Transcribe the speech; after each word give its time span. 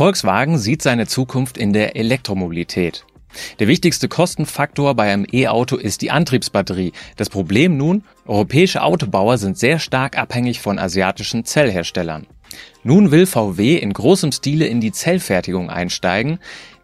Volkswagen 0.00 0.56
sieht 0.56 0.80
seine 0.80 1.06
Zukunft 1.06 1.58
in 1.58 1.74
der 1.74 1.94
Elektromobilität. 1.94 3.04
Der 3.58 3.68
wichtigste 3.68 4.08
Kostenfaktor 4.08 4.94
bei 4.94 5.12
einem 5.12 5.26
E-Auto 5.30 5.76
ist 5.76 6.00
die 6.00 6.10
Antriebsbatterie. 6.10 6.92
Das 7.18 7.28
Problem 7.28 7.76
nun, 7.76 8.04
europäische 8.24 8.82
Autobauer 8.82 9.36
sind 9.36 9.58
sehr 9.58 9.78
stark 9.78 10.16
abhängig 10.16 10.60
von 10.60 10.78
asiatischen 10.78 11.44
Zellherstellern. 11.44 12.26
Nun 12.82 13.10
will 13.10 13.26
VW 13.26 13.76
in 13.76 13.92
großem 13.92 14.32
Stile 14.32 14.66
in 14.68 14.80
die 14.80 14.92
Zellfertigung 14.92 15.68
einsteigen. 15.68 16.38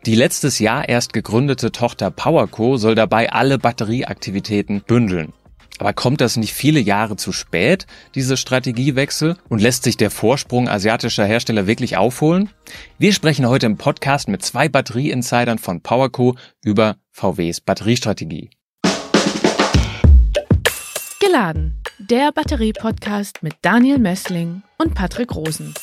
Die 0.05 0.15
letztes 0.15 0.59
Jahr 0.59 0.87
erst 0.87 1.15
gegründete 1.15 1.73
Tochter 1.73 2.11
PowerCo 2.11 2.77
soll 2.77 2.95
dabei 2.95 3.33
alle 3.33 3.59
Batterieaktivitäten 3.59 4.83
bündeln. 4.87 5.33
Aber 5.79 5.93
kommt 5.93 6.21
das 6.21 6.37
nicht 6.37 6.55
viele 6.55 6.81
Jahre 6.81 7.17
zu 7.17 7.33
spät, 7.33 7.87
diese 8.15 8.37
Strategiewechsel? 8.37 9.37
Und 9.49 9.61
lässt 9.61 9.85
sich 9.85 9.97
der 9.97 10.11
Vorsprung 10.11 10.69
asiatischer 10.69 11.25
Hersteller 11.25 11.67
wirklich 11.67 11.97
aufholen? 11.97 12.51
Wir 12.99 13.13
sprechen 13.13 13.47
heute 13.47 13.67
im 13.67 13.77
Podcast 13.77 14.29
mit 14.29 14.43
zwei 14.43 14.69
Batterieinsidern 14.69 15.59
von 15.59 15.81
PowerCo 15.83 16.37
über 16.65 16.97
VWs 17.11 17.61
Batteriestrategie. 17.61 18.51
Geladen, 21.21 21.83
der 21.99 22.31
Batterie-Podcast 22.33 23.43
mit 23.43 23.55
Daniel 23.63 23.99
Messling 23.99 24.63
und 24.79 24.95
Patrick 24.95 25.35
Rosen. 25.35 25.75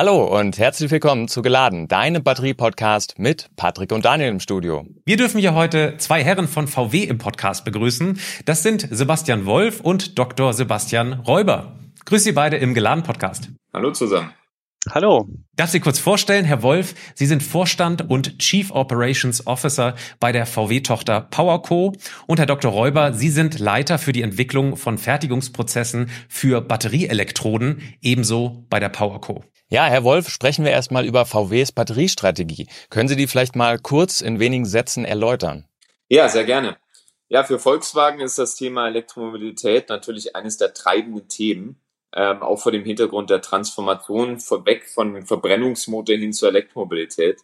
Hallo 0.00 0.38
und 0.38 0.58
herzlich 0.58 0.92
willkommen 0.92 1.26
zu 1.26 1.42
Geladen, 1.42 1.88
deinem 1.88 2.22
Batterie-Podcast 2.22 3.18
mit 3.18 3.50
Patrick 3.56 3.90
und 3.90 4.04
Daniel 4.04 4.28
im 4.28 4.38
Studio. 4.38 4.86
Wir 5.04 5.16
dürfen 5.16 5.40
hier 5.40 5.56
heute 5.56 5.96
zwei 5.98 6.22
Herren 6.22 6.46
von 6.46 6.68
VW 6.68 7.02
im 7.02 7.18
Podcast 7.18 7.64
begrüßen. 7.64 8.20
Das 8.44 8.62
sind 8.62 8.86
Sebastian 8.92 9.44
Wolf 9.44 9.80
und 9.80 10.16
Dr. 10.16 10.52
Sebastian 10.52 11.14
Räuber. 11.14 11.72
Grüß 12.04 12.22
Sie 12.22 12.30
beide 12.30 12.58
im 12.58 12.74
Geladen-Podcast. 12.74 13.48
Hallo 13.74 13.90
zusammen. 13.90 14.30
Hallo. 14.88 15.28
Darf 15.56 15.70
Sie 15.70 15.80
kurz 15.80 15.98
vorstellen, 15.98 16.44
Herr 16.44 16.62
Wolf, 16.62 16.94
Sie 17.16 17.26
sind 17.26 17.42
Vorstand 17.42 18.08
und 18.08 18.38
Chief 18.38 18.70
Operations 18.70 19.48
Officer 19.48 19.96
bei 20.20 20.30
der 20.30 20.46
VW-Tochter 20.46 21.22
PowerCo 21.22 21.92
und 22.28 22.38
Herr 22.38 22.46
Dr. 22.46 22.70
Räuber, 22.70 23.14
Sie 23.14 23.30
sind 23.30 23.58
Leiter 23.58 23.98
für 23.98 24.12
die 24.12 24.22
Entwicklung 24.22 24.76
von 24.76 24.96
Fertigungsprozessen 24.96 26.08
für 26.28 26.60
Batterieelektroden, 26.60 27.82
ebenso 28.00 28.64
bei 28.70 28.78
der 28.78 28.90
PowerCo. 28.90 29.42
Ja, 29.70 29.84
Herr 29.84 30.02
Wolf, 30.02 30.30
sprechen 30.30 30.64
wir 30.64 30.70
erstmal 30.70 31.04
über 31.04 31.26
VWs 31.26 31.72
Batteriestrategie. 31.72 32.68
Können 32.88 33.06
Sie 33.06 33.16
die 33.16 33.26
vielleicht 33.26 33.54
mal 33.54 33.78
kurz 33.78 34.22
in 34.22 34.40
wenigen 34.40 34.64
Sätzen 34.64 35.04
erläutern? 35.04 35.66
Ja, 36.08 36.30
sehr 36.30 36.44
gerne. 36.44 36.78
Ja, 37.28 37.44
für 37.44 37.58
Volkswagen 37.58 38.20
ist 38.20 38.38
das 38.38 38.56
Thema 38.56 38.88
Elektromobilität 38.88 39.90
natürlich 39.90 40.34
eines 40.34 40.56
der 40.56 40.72
treibenden 40.72 41.28
Themen, 41.28 41.78
ähm, 42.14 42.42
auch 42.42 42.56
vor 42.56 42.72
dem 42.72 42.82
Hintergrund 42.82 43.28
der 43.28 43.42
Transformation 43.42 44.40
vorweg 44.40 44.88
von 44.88 45.26
Verbrennungsmotor 45.26 46.16
hin 46.16 46.32
zur 46.32 46.48
Elektromobilität. 46.48 47.38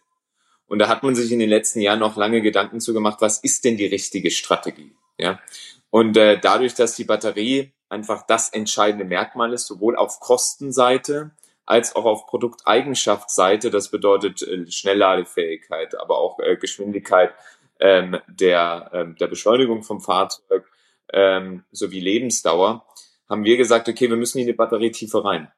Und 0.65 0.79
da 0.79 0.87
hat 0.87 1.03
man 1.03 1.13
sich 1.13 1.31
in 1.31 1.37
den 1.37 1.49
letzten 1.49 1.81
Jahren 1.81 1.99
noch 1.99 2.17
lange 2.17 2.41
Gedanken 2.41 2.79
zu 2.79 2.95
gemacht, 2.95 3.21
was 3.21 3.37
ist 3.37 3.65
denn 3.65 3.77
die 3.77 3.85
richtige 3.85 4.31
Strategie? 4.31 4.95
Ja. 5.19 5.39
Und 5.91 6.17
äh, 6.17 6.39
dadurch, 6.39 6.73
dass 6.73 6.95
die 6.95 7.03
Batterie 7.03 7.71
einfach 7.87 8.25
das 8.25 8.49
entscheidende 8.49 9.05
Merkmal 9.05 9.53
ist, 9.53 9.67
sowohl 9.67 9.95
auf 9.95 10.19
Kostenseite 10.19 11.29
als 11.65 11.95
auch 11.95 12.05
auf 12.05 12.27
Produkteigenschaftsseite. 12.27 13.71
Das 13.71 13.89
bedeutet 13.89 14.41
äh, 14.41 14.69
Schnellladefähigkeit, 14.69 15.99
aber 15.99 16.17
auch 16.17 16.39
äh, 16.39 16.57
Geschwindigkeit 16.57 17.33
ähm, 17.79 18.17
der, 18.27 18.89
ähm, 18.93 19.15
der 19.19 19.27
Beschleunigung 19.27 19.83
vom 19.83 20.01
Fahrzeug 20.01 20.65
ähm, 21.11 21.63
sowie 21.71 21.99
Lebensdauer, 21.99 22.85
haben 23.29 23.43
wir 23.43 23.57
gesagt, 23.57 23.89
okay, 23.89 24.09
wir 24.09 24.17
müssen 24.17 24.39
in 24.39 24.47
die 24.47 24.53
Batterie 24.53 24.91
tiefer 24.91 25.25
rein. 25.25 25.51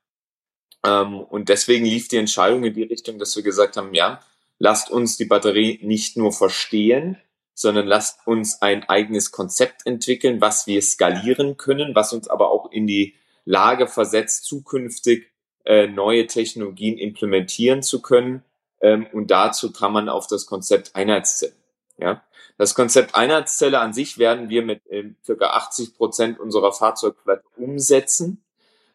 Ähm, 0.85 1.19
und 1.19 1.49
deswegen 1.49 1.85
lief 1.85 2.07
die 2.07 2.17
Entscheidung 2.17 2.63
in 2.63 2.73
die 2.73 2.83
Richtung, 2.83 3.19
dass 3.19 3.35
wir 3.35 3.43
gesagt 3.43 3.77
haben, 3.77 3.93
ja, 3.93 4.19
lasst 4.59 4.89
uns 4.89 5.17
die 5.17 5.25
Batterie 5.25 5.79
nicht 5.83 6.17
nur 6.17 6.31
verstehen, 6.31 7.17
sondern 7.53 7.87
lasst 7.87 8.25
uns 8.27 8.61
ein 8.61 8.87
eigenes 8.87 9.31
Konzept 9.31 9.85
entwickeln, 9.85 10.41
was 10.41 10.67
wir 10.67 10.81
skalieren 10.81 11.57
können, 11.57 11.95
was 11.95 12.13
uns 12.13 12.27
aber 12.27 12.51
auch 12.51 12.71
in 12.71 12.85
die 12.85 13.15
Lage 13.45 13.87
versetzt, 13.87 14.45
zukünftig 14.45 15.31
äh, 15.67 15.87
neue 15.87 16.27
Technologien 16.27 16.97
implementieren 16.97 17.83
zu 17.83 18.01
können. 18.01 18.43
Ähm, 18.79 19.05
und 19.11 19.31
dazu 19.31 19.73
kann 19.73 19.91
man 19.91 20.07
auf 20.07 20.25
das 20.27 20.45
Konzept 20.45 20.95
Einheitszelle. 20.95 21.53
Ja? 21.97 22.23
Das 22.57 22.73
Konzept 22.73 23.15
Einheitszelle 23.15 23.79
an 23.79 23.91
sich 23.91 24.17
werden 24.17 24.49
wir 24.49 24.63
mit 24.63 24.87
äh, 24.87 25.11
circa 25.25 25.47
80 25.47 25.97
Prozent 25.97 26.39
unserer 26.39 26.71
Fahrzeugflotte 26.71 27.43
umsetzen. 27.57 28.43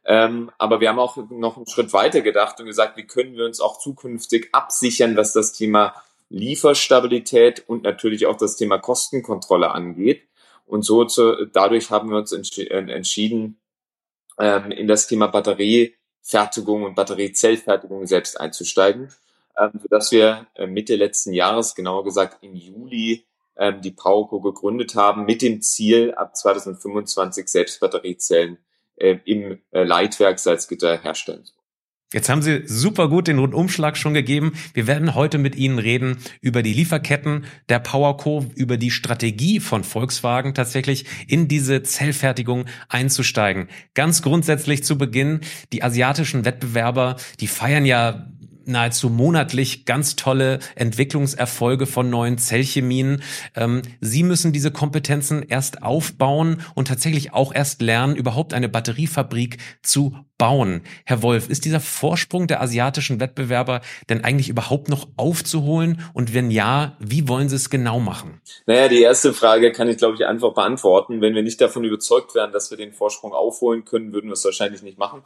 Ähm, 0.05 0.51
aber 0.57 0.81
wir 0.81 0.89
haben 0.89 0.99
auch 0.99 1.17
noch 1.31 1.59
einen 1.59 1.69
Schritt 1.69 1.93
weiter 1.93 2.23
gedacht 2.23 2.59
und 2.59 2.67
gesagt, 2.67 2.97
wie 2.97 3.07
können 3.07 3.37
wir 3.37 3.45
uns 3.45 3.61
auch 3.61 3.79
zukünftig 3.79 4.49
absichern, 4.53 5.15
was 5.15 5.35
das 5.35 5.53
Thema 5.53 5.95
Lieferstabilität 6.31 7.69
und 7.69 7.83
natürlich 7.83 8.25
auch 8.25 8.37
das 8.37 8.57
Thema 8.57 8.79
Kostenkontrolle 8.79 9.71
angeht. 9.71 10.27
Und 10.65 10.87
so 10.87 11.05
zu, 11.05 11.45
dadurch 11.45 11.91
haben 11.91 12.09
wir 12.09 12.17
uns 12.17 12.33
entschi 12.33 12.63
äh, 12.63 12.91
entschieden, 12.91 13.61
ähm, 14.39 14.71
in 14.71 14.89
das 14.89 15.07
Thema 15.07 15.27
Batterie 15.27 15.95
Fertigung 16.23 16.85
und 16.85 16.95
Batteriezellfertigung 16.95 18.07
selbst 18.07 18.41
einzusteigen, 18.41 19.13
ähm, 19.59 19.73
sodass 19.83 20.13
wir 20.13 20.47
äh, 20.55 20.67
Mitte 20.67 20.97
letzten 20.97 21.33
Jahres, 21.33 21.75
genauer 21.75 22.05
gesagt 22.05 22.43
im 22.43 22.55
Juli, 22.55 23.25
ähm, 23.57 23.83
die 23.83 23.91
PowerCo 23.91 24.41
gegründet 24.41 24.95
haben, 24.95 25.25
mit 25.25 25.43
dem 25.43 25.61
Ziel, 25.61 26.15
ab 26.15 26.37
2025 26.37 27.49
selbst 27.49 27.81
Batteriezellen 27.81 28.59
äh, 28.97 29.19
im 29.25 29.61
äh, 29.73 29.83
Leitwerk 29.83 30.39
Salzgitter 30.39 30.97
herstellen 30.97 31.45
zu 31.45 31.55
Jetzt 32.13 32.29
haben 32.29 32.43
Sie 32.43 32.63
super 32.67 33.09
gut 33.09 33.29
den 33.29 33.39
Rundumschlag 33.39 33.97
schon 33.97 34.15
gegeben. 34.15 34.53
Wir 34.75 34.87
werden 34.87 35.15
heute 35.15 35.39
mit 35.39 35.57
Ihnen 35.57 35.79
reden 35.79 36.19
über 36.41 36.63
die 36.63 36.73
Lieferketten 36.73 37.45
der 37.69 37.79
PowerCo, 37.79 38.47
über 38.55 38.77
die 38.77 38.91
Strategie 38.91 39.61
von 39.61 39.85
Volkswagen 39.85 40.55
tatsächlich 40.55 41.07
in 41.27 41.49
diese 41.49 41.83
Zellfertigung 41.83 42.67
einzusteigen. 42.89 43.69
Ganz 43.95 44.23
grundsätzlich 44.23 44.85
zu 44.85 44.99
Beginn, 44.99 45.41
die 45.73 45.83
asiatischen 45.83 46.45
Wettbewerber, 46.45 47.17
die 47.41 47.47
feiern 47.47 47.87
ja 47.87 48.27
nahezu 48.67 49.09
monatlich 49.09 49.85
ganz 49.85 50.17
tolle 50.17 50.59
Entwicklungserfolge 50.75 51.87
von 51.87 52.11
neuen 52.11 52.39
Zellchemien. 52.39 53.23
Ähm, 53.55 53.83
Sie 54.01 54.23
müssen 54.23 54.53
diese 54.53 54.71
Kompetenzen 54.71 55.43
erst 55.43 55.83
aufbauen 55.83 56.63
und 56.75 56.89
tatsächlich 56.89 57.33
auch 57.33 57.55
erst 57.55 57.83
lernen, 57.83 58.17
überhaupt 58.17 58.55
eine 58.55 58.69
Batteriefabrik 58.69 59.59
zu 59.83 60.17
bauen. 60.39 60.83
Herr 61.05 61.23
Wolf, 61.23 61.49
ist 61.49 61.65
dieser 61.65 61.79
Vorsprung 61.79 62.49
der 62.49 62.61
asiatischen 62.61 63.21
Wettbewerber 63.21 63.81
denn 64.11 64.25
eigentlich 64.25 64.49
überhaupt 64.49 64.89
noch 64.89 65.07
aufzuholen? 65.17 66.03
Und 66.15 66.35
wenn 66.35 66.51
ja, 66.51 66.97
wie 66.99 67.29
wollen 67.29 67.49
Sie 67.49 67.55
es 67.55 67.71
genau 67.71 68.01
machen? 68.01 68.41
Naja, 68.67 68.89
die 68.89 69.03
erste 69.03 69.33
Frage 69.35 69.71
kann 69.71 69.89
ich, 69.89 69.99
glaube 69.99 70.17
ich, 70.17 70.27
einfach 70.27 70.53
beantworten. 70.53 71.21
Wenn 71.21 71.37
wir 71.37 71.45
nicht 71.45 71.61
davon 71.61 71.85
überzeugt 71.85 72.35
wären, 72.35 72.51
dass 72.51 72.71
wir 72.71 72.77
den 72.77 72.93
Vorsprung 72.93 73.33
aufholen 73.33 73.85
können, 73.85 74.13
würden 74.13 74.29
wir 74.29 74.35
es 74.35 74.45
wahrscheinlich 74.45 74.83
nicht 74.83 74.99
machen. 74.99 75.23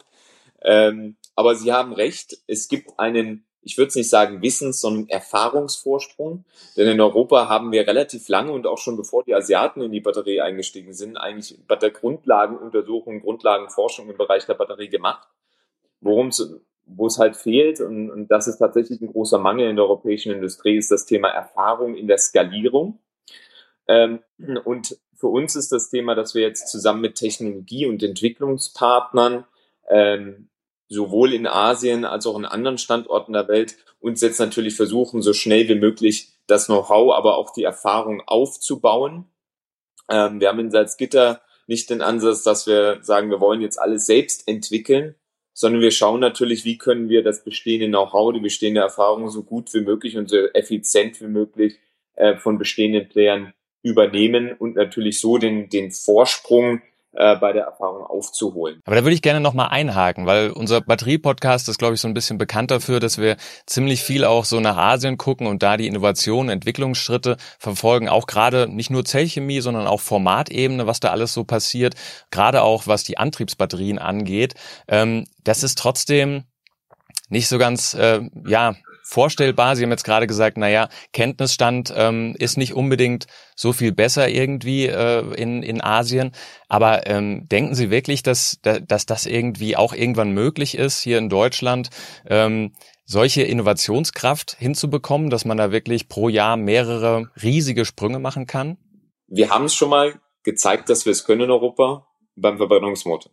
Ähm, 0.63 1.17
aber 1.37 1.55
Sie 1.55 1.73
haben 1.73 1.93
recht, 1.93 2.39
es 2.47 2.69
gibt 2.69 2.99
einen, 2.99 3.47
ich 3.63 3.79
würde 3.79 3.89
es 3.89 3.95
nicht 3.95 4.09
sagen 4.09 4.43
Wissens, 4.43 4.81
sondern 4.81 5.09
Erfahrungsvorsprung. 5.09 6.45
Denn 6.77 6.89
in 6.89 7.01
Europa 7.01 7.49
haben 7.49 7.73
wir 7.73 7.87
relativ 7.87 8.29
lange 8.29 8.53
und 8.53 8.67
auch 8.67 8.79
schon 8.79 8.97
bevor 8.97 9.23
die 9.23 9.35
Asiaten 9.35 9.83
in 9.83 9.93
die 9.93 10.01
Batterie 10.01 10.41
eingestiegen 10.41 10.95
sind, 10.95 11.17
eigentlich 11.17 11.59
bei 11.69 11.77
der 11.77 11.91
Grundlagenuntersuchung, 11.91 13.21
Grundlagenforschung 13.21 14.11
im 14.11 14.17
Bereich 14.17 14.47
der 14.47 14.55
Batterie 14.55 14.89
gemacht. 14.89 15.29
Worum 16.01 16.29
es 16.29 16.61
wo 16.87 17.09
es 17.09 17.19
halt 17.19 17.37
fehlt, 17.37 17.81
und, 17.81 18.11
und 18.11 18.31
das 18.31 18.47
ist 18.47 18.59
tatsächlich 18.59 19.01
ein 19.01 19.13
großer 19.13 19.39
Mangel 19.39 19.69
in 19.69 19.77
der 19.77 19.85
europäischen 19.85 20.33
Industrie, 20.33 20.77
ist 20.77 20.93
das 20.93 21.05
Thema 21.05 21.29
Erfahrung 21.29 21.97
in 21.97 22.07
der 22.07 22.19
Skalierung. 22.19 23.01
Ähm, 23.89 24.21
und 24.65 24.97
für 25.15 25.27
uns 25.27 25.57
ist 25.57 25.73
das 25.73 25.91
Thema, 25.91 26.15
dass 26.15 26.35
wir 26.35 26.43
jetzt 26.43 26.69
zusammen 26.69 27.01
mit 27.01 27.17
Technologie- 27.17 27.87
und 27.87 28.03
Entwicklungspartnern 28.03 29.45
ähm, 29.89 30.49
sowohl 30.89 31.33
in 31.33 31.47
Asien 31.47 32.05
als 32.05 32.27
auch 32.27 32.39
in 32.39 32.45
anderen 32.45 32.79
Standorten 32.79 33.33
der 33.33 33.49
Welt 33.49 33.77
uns 34.01 34.21
jetzt 34.21 34.39
natürlich 34.39 34.77
versuchen, 34.77 35.23
so 35.23 35.33
schnell 35.33 35.69
wie 35.69 35.75
möglich 35.75 36.29
das 36.47 36.67
Know-how, 36.67 37.15
aber 37.15 37.37
auch 37.37 37.53
die 37.53 37.65
Erfahrung 37.65 38.23
aufzubauen. 38.27 39.27
Ähm, 40.09 40.41
wir 40.41 40.49
haben 40.49 40.61
in 40.61 40.71
Salzgitter 40.71 41.41
nicht 41.67 41.91
den 41.91 42.03
Ansatz, 42.03 42.43
dass 42.43 42.67
wir 42.67 43.01
sagen, 43.03 43.31
wir 43.31 43.41
wollen 43.41 43.61
jetzt 43.61 43.81
alles 43.81 44.07
selbst 44.07 44.47
entwickeln, 44.47 45.17
sondern 45.53 45.81
wir 45.81 45.91
schauen 45.91 46.21
natürlich, 46.21 46.65
wie 46.65 46.79
können 46.79 47.09
wir 47.09 47.25
das 47.25 47.43
bestehende 47.43 47.89
Know-how, 47.89 48.33
die 48.33 48.41
bestehende 48.41 48.83
Erfahrung 48.83 49.29
so 49.31 49.43
gut 49.43 49.73
wie 49.75 49.81
möglich 49.81 50.17
und 50.17 50.29
so 50.29 50.37
effizient 50.37 51.21
wie 51.21 51.27
möglich 51.27 51.79
äh, 52.15 52.37
von 52.37 52.59
bestehenden 52.59 53.09
Playern 53.09 53.55
übernehmen 53.83 54.53
und 54.53 54.77
natürlich 54.77 55.21
so 55.21 55.39
den, 55.39 55.69
den 55.69 55.91
Vorsprung 55.91 56.83
äh, 57.17 57.37
bei 57.37 57.53
der 57.53 57.65
Erfahrung 57.65 58.05
aufzuholen. 58.05 58.81
Aber 58.85 58.97
da 58.97 59.03
würde 59.03 59.15
ich 59.15 59.23
gerne 59.23 59.41
nochmal 59.41 59.69
einhaken, 59.69 60.27
weil 60.27 60.51
unser 60.51 60.81
Batterie-Podcast 60.81 61.69
ist, 61.69 61.79
glaube 61.79 61.95
ich, 61.95 62.01
so 62.01 62.09
ein 62.09 62.15
bisschen 62.15 62.39
bekannt 62.39 62.71
dafür, 62.71 63.01
dass 63.01 63.19
wir 63.19 63.37
ziemlich 63.67 64.03
viel 64.03 64.25
auch 64.25 64.45
so 64.45 64.61
nach 64.61 64.77
Asien 64.77 65.17
gucken 65.17 65.47
und 65.47 65.63
da 65.63 65.77
die 65.77 65.87
Innovationen, 65.87 66.51
Entwicklungsschritte 66.51 67.37
verfolgen, 67.59 68.09
auch 68.09 68.27
gerade 68.27 68.69
nicht 68.69 68.91
nur 68.91 69.05
Zellchemie, 69.05 69.61
sondern 69.61 69.87
auch 69.87 70.01
Formatebene, 70.01 70.87
was 70.87 71.01
da 71.01 71.11
alles 71.11 71.33
so 71.33 71.45
passiert, 71.45 71.95
gerade 72.31 72.63
auch 72.63 72.87
was 72.87 73.05
die 73.05 73.19
Antriebsbatterien 73.19 73.99
angeht. 73.99 74.55
Ähm, 74.89 75.25
das 75.43 75.63
ist 75.63 75.79
trotzdem 75.79 76.45
nicht 77.29 77.49
so 77.49 77.59
ganz, 77.59 77.95
äh, 77.95 78.21
ja, 78.47 78.77
vorstellbar. 79.07 79.77
Sie 79.77 79.85
haben 79.85 79.91
jetzt 79.93 80.05
gerade 80.05 80.27
gesagt, 80.27 80.59
naja, 80.59 80.89
Kenntnisstand 81.13 81.95
ähm, 81.97 82.35
ist 82.39 82.59
nicht 82.59 82.75
unbedingt 82.75 83.27
so 83.55 83.73
viel 83.73 83.93
besser 83.93 84.29
irgendwie 84.29 84.87
äh, 84.87 85.21
in, 85.35 85.63
in 85.63 85.81
Asien. 85.81 86.33
Aber 86.69 87.07
ähm, 87.07 87.47
denken 87.49 87.77
Sie 87.77 87.91
wirklich, 87.91 88.25
dass, 88.25 88.59
dass 88.63 89.07
das 89.07 89.27
irgendwie 89.27 89.77
auch 89.77 89.95
irgendwann 89.95 90.33
möglich 90.33 90.77
ist, 90.77 91.01
hier 91.01 91.19
in 91.19 91.29
Deutschland 91.29 91.91
ähm, 92.27 92.73
solche 93.05 93.43
Innovationskraft 93.43 94.57
hinzubekommen, 94.59 95.31
dass 95.31 95.45
man 95.45 95.57
da 95.57 95.71
wirklich 95.71 96.09
pro 96.09 96.29
Jahr 96.29 96.57
mehrere 96.57 97.31
riesige 97.41 97.85
Sprünge 97.85 98.19
machen 98.19 98.49
kann? 98.49 98.77
Wir 99.29 99.51
haben 99.51 99.67
es 99.67 99.75
schon 99.75 99.91
mal 99.91 100.21
gezeigt, 100.43 100.91
dass 100.91 101.07
wir 101.07 101.13
es 101.13 101.25
können 101.25 101.43
in 101.43 101.51
Europa 101.53 102.09
beim 102.35 102.59
Verbrennungsmotor. 102.59 103.31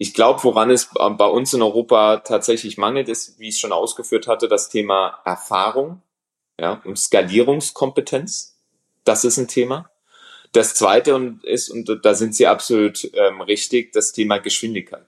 Ich 0.00 0.14
glaube, 0.14 0.42
woran 0.44 0.70
es 0.70 0.88
bei 0.94 1.26
uns 1.26 1.52
in 1.52 1.60
Europa 1.60 2.18
tatsächlich 2.18 2.78
mangelt, 2.78 3.08
ist, 3.08 3.38
wie 3.40 3.48
ich 3.48 3.58
schon 3.58 3.72
ausgeführt 3.72 4.28
hatte, 4.28 4.46
das 4.46 4.68
Thema 4.68 5.20
Erfahrung 5.24 6.02
ja, 6.58 6.80
und 6.84 6.96
Skalierungskompetenz. 6.96 8.56
Das 9.04 9.24
ist 9.24 9.38
ein 9.38 9.48
Thema. 9.48 9.90
Das 10.52 10.74
zweite 10.74 11.38
ist, 11.42 11.68
und 11.68 12.00
da 12.04 12.14
sind 12.14 12.34
Sie 12.34 12.46
absolut 12.46 13.10
ähm, 13.12 13.40
richtig, 13.40 13.92
das 13.92 14.12
Thema 14.12 14.38
Geschwindigkeit. 14.38 15.04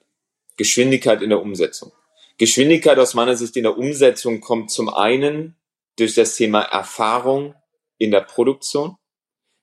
Geschwindigkeit 0.56 1.22
in 1.22 1.30
der 1.30 1.40
Umsetzung. 1.40 1.92
Geschwindigkeit 2.36 2.98
aus 2.98 3.14
meiner 3.14 3.36
Sicht 3.36 3.56
in 3.56 3.62
der 3.62 3.78
Umsetzung 3.78 4.40
kommt 4.40 4.70
zum 4.70 4.88
einen 4.88 5.56
durch 5.96 6.14
das 6.14 6.34
Thema 6.34 6.62
Erfahrung 6.62 7.54
in 7.98 8.10
der 8.10 8.22
Produktion, 8.22 8.96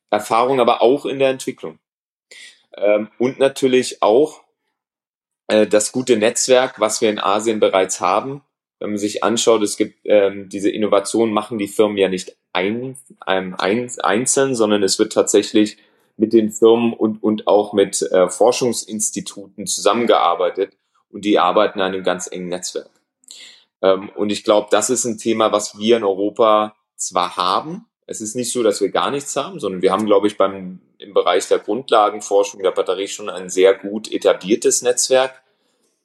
Erfahrung 0.10 0.60
aber 0.60 0.82
auch 0.82 1.06
in 1.06 1.20
der 1.20 1.30
Entwicklung. 1.30 1.80
Ähm, 2.76 3.10
und 3.18 3.40
natürlich 3.40 4.02
auch 4.02 4.44
äh, 5.48 5.68
das 5.68 5.92
gute 5.92 6.18
Netzwerk, 6.18 6.80
was 6.80 7.02
wir 7.02 7.10
in 7.10 7.20
Asien 7.20 7.60
bereits 7.60 8.00
haben. 8.02 8.42
Wenn 8.80 8.92
man 8.92 9.00
sich 9.00 9.24
anschaut, 9.24 9.64
es 9.64 9.78
gibt 9.78 10.00
ähm, 10.04 10.50
diese 10.50 10.70
Innovationen, 10.70 11.34
machen 11.34 11.58
die 11.58 11.68
Firmen 11.68 11.98
ja 11.98 12.10
nicht 12.10 12.38
ein, 12.54 12.98
ein, 13.22 13.56
ein, 13.56 13.92
einzeln, 14.02 14.56
sondern 14.56 14.84
es 14.84 15.00
wird 15.00 15.14
tatsächlich 15.14 15.78
mit 16.16 16.34
den 16.34 16.52
Firmen 16.52 16.94
und, 16.94 17.24
und 17.24 17.48
auch 17.48 17.74
mit 17.74 18.02
äh, 18.02 18.28
Forschungsinstituten 18.28 19.68
zusammengearbeitet 19.68 20.76
und 21.10 21.26
die 21.26 21.40
arbeiten 21.40 21.80
an 21.80 21.94
einem 21.94 22.04
ganz 22.04 22.28
engen 22.32 22.50
Netzwerk. 22.50 22.90
Ähm, 23.82 24.10
und 24.16 24.32
ich 24.32 24.44
glaube, 24.44 24.68
das 24.72 24.90
ist 24.90 25.06
ein 25.06 25.18
Thema, 25.18 25.52
was 25.52 25.78
wir 25.78 25.98
in 25.98 26.04
Europa 26.04 26.76
zwar 26.96 27.38
haben, 27.38 27.86
es 28.08 28.22
ist 28.22 28.36
nicht 28.36 28.52
so, 28.52 28.64
dass 28.64 28.80
wir 28.80 28.90
gar 28.90 29.12
nichts 29.12 29.36
haben, 29.36 29.60
sondern 29.60 29.82
wir 29.82 29.92
haben, 29.92 30.06
glaube 30.06 30.28
ich, 30.28 30.38
beim, 30.38 30.80
im 30.98 31.14
Bereich 31.14 31.48
der 31.50 31.60
Grundlagenforschung 31.60 32.64
der 32.64 32.72
Batterie 32.72 33.10
schon 33.10 33.30
ein 33.30 33.50
sehr 33.50 33.74
gut 33.74 34.12
etabliertes 34.12 34.82
Netzwerk. 34.82 35.44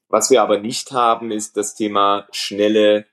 Was 0.08 0.28
wir 0.30 0.42
aber 0.42 0.58
nicht 0.58 0.90
haben, 0.90 1.30
ist 1.30 1.56
das 1.56 1.76
Thema 1.76 2.26
schnelle 2.32 3.06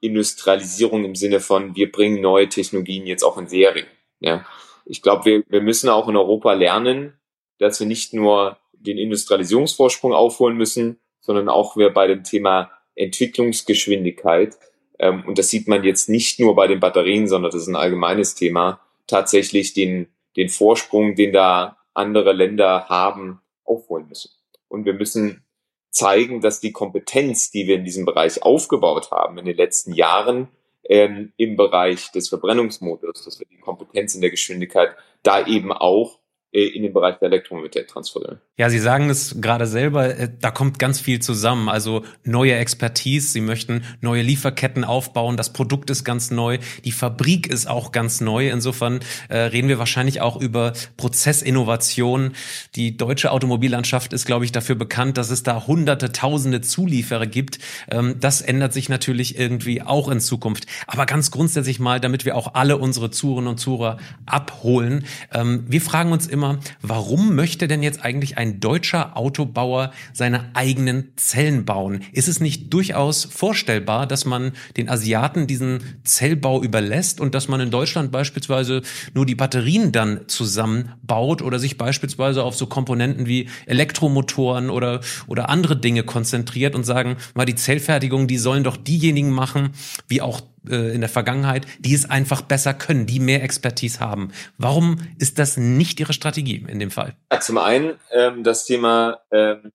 Industrialisierung 0.00 1.04
im 1.04 1.14
Sinne 1.14 1.40
von, 1.40 1.76
wir 1.76 1.90
bringen 1.90 2.20
neue 2.20 2.48
Technologien 2.48 3.06
jetzt 3.06 3.22
auch 3.22 3.38
in 3.38 3.46
Serie. 3.46 3.86
Ja. 4.18 4.44
Ich 4.84 5.00
glaube, 5.00 5.24
wir, 5.24 5.44
wir 5.48 5.62
müssen 5.62 5.88
auch 5.88 6.08
in 6.08 6.16
Europa 6.16 6.52
lernen, 6.52 7.18
dass 7.58 7.78
wir 7.78 7.86
nicht 7.86 8.12
nur 8.12 8.58
den 8.72 8.98
Industrialisierungsvorsprung 8.98 10.12
aufholen 10.12 10.56
müssen, 10.56 10.98
sondern 11.20 11.48
auch 11.48 11.76
wir 11.76 11.90
bei 11.90 12.08
dem 12.08 12.24
Thema 12.24 12.70
Entwicklungsgeschwindigkeit 12.96 14.58
ähm, 14.98 15.24
und 15.26 15.38
das 15.38 15.48
sieht 15.48 15.68
man 15.68 15.84
jetzt 15.84 16.08
nicht 16.08 16.40
nur 16.40 16.54
bei 16.54 16.66
den 16.66 16.80
Batterien, 16.80 17.26
sondern 17.26 17.50
das 17.50 17.62
ist 17.62 17.68
ein 17.68 17.76
allgemeines 17.76 18.34
Thema, 18.34 18.80
tatsächlich 19.06 19.74
den, 19.74 20.08
den 20.36 20.48
Vorsprung, 20.48 21.14
den 21.14 21.32
da 21.32 21.78
andere 21.94 22.32
Länder 22.32 22.88
haben, 22.88 23.40
aufholen 23.64 24.08
müssen. 24.08 24.30
Und 24.68 24.84
wir 24.84 24.94
müssen 24.94 25.44
zeigen, 25.90 26.40
dass 26.40 26.60
die 26.60 26.72
Kompetenz, 26.72 27.50
die 27.50 27.66
wir 27.66 27.76
in 27.76 27.84
diesem 27.84 28.04
Bereich 28.04 28.42
aufgebaut 28.42 29.10
haben 29.10 29.38
in 29.38 29.44
den 29.44 29.56
letzten 29.56 29.92
Jahren, 29.92 30.48
ähm, 30.84 31.32
im 31.36 31.56
Bereich 31.56 32.10
des 32.12 32.28
Verbrennungsmotors, 32.28 33.24
dass 33.24 33.38
wir 33.38 33.46
die 33.46 33.58
Kompetenz 33.58 34.14
in 34.14 34.20
der 34.20 34.30
Geschwindigkeit 34.30 34.90
da 35.22 35.46
eben 35.46 35.72
auch 35.72 36.18
in 36.54 36.84
den 36.84 36.92
Bereich 36.92 37.18
der 37.18 37.26
Elektromobilität 37.26 37.88
transferieren. 37.88 38.38
Ja, 38.56 38.70
Sie 38.70 38.78
sagen 38.78 39.10
es 39.10 39.40
gerade 39.40 39.66
selber, 39.66 40.16
äh, 40.16 40.28
da 40.40 40.52
kommt 40.52 40.78
ganz 40.78 41.00
viel 41.00 41.18
zusammen. 41.20 41.68
Also 41.68 42.04
neue 42.22 42.54
Expertise, 42.54 43.32
Sie 43.32 43.40
möchten 43.40 43.82
neue 44.00 44.22
Lieferketten 44.22 44.84
aufbauen, 44.84 45.36
das 45.36 45.52
Produkt 45.52 45.90
ist 45.90 46.04
ganz 46.04 46.30
neu, 46.30 46.58
die 46.84 46.92
Fabrik 46.92 47.48
ist 47.48 47.68
auch 47.68 47.90
ganz 47.90 48.20
neu. 48.20 48.50
Insofern 48.50 49.00
äh, 49.28 49.38
reden 49.38 49.68
wir 49.68 49.80
wahrscheinlich 49.80 50.20
auch 50.20 50.40
über 50.40 50.74
Prozessinnovation. 50.96 52.34
Die 52.76 52.96
deutsche 52.96 53.32
Automobillandschaft 53.32 54.12
ist, 54.12 54.24
glaube 54.24 54.44
ich, 54.44 54.52
dafür 54.52 54.76
bekannt, 54.76 55.18
dass 55.18 55.30
es 55.30 55.42
da 55.42 55.66
hunderte, 55.66 56.12
tausende 56.12 56.60
Zulieferer 56.60 57.26
gibt. 57.26 57.58
Ähm, 57.90 58.20
das 58.20 58.42
ändert 58.42 58.72
sich 58.72 58.88
natürlich 58.88 59.36
irgendwie 59.36 59.82
auch 59.82 60.08
in 60.08 60.20
Zukunft. 60.20 60.66
Aber 60.86 61.06
ganz 61.06 61.32
grundsätzlich 61.32 61.80
mal, 61.80 61.98
damit 61.98 62.24
wir 62.24 62.36
auch 62.36 62.54
alle 62.54 62.76
unsere 62.76 63.10
Zuhörerinnen 63.10 63.50
und 63.50 63.58
Zuhörer 63.58 63.98
abholen. 64.24 65.04
Ähm, 65.32 65.64
wir 65.66 65.80
fragen 65.80 66.12
uns 66.12 66.28
immer, 66.28 66.43
immer, 66.44 66.60
warum 66.82 67.34
möchte 67.34 67.68
denn 67.68 67.82
jetzt 67.82 68.04
eigentlich 68.04 68.36
ein 68.36 68.60
deutscher 68.60 69.16
Autobauer 69.16 69.92
seine 70.12 70.50
eigenen 70.54 71.12
Zellen 71.16 71.64
bauen? 71.64 72.02
Ist 72.12 72.28
es 72.28 72.40
nicht 72.40 72.72
durchaus 72.72 73.24
vorstellbar, 73.24 74.06
dass 74.06 74.24
man 74.24 74.52
den 74.76 74.88
Asiaten 74.88 75.46
diesen 75.46 75.80
Zellbau 76.04 76.62
überlässt 76.62 77.20
und 77.20 77.34
dass 77.34 77.48
man 77.48 77.60
in 77.60 77.70
Deutschland 77.70 78.12
beispielsweise 78.12 78.82
nur 79.14 79.26
die 79.26 79.34
Batterien 79.34 79.92
dann 79.92 80.20
zusammenbaut 80.26 81.42
oder 81.42 81.58
sich 81.58 81.78
beispielsweise 81.78 82.42
auf 82.42 82.54
so 82.54 82.66
Komponenten 82.66 83.26
wie 83.26 83.48
Elektromotoren 83.66 84.70
oder, 84.70 85.00
oder 85.26 85.48
andere 85.48 85.76
Dinge 85.76 86.02
konzentriert 86.02 86.74
und 86.74 86.84
sagen, 86.84 87.16
mal 87.34 87.46
die 87.46 87.54
Zellfertigung, 87.54 88.26
die 88.26 88.38
sollen 88.38 88.64
doch 88.64 88.76
diejenigen 88.76 89.30
machen, 89.30 89.70
wie 90.08 90.20
auch 90.20 90.42
in 90.68 91.00
der 91.00 91.10
Vergangenheit, 91.10 91.66
die 91.78 91.94
es 91.94 92.08
einfach 92.08 92.42
besser 92.42 92.74
können, 92.74 93.06
die 93.06 93.20
mehr 93.20 93.42
Expertise 93.42 94.00
haben. 94.00 94.32
Warum 94.58 94.98
ist 95.18 95.38
das 95.38 95.56
nicht 95.56 96.00
Ihre 96.00 96.12
Strategie 96.12 96.64
in 96.68 96.78
dem 96.78 96.90
Fall? 96.90 97.14
Zum 97.40 97.58
einen 97.58 97.98
ähm, 98.12 98.44
das 98.44 98.64
Thema 98.64 99.20
ähm, 99.30 99.72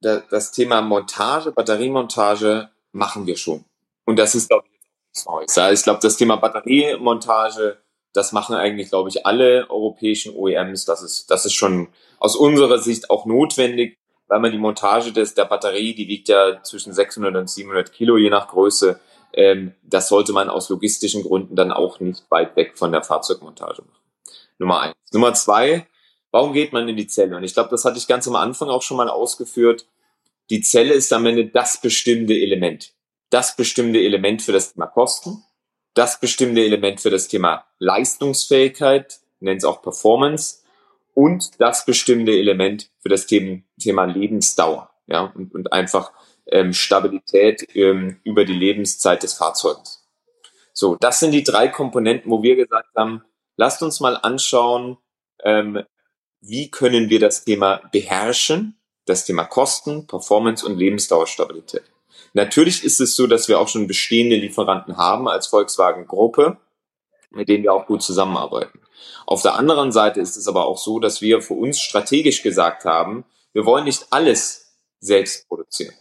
da, 0.00 0.22
das 0.30 0.52
Thema 0.52 0.80
Montage, 0.80 1.52
Batteriemontage 1.52 2.70
machen 2.92 3.26
wir 3.26 3.36
schon. 3.36 3.64
Und 4.04 4.18
das 4.18 4.34
ist, 4.34 4.48
glaube 4.48 4.64
ich, 4.66 4.80
nichts 5.12 5.26
Neues. 5.26 5.54
Ja, 5.54 5.70
ich 5.70 5.82
glaube, 5.82 6.00
das 6.02 6.16
Thema 6.16 6.36
Batteriemontage, 6.36 7.78
das 8.12 8.32
machen 8.32 8.56
eigentlich, 8.56 8.88
glaube 8.88 9.08
ich, 9.08 9.26
alle 9.26 9.68
europäischen 9.70 10.34
OEMs. 10.34 10.84
Das 10.84 11.02
ist, 11.02 11.30
das 11.30 11.46
ist 11.46 11.54
schon 11.54 11.88
aus 12.18 12.34
unserer 12.34 12.78
Sicht 12.78 13.10
auch 13.10 13.26
notwendig, 13.26 13.98
weil 14.26 14.40
man 14.40 14.52
die 14.52 14.58
Montage 14.58 15.12
des, 15.12 15.34
der 15.34 15.44
Batterie, 15.44 15.94
die 15.94 16.08
wiegt 16.08 16.28
ja 16.28 16.62
zwischen 16.62 16.92
600 16.92 17.36
und 17.36 17.50
700 17.50 17.92
Kilo, 17.92 18.16
je 18.16 18.30
nach 18.30 18.48
Größe, 18.48 19.00
ähm, 19.34 19.74
das 19.82 20.08
sollte 20.08 20.32
man 20.32 20.48
aus 20.48 20.68
logistischen 20.68 21.22
Gründen 21.22 21.56
dann 21.56 21.72
auch 21.72 22.00
nicht 22.00 22.24
weit 22.30 22.56
weg 22.56 22.76
von 22.76 22.92
der 22.92 23.02
Fahrzeugmontage 23.02 23.82
machen. 23.82 24.00
Nummer 24.58 24.80
eins. 24.80 24.94
Nummer 25.12 25.34
zwei, 25.34 25.86
warum 26.30 26.52
geht 26.52 26.72
man 26.72 26.88
in 26.88 26.96
die 26.96 27.06
Zelle? 27.06 27.36
Und 27.36 27.44
ich 27.44 27.54
glaube, 27.54 27.70
das 27.70 27.84
hatte 27.84 27.98
ich 27.98 28.06
ganz 28.06 28.28
am 28.28 28.36
Anfang 28.36 28.68
auch 28.68 28.82
schon 28.82 28.96
mal 28.96 29.08
ausgeführt. 29.08 29.86
Die 30.50 30.60
Zelle 30.60 30.94
ist 30.94 31.12
am 31.12 31.26
Ende 31.26 31.46
das 31.46 31.80
bestimmende 31.80 32.34
Element. 32.34 32.92
Das 33.30 33.56
bestimmende 33.56 34.02
Element 34.04 34.42
für 34.42 34.52
das 34.52 34.72
Thema 34.72 34.86
Kosten, 34.86 35.44
das 35.94 36.20
bestimmende 36.20 36.64
Element 36.64 37.00
für 37.00 37.10
das 37.10 37.28
Thema 37.28 37.64
Leistungsfähigkeit, 37.78 39.20
nennen 39.38 39.58
es 39.58 39.64
auch 39.64 39.82
Performance, 39.82 40.60
und 41.14 41.60
das 41.60 41.84
bestimmende 41.84 42.32
Element 42.32 42.90
für 42.98 43.08
das 43.08 43.26
Thema 43.26 44.04
Lebensdauer. 44.04 44.90
Ja, 45.06 45.32
und, 45.34 45.54
und 45.54 45.72
einfach 45.72 46.12
ähm, 46.50 46.72
Stabilität 46.72 47.66
ähm, 47.74 48.20
über 48.24 48.44
die 48.44 48.54
Lebenszeit 48.54 49.22
des 49.22 49.34
Fahrzeugs. 49.34 50.06
So, 50.72 50.96
das 50.96 51.20
sind 51.20 51.32
die 51.32 51.44
drei 51.44 51.68
Komponenten, 51.68 52.30
wo 52.30 52.42
wir 52.42 52.56
gesagt 52.56 52.88
haben, 52.96 53.24
lasst 53.56 53.82
uns 53.82 54.00
mal 54.00 54.16
anschauen, 54.16 54.98
ähm, 55.44 55.82
wie 56.40 56.70
können 56.70 57.10
wir 57.10 57.20
das 57.20 57.44
Thema 57.44 57.82
beherrschen, 57.92 58.78
das 59.04 59.24
Thema 59.24 59.44
Kosten, 59.44 60.06
Performance 60.06 60.64
und 60.64 60.78
Lebensdauerstabilität. 60.78 61.82
Natürlich 62.32 62.84
ist 62.84 63.00
es 63.00 63.16
so, 63.16 63.26
dass 63.26 63.48
wir 63.48 63.58
auch 63.58 63.68
schon 63.68 63.86
bestehende 63.86 64.36
Lieferanten 64.36 64.96
haben 64.96 65.28
als 65.28 65.48
Volkswagen-Gruppe, 65.48 66.56
mit 67.30 67.48
denen 67.48 67.64
wir 67.64 67.72
auch 67.72 67.86
gut 67.86 68.02
zusammenarbeiten. 68.02 68.80
Auf 69.26 69.42
der 69.42 69.54
anderen 69.54 69.92
Seite 69.92 70.20
ist 70.20 70.36
es 70.36 70.48
aber 70.48 70.66
auch 70.66 70.78
so, 70.78 70.98
dass 70.98 71.20
wir 71.20 71.42
für 71.42 71.54
uns 71.54 71.80
strategisch 71.80 72.42
gesagt 72.42 72.84
haben, 72.84 73.24
wir 73.52 73.64
wollen 73.64 73.84
nicht 73.84 74.06
alles 74.10 74.76
selbst 75.00 75.48
produzieren. 75.48 75.94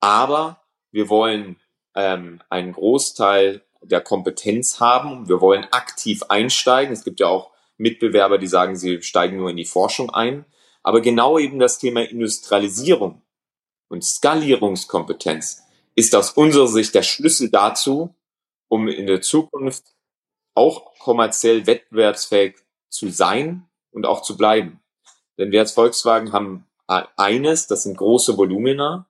Aber 0.00 0.62
wir 0.90 1.08
wollen 1.08 1.56
ähm, 1.94 2.42
einen 2.48 2.72
Großteil 2.72 3.62
der 3.82 4.00
Kompetenz 4.00 4.80
haben. 4.80 5.28
Wir 5.28 5.40
wollen 5.40 5.64
aktiv 5.70 6.22
einsteigen. 6.28 6.92
Es 6.92 7.04
gibt 7.04 7.20
ja 7.20 7.26
auch 7.26 7.50
Mitbewerber, 7.76 8.38
die 8.38 8.46
sagen, 8.46 8.76
sie 8.76 9.02
steigen 9.02 9.36
nur 9.36 9.50
in 9.50 9.56
die 9.56 9.64
Forschung 9.64 10.10
ein. 10.10 10.44
Aber 10.82 11.00
genau 11.00 11.38
eben 11.38 11.58
das 11.58 11.78
Thema 11.78 12.02
Industrialisierung 12.02 13.22
und 13.88 14.04
Skalierungskompetenz 14.04 15.62
ist 15.94 16.14
aus 16.14 16.30
unserer 16.32 16.68
Sicht 16.68 16.94
der 16.94 17.02
Schlüssel 17.02 17.50
dazu, 17.50 18.14
um 18.68 18.88
in 18.88 19.06
der 19.06 19.20
Zukunft 19.20 19.84
auch 20.54 20.98
kommerziell 20.98 21.66
wettbewerbsfähig 21.66 22.56
zu 22.88 23.10
sein 23.10 23.66
und 23.90 24.06
auch 24.06 24.22
zu 24.22 24.36
bleiben. 24.36 24.80
Denn 25.38 25.52
wir 25.52 25.60
als 25.60 25.72
Volkswagen 25.72 26.32
haben 26.32 26.66
eines, 26.86 27.66
das 27.66 27.84
sind 27.84 27.96
große 27.96 28.36
Volumina, 28.36 29.06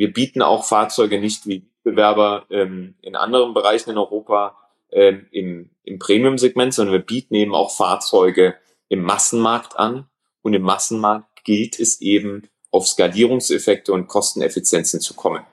Wir 0.00 0.14
bieten 0.14 0.40
auch 0.40 0.64
Fahrzeuge 0.64 1.20
nicht 1.20 1.46
wie 1.46 1.68
Bewerber 1.82 2.46
ähm, 2.48 2.94
in 3.02 3.16
anderen 3.16 3.52
Bereichen 3.52 3.90
in 3.90 3.98
Europa 3.98 4.56
ähm, 4.90 5.26
im, 5.30 5.68
im 5.84 5.98
Premium-Segment, 5.98 6.72
sondern 6.72 6.94
wir 6.94 7.04
bieten 7.04 7.34
eben 7.34 7.54
auch 7.54 7.70
Fahrzeuge 7.70 8.54
im 8.88 9.02
Massenmarkt 9.02 9.78
an. 9.78 10.08
Und 10.40 10.54
im 10.54 10.62
Massenmarkt 10.62 11.44
gilt 11.44 11.78
es 11.78 12.00
eben, 12.00 12.48
auf 12.70 12.88
Skalierungseffekte 12.88 13.92
und 13.92 14.06
Kosteneffizienzen 14.06 15.00
zu 15.00 15.12
kommen. 15.12 15.44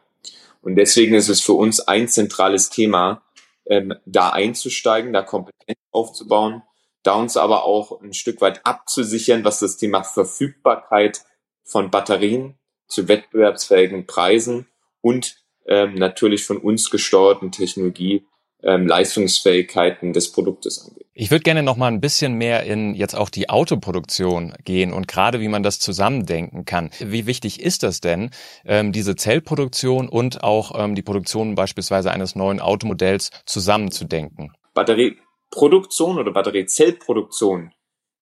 Und 0.62 0.78
deswegen 0.78 1.16
ist 1.16 1.28
es 1.28 1.42
für 1.42 1.52
uns 1.52 1.82
ein 1.82 2.08
zentrales 2.08 2.70
Thema, 2.70 3.24
ähm, 3.66 3.96
da 4.06 4.30
einzusteigen, 4.30 5.12
da 5.12 5.24
Kompetenz 5.24 5.80
aufzubauen, 5.92 6.64
da 7.04 7.16
uns 7.16 7.36
aber 7.36 7.66
auch 7.66 8.02
ein 8.02 8.14
Stück 8.14 8.40
weit 8.40 8.66
abzusichern, 8.66 9.44
was 9.44 9.60
das 9.60 9.76
Thema 9.76 10.04
Verfügbarkeit 10.04 11.26
von 11.66 11.92
Batterien 11.92 12.57
zu 12.88 13.08
wettbewerbsfähigen 13.08 14.06
Preisen 14.06 14.68
und 15.02 15.38
ähm, 15.68 15.96
natürlich 15.96 16.44
von 16.46 16.58
uns 16.58 16.90
gesteuerten 16.90 17.52
Technologie 17.52 18.26
ähm, 18.64 18.88
Leistungsfähigkeiten 18.88 20.14
des 20.14 20.32
Produktes 20.32 20.84
angeht. 20.86 21.06
Ich 21.14 21.32
würde 21.32 21.44
gerne 21.44 21.64
noch 21.64 21.78
mal 21.78 21.88
ein 21.88 22.02
bisschen 22.02 22.36
mehr 22.36 22.64
in 22.64 22.94
jetzt 22.96 23.16
auch 23.16 23.30
die 23.30 23.50
Autoproduktion 23.50 24.54
gehen 24.64 24.94
und 24.94 25.08
gerade 25.08 25.40
wie 25.40 25.48
man 25.48 25.64
das 25.64 25.80
zusammendenken 25.80 26.66
kann. 26.66 26.92
Wie 27.00 27.28
wichtig 27.28 27.62
ist 27.62 27.84
das 27.84 28.02
denn, 28.02 28.32
ähm, 28.66 28.92
diese 28.92 29.16
Zellproduktion 29.16 30.10
und 30.10 30.44
auch 30.44 30.78
ähm, 30.78 30.96
die 30.96 31.02
Produktion 31.02 31.56
beispielsweise 31.56 32.12
eines 32.12 32.36
neuen 32.36 32.60
Automodells 32.60 33.32
zusammenzudenken? 33.46 34.52
Batterieproduktion 34.74 36.20
oder 36.20 36.32
Batteriezellproduktion 36.32 37.72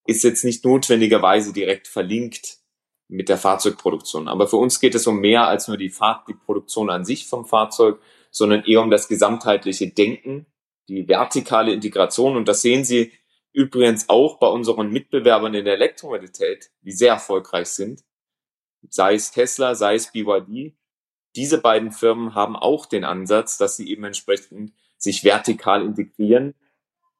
ist 0.05 0.23
jetzt 0.23 0.43
nicht 0.43 0.63
notwendigerweise 0.63 1.53
direkt 1.53 1.87
verlinkt 1.87 2.59
mit 3.07 3.29
der 3.29 3.37
Fahrzeugproduktion. 3.37 4.27
Aber 4.27 4.47
für 4.47 4.57
uns 4.57 4.79
geht 4.79 4.95
es 4.95 5.07
um 5.07 5.19
mehr 5.19 5.47
als 5.47 5.67
nur 5.67 5.77
die, 5.77 5.89
Fahr 5.89 6.23
die 6.27 6.33
Produktion 6.33 6.89
an 6.89 7.05
sich 7.05 7.27
vom 7.27 7.45
Fahrzeug, 7.45 7.99
sondern 8.31 8.63
eher 8.63 8.81
um 8.81 8.89
das 8.89 9.07
gesamtheitliche 9.07 9.89
Denken, 9.89 10.45
die 10.87 11.07
vertikale 11.07 11.71
Integration. 11.71 12.35
Und 12.35 12.47
das 12.47 12.61
sehen 12.61 12.83
Sie 12.83 13.11
übrigens 13.53 14.09
auch 14.09 14.37
bei 14.37 14.47
unseren 14.47 14.89
Mitbewerbern 14.89 15.53
in 15.53 15.65
der 15.65 15.75
Elektromobilität, 15.75 16.71
die 16.81 16.91
sehr 16.91 17.13
erfolgreich 17.13 17.67
sind. 17.67 18.03
Sei 18.89 19.15
es 19.15 19.31
Tesla, 19.31 19.75
sei 19.75 19.95
es 19.95 20.11
BYD. 20.11 20.75
Diese 21.35 21.59
beiden 21.59 21.91
Firmen 21.91 22.35
haben 22.35 22.55
auch 22.55 22.85
den 22.85 23.03
Ansatz, 23.03 23.57
dass 23.57 23.77
sie 23.77 23.89
eben 23.89 24.03
entsprechend 24.03 24.73
sich 24.97 25.23
vertikal 25.23 25.83
integrieren 25.83 26.53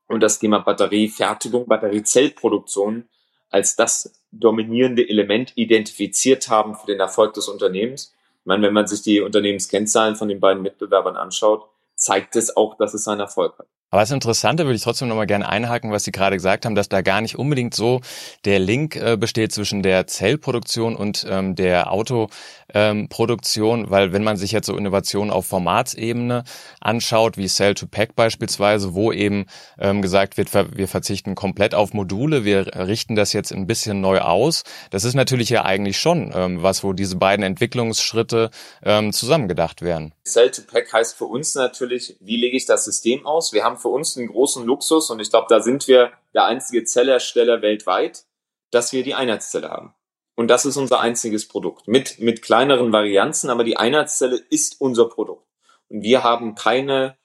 und 0.08 0.22
das 0.22 0.39
Thema 0.39 0.60
Batteriefertigung, 0.60 1.68
Batteriezellproduktion 1.68 3.10
als 3.49 3.75
das 3.75 4.13
dominierende 4.31 5.07
Element 5.07 5.53
identifiziert 5.55 6.49
haben 6.49 6.75
für 6.75 6.87
den 6.87 6.99
Erfolg 6.99 7.33
des 7.33 7.47
Unternehmens. 7.47 8.13
Ich 8.39 8.45
meine, 8.45 8.67
wenn 8.67 8.73
man 8.73 8.87
sich 8.87 9.01
die 9.01 9.21
Unternehmenskennzahlen 9.21 10.15
von 10.15 10.27
den 10.27 10.39
beiden 10.39 10.61
Mitbewerbern 10.61 11.15
anschaut, 11.15 11.69
zeigt 11.95 12.35
es 12.35 12.55
auch, 12.55 12.75
dass 12.77 12.93
es 12.93 13.07
einen 13.07 13.21
Erfolg 13.21 13.57
hat. 13.57 13.67
Aber 13.91 14.01
das 14.01 14.11
Interessante 14.11 14.65
würde 14.65 14.75
ich 14.75 14.83
trotzdem 14.83 15.07
nochmal 15.07 15.25
gerne 15.25 15.47
einhaken, 15.47 15.91
was 15.91 16.03
Sie 16.03 16.11
gerade 16.11 16.35
gesagt 16.35 16.65
haben, 16.65 16.75
dass 16.75 16.89
da 16.89 17.01
gar 17.01 17.21
nicht 17.21 17.37
unbedingt 17.37 17.73
so 17.73 18.01
der 18.43 18.59
Link 18.59 18.97
äh, 18.97 19.15
besteht 19.15 19.53
zwischen 19.53 19.83
der 19.83 20.05
Zellproduktion 20.05 20.97
und 20.97 21.25
ähm, 21.29 21.55
der 21.55 21.91
Autoproduktion, 21.91 22.41
ähm, 22.74 23.07
weil 23.10 24.13
wenn 24.13 24.24
man 24.24 24.38
sich 24.38 24.51
jetzt 24.51 24.67
so 24.67 24.75
Innovationen 24.75 25.31
auf 25.31 25.45
Formatsebene 25.45 26.43
anschaut, 26.81 27.38
wie 27.38 27.48
Cell-to-Pack 27.48 28.15
beispielsweise, 28.15 28.93
wo 28.93 29.12
eben 29.12 29.45
ähm, 29.79 30.01
gesagt 30.01 30.38
wird, 30.38 30.53
wir 30.53 30.88
verzichten 30.88 31.36
komplett 31.36 31.75
auf 31.75 31.93
Module, 31.93 32.43
wir 32.45 32.67
richten 32.75 33.15
das 33.15 33.34
jetzt 33.34 33.51
ein 33.51 33.67
bisschen 33.67 34.01
neu 34.01 34.19
aus, 34.19 34.63
das 34.89 35.03
ist 35.03 35.13
natürlich 35.13 35.50
ja 35.50 35.63
eigentlich 35.63 35.98
schon 35.98 36.31
ähm, 36.34 36.63
was, 36.63 36.84
wo 36.84 36.93
diese 36.93 37.17
beiden 37.17 37.43
Entwicklungsschritte 37.43 38.50
ähm, 38.84 39.13
zusammengedacht 39.13 39.81
werden. 39.81 40.13
Cell-to-Pack 40.25 40.91
heißt 40.91 41.17
für 41.17 41.25
uns 41.25 41.55
natürlich, 41.55 42.17
wie 42.19 42.38
lege 42.38 42.57
ich 42.57 42.65
das 42.65 42.86
System 42.86 43.25
aus? 43.25 43.53
Wir 43.53 43.63
haben 43.63 43.77
für 43.77 43.89
uns 43.89 44.17
einen 44.17 44.27
großen 44.27 44.65
Luxus 44.65 45.10
und 45.10 45.19
ich 45.19 45.29
glaube, 45.29 45.48
da 45.50 45.62
sind 45.62 45.88
wir 45.88 46.12
der 46.34 46.45
einzige 46.45 46.84
Zellhersteller 46.84 47.62
weltweit, 47.62 48.25
dass 48.72 48.91
wir 48.91 49.03
die 49.03 49.13
Einheitszelle 49.13 49.69
haben. 49.69 49.93
Und 50.36 50.50
das 50.50 50.65
ist 50.65 50.77
unser 50.77 51.00
einziges 51.00 51.48
Produkt. 51.48 51.88
Mit, 51.88 52.20
mit 52.20 52.42
kleineren 52.42 52.92
Varianzen, 52.92 53.50
aber 53.50 53.63
die 53.63 53.77
Einheitszelle 53.77 54.36
ist 54.50 54.82
unser 54.82 55.08
Produkt. 55.08 55.48
Und 55.88 56.01
wir 56.01 56.24
haben 56.24 56.56
keine, 56.56 57.18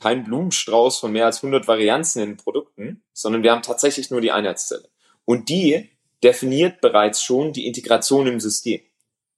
keinen 0.00 0.24
Blumenstrauß 0.24 0.98
von 0.98 1.12
mehr 1.12 1.26
als 1.26 1.38
100 1.38 1.66
Varianzen 1.66 2.22
in 2.22 2.36
Produkten, 2.36 3.02
sondern 3.12 3.42
wir 3.42 3.52
haben 3.52 3.62
tatsächlich 3.62 4.10
nur 4.10 4.20
die 4.20 4.30
Einheitszelle. 4.32 4.88
Und 5.24 5.48
die 5.48 5.90
definiert 6.22 6.80
bereits 6.80 7.22
schon 7.22 7.52
die 7.52 7.66
Integration 7.66 8.26
im 8.26 8.40
System. 8.40 8.80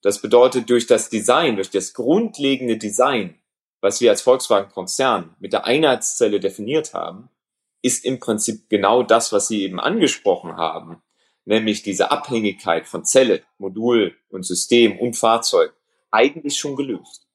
Das 0.03 0.21
bedeutet, 0.21 0.69
durch 0.69 0.87
das 0.87 1.09
Design, 1.09 1.57
durch 1.57 1.71
das 1.71 1.95
grundlegende 1.95 2.77
Design 2.77 3.41
was 3.81 4.01
wir 4.01 4.11
als 4.11 4.23
Volkswagen-Konzern 4.23 5.37
mit 5.39 5.53
der 5.53 5.65
Einheitszelle 5.65 6.41
definiert 6.41 6.95
haben, 6.95 7.29
ist 7.83 8.05
im 8.05 8.19
Prinzip 8.19 8.69
genau 8.69 9.03
das, 9.03 9.33
was 9.33 9.49
Sie 9.49 9.63
eben 9.63 9.79
angesprochen 9.79 10.57
haben, 10.57 11.03
nämlich 11.47 11.83
diese 11.83 12.11
Abhängigkeit 12.11 12.87
von 12.87 13.05
Zelle, 13.05 13.43
Modul 13.57 14.15
und 14.29 14.45
System 14.45 14.99
und 14.99 15.17
Fahrzeug 15.17 15.73
eigentlich 16.11 16.59
schon 16.59 16.76
gelöst. 16.76 17.26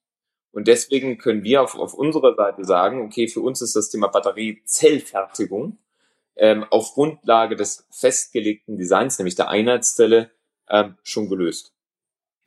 Und 0.52 0.68
deswegen 0.68 1.18
können 1.18 1.44
wir 1.44 1.62
auf, 1.62 1.76
auf 1.76 1.94
unserer 1.94 2.36
Seite 2.36 2.66
sagen, 2.66 3.02
okay, 3.02 3.28
für 3.28 3.40
uns 3.40 3.62
ist 3.62 3.76
das 3.76 3.90
Thema 3.90 4.08
Batteriezellfertigung 4.08 5.78
ähm, 6.36 6.66
auf 6.70 6.94
Grundlage 6.94 7.56
des 7.56 7.88
festgelegten 7.90 8.78
Designs, 8.78 9.18
nämlich 9.18 9.36
der 9.36 9.50
Einheitszelle, 9.50 10.32
ähm, 10.70 10.98
schon 11.04 11.30
gelöst. 11.30 11.74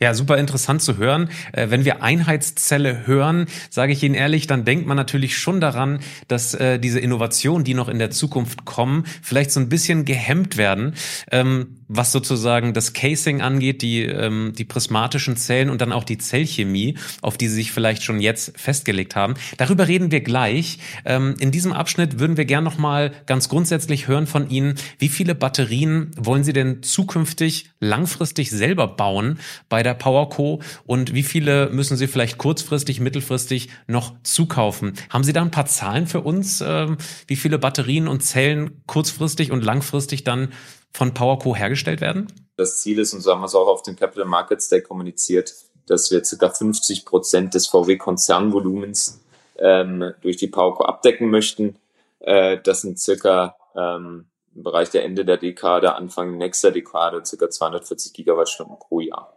Ja, 0.01 0.13
super 0.13 0.39
interessant 0.39 0.83
zu 0.83 0.97
hören. 0.97 1.31
Äh, 1.53 1.71
wenn 1.71 1.85
wir 1.85 2.03
Einheitszelle 2.03 3.07
hören, 3.07 3.47
sage 3.71 3.93
ich 3.93 4.03
Ihnen 4.03 4.17
ehrlich, 4.17 4.49
dann 4.49 4.65
denkt 4.65 4.87
man 4.87 4.97
natürlich 4.97 5.39
schon 5.39 5.61
daran, 5.61 6.01
dass 6.27 6.53
äh, 6.53 6.81
diese 6.81 6.99
Innovationen, 6.99 7.63
die 7.65 7.75
noch 7.75 7.89
in 7.89 8.01
der 8.01 8.11
Zukunft 8.11 8.65
kommen, 8.65 9.05
vielleicht 9.23 9.53
so 9.53 9.61
ein 9.61 9.69
bisschen 9.69 10.05
gehemmt 10.05 10.57
werden, 10.57 10.95
ähm, 11.31 11.84
was 11.89 12.13
sozusagen 12.13 12.73
das 12.75 12.93
Casing 12.93 13.41
angeht, 13.41 13.83
die, 13.83 14.03
ähm, 14.03 14.53
die 14.57 14.65
prismatischen 14.65 15.37
Zellen 15.37 15.71
und 15.71 15.81
dann 15.81 15.93
auch 15.93 16.05
die 16.05 16.19
Zellchemie, 16.19 16.97
auf 17.23 17.39
die 17.39 17.49
Sie 17.49 17.55
sich 17.55 17.73
vielleicht 17.73 18.03
schon 18.03 18.21
jetzt 18.21 18.59
festgelegt 18.59 19.17
haben. 19.17 19.35
Darüber 19.57 19.89
reden 19.89 20.11
wir 20.11 20.21
gleich. 20.21 20.79
Ähm, 21.05 21.35
in 21.39 21.51
diesem 21.51 21.73
Abschnitt 21.73 22.19
würden 22.19 22.37
wir 22.37 22.45
gern 22.45 22.65
noch 22.65 22.79
mal 22.79 23.13
ganz 23.27 23.49
grundsätzlich 23.49 24.09
hören 24.09 24.27
von 24.27 24.49
Ihnen, 24.51 24.75
wie 24.99 25.09
viele 25.09 25.35
Batterien 25.35 26.11
wollen 26.17 26.45
Sie 26.45 26.53
denn 26.53 26.83
zukünftig 26.83 27.71
langfristig 27.81 28.51
selber 28.51 28.89
bauen 28.89 29.39
bei 29.69 29.83
der 29.83 29.95
PowerCo 29.95 30.61
und 30.85 31.15
wie 31.15 31.23
viele 31.23 31.71
müssen 31.71 31.97
Sie 31.97 32.07
vielleicht 32.07 32.39
kurzfristig, 32.39 33.01
mittelfristig 33.01 33.69
noch 33.87 34.15
zukaufen? 34.23 34.95
Haben 35.11 35.25
Sie 35.25 35.33
da 35.33 35.43
ein 35.43 35.51
paar 35.51 35.67
Zahlen 35.67 36.07
für 36.07 36.21
uns, 36.21 36.61
äh, 36.61 36.89
wie 37.27 37.37
viele 37.37 37.59
Batterien 37.59 38.09
und 38.09 38.23
Zellen 38.23 38.83
kurzfristig 38.87 39.51
und 39.53 39.65
langfristig 39.65 40.25
dann 40.25 40.49
von 40.95 41.13
PowerCo 41.13 41.55
hergestellt 41.55 42.01
werden? 42.01 42.33
Das 42.57 42.81
Ziel 42.81 42.99
ist, 43.01 43.13
und 43.13 43.21
so 43.21 43.33
haben 43.33 43.41
wir 43.41 43.47
es 43.47 43.55
auch 43.55 43.67
auf 43.67 43.83
dem 43.83 43.97
Capital 43.97 44.25
Markets 44.25 44.69
Day 44.69 44.81
kommuniziert, 44.81 45.53
dass 45.87 46.11
wir 46.11 46.23
ca. 46.23 46.49
50 46.49 47.05
Prozent 47.05 47.55
des 47.55 47.67
VW-Konzernvolumens 47.67 49.21
ähm, 49.59 50.15
durch 50.23 50.37
die 50.37 50.47
PowerCo 50.47 50.85
abdecken 50.85 51.31
möchten. 51.31 51.77
Äh, 52.21 52.59
das 52.63 52.83
sind 52.83 52.99
circa 52.99 53.57
ähm, 53.77 54.27
im 54.55 54.63
Bereich 54.63 54.91
der 54.91 55.05
Ende 55.05 55.25
der 55.25 55.37
Dekade, 55.37 55.95
Anfang 55.95 56.39
nächster 56.39 56.71
Dekade, 56.71 57.25
circa 57.25 57.51
240 57.51 58.13
Gigawattstunden 58.13 58.79
pro 58.79 59.01
Jahr. 59.01 59.37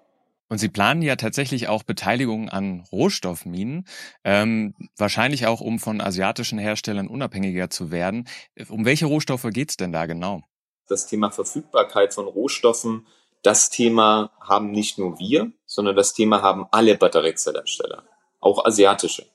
Und 0.49 0.59
Sie 0.59 0.69
planen 0.69 1.01
ja 1.01 1.17
tatsächlich 1.17 1.67
auch 1.67 1.83
Beteiligung 1.83 2.47
an 2.49 2.85
Rohstoffminen, 2.91 3.85
ähm, 4.23 4.75
wahrscheinlich 4.95 5.45
auch, 5.45 5.59
um 5.59 5.77
von 5.79 5.99
asiatischen 5.99 6.57
Herstellern 6.57 7.07
unabhängiger 7.07 7.69
zu 7.69 7.91
werden. 7.91 8.29
Um 8.69 8.85
welche 8.85 9.07
Rohstoffe 9.07 9.47
geht's 9.51 9.75
denn 9.75 9.91
da 9.91 10.05
genau? 10.05 10.43
Das 10.87 11.07
Thema 11.07 11.31
Verfügbarkeit 11.31 12.13
von 12.13 12.27
Rohstoffen, 12.27 13.07
das 13.43 13.69
Thema 13.69 14.31
haben 14.39 14.71
nicht 14.71 14.97
nur 14.97 15.19
wir, 15.19 15.51
sondern 15.65 15.95
das 15.95 16.13
Thema 16.13 16.41
haben 16.41 16.67
alle 16.71 16.95
Batteriezellersteller, 16.95 18.03
auch 18.39 18.65
asiatische. 18.65 19.25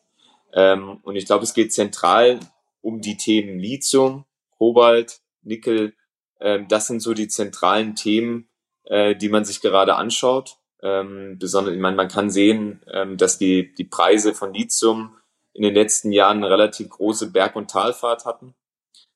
Ähm, 0.53 1.01
und 1.03 1.17
ich 1.17 1.27
glaube, 1.27 1.45
es 1.45 1.55
geht 1.55 1.73
zentral 1.73 2.41
um 2.81 3.01
die 3.01 3.17
Themen 3.17 3.59
Lithium, 3.59 4.25
Kobalt, 4.59 5.21
Nickel. 5.43 5.95
Ähm, 6.41 6.69
das 6.69 6.89
sind 6.89 7.01
so 7.01 7.15
die 7.15 7.29
zentralen 7.29 7.95
Themen, 7.95 8.49
äh, 8.85 9.17
die 9.17 9.29
man 9.29 9.45
sich 9.45 9.61
gerade 9.61 9.97
anschaut. 9.97 10.57
Ähm, 10.83 11.37
besonders, 11.39 11.75
ich 11.75 11.81
meine, 11.81 11.97
man 11.97 12.09
kann 12.09 12.31
sehen, 12.31 12.83
ähm, 12.93 13.17
dass 13.17 13.39
die, 13.39 13.73
die 13.75 13.85
Preise 13.85 14.35
von 14.35 14.53
Lithium 14.53 15.17
in 15.55 15.63
den 15.63 15.75
letzten 15.75 16.13
Jahren 16.13 16.39
eine 16.39 16.51
relativ 16.51 16.91
große 16.91 17.31
Berg- 17.31 17.57
und 17.57 17.71
Talfahrt 17.71 18.25
hatten. 18.25 18.55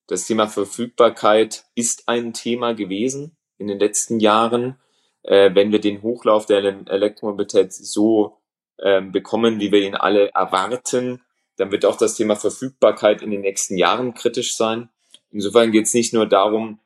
Das 0.07 0.25
Thema 0.25 0.47
Verfügbarkeit 0.47 1.65
ist 1.75 2.09
ein 2.09 2.33
Thema 2.33 2.75
gewesen 2.75 3.37
in 3.59 3.67
den 3.67 3.79
letzten 3.79 4.21
Jahren. 4.21 4.79
Äh, 5.23 5.55
wenn 5.55 5.73
wir 5.73 5.81
den 5.81 6.03
Hochlauf 6.03 6.47
der 6.47 6.63
Elektromobilität 6.89 7.73
so 7.73 8.39
ähm, 8.79 9.11
bekommen, 9.11 9.59
wie 9.59 9.73
wir 9.73 9.81
ihn 9.81 9.97
alle 9.97 10.31
erwarten, 10.33 11.23
dann 11.57 11.73
wird 11.73 11.85
auch 11.85 11.97
das 11.97 12.15
Thema 12.15 12.37
Verfügbarkeit 12.37 13.23
in 13.23 13.31
den 13.31 13.41
nächsten 13.41 13.77
Jahren 13.77 14.15
kritisch 14.15 14.57
sein. 14.57 14.91
Insofern 15.31 15.73
geht 15.73 15.87
es 15.87 15.95
nicht 15.95 16.13
nur 16.13 16.27
darum, 16.27 16.79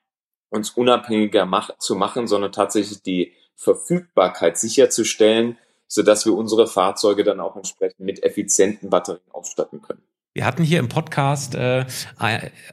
uns 0.48 0.70
unabhängiger 0.70 1.44
mach 1.44 1.76
zu 1.78 1.94
machen, 1.96 2.26
sondern 2.26 2.52
tatsächlich 2.52 3.02
die 3.02 3.32
Verfügbarkeit 3.54 4.58
sicherzustellen, 4.58 5.58
sodass 5.86 6.24
wir 6.24 6.34
unsere 6.34 6.66
Fahrzeuge 6.66 7.24
dann 7.24 7.40
auch 7.40 7.56
entsprechend 7.56 8.00
mit 8.00 8.22
effizienten 8.22 8.88
Batterien 8.90 9.22
ausstatten 9.32 9.82
können. 9.82 10.02
Wir 10.32 10.44
hatten 10.44 10.62
hier 10.62 10.78
im 10.78 10.88
Podcast 10.88 11.56
äh, 11.56 11.87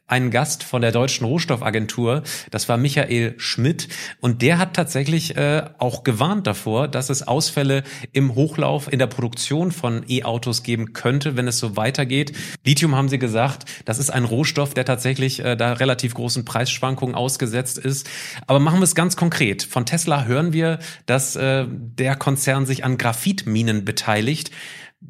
einen 0.05 0.29
Gast 0.29 0.63
von 0.63 0.83
der 0.83 0.91
Deutschen 0.91 1.25
Rohstoffagentur, 1.25 2.21
das 2.51 2.69
war 2.69 2.77
Michael 2.77 3.33
Schmidt, 3.39 3.87
und 4.21 4.43
der 4.43 4.59
hat 4.59 4.75
tatsächlich 4.75 5.35
äh, 5.37 5.63
auch 5.79 6.03
gewarnt 6.03 6.45
davor, 6.45 6.87
dass 6.87 7.09
es 7.09 7.27
Ausfälle 7.27 7.81
im 8.11 8.35
Hochlauf 8.35 8.93
in 8.93 8.99
der 8.99 9.07
Produktion 9.07 9.71
von 9.71 10.05
E-Autos 10.07 10.61
geben 10.61 10.93
könnte, 10.93 11.35
wenn 11.35 11.47
es 11.47 11.57
so 11.57 11.75
weitergeht. 11.75 12.33
Lithium 12.63 12.93
haben 12.93 13.09
Sie 13.09 13.17
gesagt, 13.17 13.65
das 13.85 13.97
ist 13.97 14.11
ein 14.11 14.25
Rohstoff, 14.25 14.75
der 14.75 14.85
tatsächlich 14.85 15.43
äh, 15.43 15.55
da 15.55 15.73
relativ 15.73 16.13
großen 16.13 16.45
Preisschwankungen 16.45 17.15
ausgesetzt 17.15 17.79
ist. 17.79 18.07
Aber 18.45 18.59
machen 18.59 18.81
wir 18.81 18.83
es 18.83 18.93
ganz 18.93 19.15
konkret. 19.15 19.63
Von 19.63 19.87
Tesla 19.87 20.25
hören 20.25 20.53
wir, 20.53 20.77
dass 21.07 21.35
äh, 21.35 21.65
der 21.67 22.17
Konzern 22.17 22.67
sich 22.67 22.83
an 22.83 22.99
Graphitminen 22.99 23.83
beteiligt. 23.83 24.51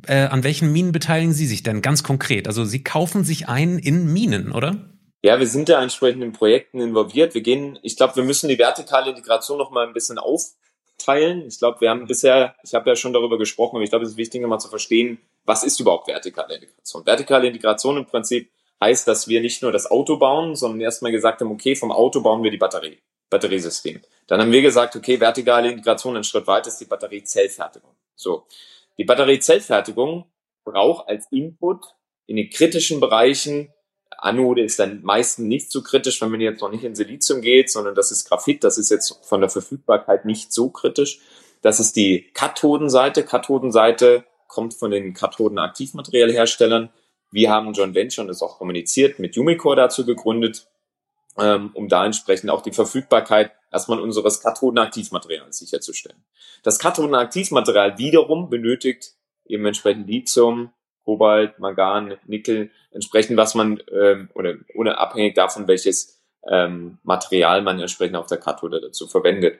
Äh, 0.05 0.25
an 0.25 0.43
welchen 0.43 0.71
Minen 0.71 0.91
beteiligen 0.91 1.33
Sie 1.33 1.47
sich 1.47 1.63
denn 1.63 1.81
ganz 1.81 2.03
konkret? 2.03 2.47
Also 2.47 2.65
Sie 2.65 2.83
kaufen 2.83 3.23
sich 3.23 3.47
ein 3.47 3.79
in 3.79 4.11
Minen, 4.11 4.51
oder? 4.51 4.89
Ja, 5.23 5.39
wir 5.39 5.47
sind 5.47 5.69
da 5.69 5.81
entsprechend 5.81 6.23
in 6.23 6.33
Projekten 6.33 6.79
involviert. 6.79 7.33
Wir 7.33 7.41
gehen, 7.41 7.79
ich 7.81 7.97
glaube, 7.97 8.15
wir 8.17 8.23
müssen 8.23 8.49
die 8.49 8.59
vertikale 8.59 9.09
Integration 9.09 9.57
noch 9.57 9.71
mal 9.71 9.87
ein 9.87 9.93
bisschen 9.93 10.19
aufteilen. 10.19 11.47
Ich 11.47 11.59
glaube, 11.59 11.81
wir 11.81 11.89
haben 11.89 12.05
bisher, 12.05 12.55
ich 12.63 12.73
habe 12.73 12.89
ja 12.89 12.95
schon 12.95 13.13
darüber 13.13 13.37
gesprochen, 13.37 13.77
aber 13.77 13.83
ich 13.83 13.89
glaube, 13.89 14.05
es 14.05 14.11
ist 14.11 14.17
wichtig, 14.17 14.41
nochmal 14.41 14.59
zu 14.59 14.69
verstehen, 14.69 15.19
was 15.45 15.63
ist 15.63 15.79
überhaupt 15.79 16.07
vertikale 16.07 16.55
Integration? 16.55 17.05
Vertikale 17.05 17.47
Integration 17.47 17.97
im 17.97 18.05
Prinzip 18.05 18.51
heißt, 18.81 19.07
dass 19.07 19.27
wir 19.27 19.41
nicht 19.41 19.61
nur 19.63 19.71
das 19.71 19.89
Auto 19.89 20.17
bauen, 20.17 20.55
sondern 20.55 20.81
erstmal 20.81 21.11
gesagt 21.11 21.41
haben, 21.41 21.51
okay, 21.51 21.75
vom 21.75 21.91
Auto 21.91 22.21
bauen 22.21 22.43
wir 22.43 22.51
die 22.51 22.57
Batterie, 22.57 22.99
Batteriesystem. 23.29 24.01
Dann 24.27 24.41
haben 24.41 24.51
wir 24.51 24.61
gesagt, 24.61 24.95
okay, 24.95 25.19
vertikale 25.19 25.71
Integration, 25.71 26.15
ein 26.15 26.23
Schritt 26.23 26.45
weiter 26.45 26.67
ist 26.67 26.77
die 26.77 26.85
Batteriezellfertigung. 26.85 27.91
So. 28.15 28.45
Die 28.97 29.05
Batteriezellfertigung 29.05 30.25
braucht 30.63 31.07
als 31.07 31.31
Input 31.31 31.85
in 32.25 32.35
den 32.35 32.49
kritischen 32.49 32.99
Bereichen, 32.99 33.73
Anode 34.17 34.63
ist 34.63 34.79
dann 34.79 35.03
meistens 35.03 35.45
nicht 35.45 35.71
so 35.71 35.83
kritisch, 35.83 36.21
wenn 36.21 36.31
man 36.31 36.41
jetzt 36.41 36.61
noch 36.61 36.71
nicht 36.71 36.83
in 36.83 36.95
Silizium 36.95 37.41
geht, 37.41 37.69
sondern 37.69 37.95
das 37.95 38.11
ist 38.11 38.27
Graphit, 38.27 38.63
das 38.63 38.77
ist 38.77 38.89
jetzt 38.89 39.19
von 39.25 39.41
der 39.41 39.49
Verfügbarkeit 39.49 40.25
nicht 40.25 40.51
so 40.51 40.69
kritisch. 40.69 41.19
Das 41.61 41.79
ist 41.79 41.95
die 41.95 42.29
Kathodenseite. 42.33 43.23
Kathodenseite 43.23 44.25
kommt 44.47 44.73
von 44.73 44.91
den 44.91 45.13
Kathodenaktivmaterialherstellern. 45.13 46.89
Wir 47.31 47.51
haben 47.51 47.73
John 47.73 47.93
Venture 47.93 48.23
und 48.23 48.27
das 48.27 48.41
auch 48.41 48.57
kommuniziert, 48.57 49.19
mit 49.19 49.37
Umicore 49.37 49.75
dazu 49.75 50.05
gegründet, 50.05 50.67
ähm, 51.37 51.71
um 51.73 51.89
da 51.89 52.05
entsprechend 52.05 52.49
auch 52.49 52.61
die 52.61 52.71
Verfügbarkeit 52.71 53.51
erstmal 53.71 53.99
unseres 53.99 54.41
Kathodenaktivmaterials 54.41 55.57
sicherzustellen. 55.57 56.23
Das 56.63 56.79
Kathodenaktivmaterial 56.79 57.97
wiederum 57.97 58.49
benötigt 58.49 59.13
eben 59.45 59.65
entsprechend 59.65 60.07
Lithium, 60.07 60.71
Kobalt, 61.03 61.59
Mangan, 61.59 62.17
Nickel, 62.25 62.69
entsprechend 62.91 63.37
was 63.37 63.55
man 63.55 63.81
ähm, 63.91 64.29
oder 64.33 64.55
unabhängig 64.75 65.35
davon, 65.35 65.67
welches 65.67 66.21
ähm, 66.49 66.97
Material 67.03 67.61
man 67.61 67.79
entsprechend 67.79 68.17
auf 68.17 68.27
der 68.27 68.39
Kathode 68.39 68.81
dazu 68.81 69.07
verwendet. 69.07 69.59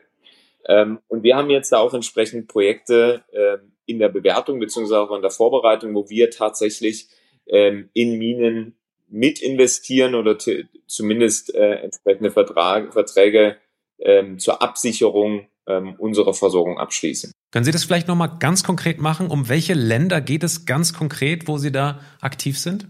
Ähm, 0.65 0.99
und 1.07 1.23
wir 1.23 1.37
haben 1.37 1.49
jetzt 1.49 1.71
da 1.71 1.77
auch 1.77 1.93
entsprechend 1.93 2.47
Projekte 2.47 3.23
ähm, 3.31 3.71
in 3.85 3.99
der 3.99 4.09
Bewertung 4.09 4.59
beziehungsweise 4.59 4.99
auch 4.99 5.15
in 5.15 5.21
der 5.21 5.31
Vorbereitung, 5.31 5.95
wo 5.95 6.09
wir 6.09 6.29
tatsächlich 6.29 7.07
ähm, 7.47 7.89
in 7.93 8.17
Minen 8.17 8.75
mit 9.07 9.41
investieren 9.41 10.15
oder 10.15 10.37
zumindest 10.85 11.55
äh, 11.55 11.75
entsprechende 11.75 12.31
Vertrag, 12.31 12.91
Verträge 12.91 13.55
ähm, 13.99 14.39
zur 14.39 14.61
Absicherung 14.61 15.47
ähm, 15.67 15.95
unserer 15.97 16.33
Versorgung 16.33 16.77
abschließen. 16.79 17.31
Können 17.51 17.65
Sie 17.65 17.71
das 17.71 17.83
vielleicht 17.83 18.07
nochmal 18.07 18.37
ganz 18.39 18.63
konkret 18.63 18.99
machen? 18.99 19.29
Um 19.29 19.49
welche 19.49 19.73
Länder 19.73 20.21
geht 20.21 20.43
es 20.43 20.65
ganz 20.65 20.93
konkret, 20.93 21.47
wo 21.47 21.57
Sie 21.57 21.71
da 21.71 21.99
aktiv 22.21 22.59
sind? 22.59 22.87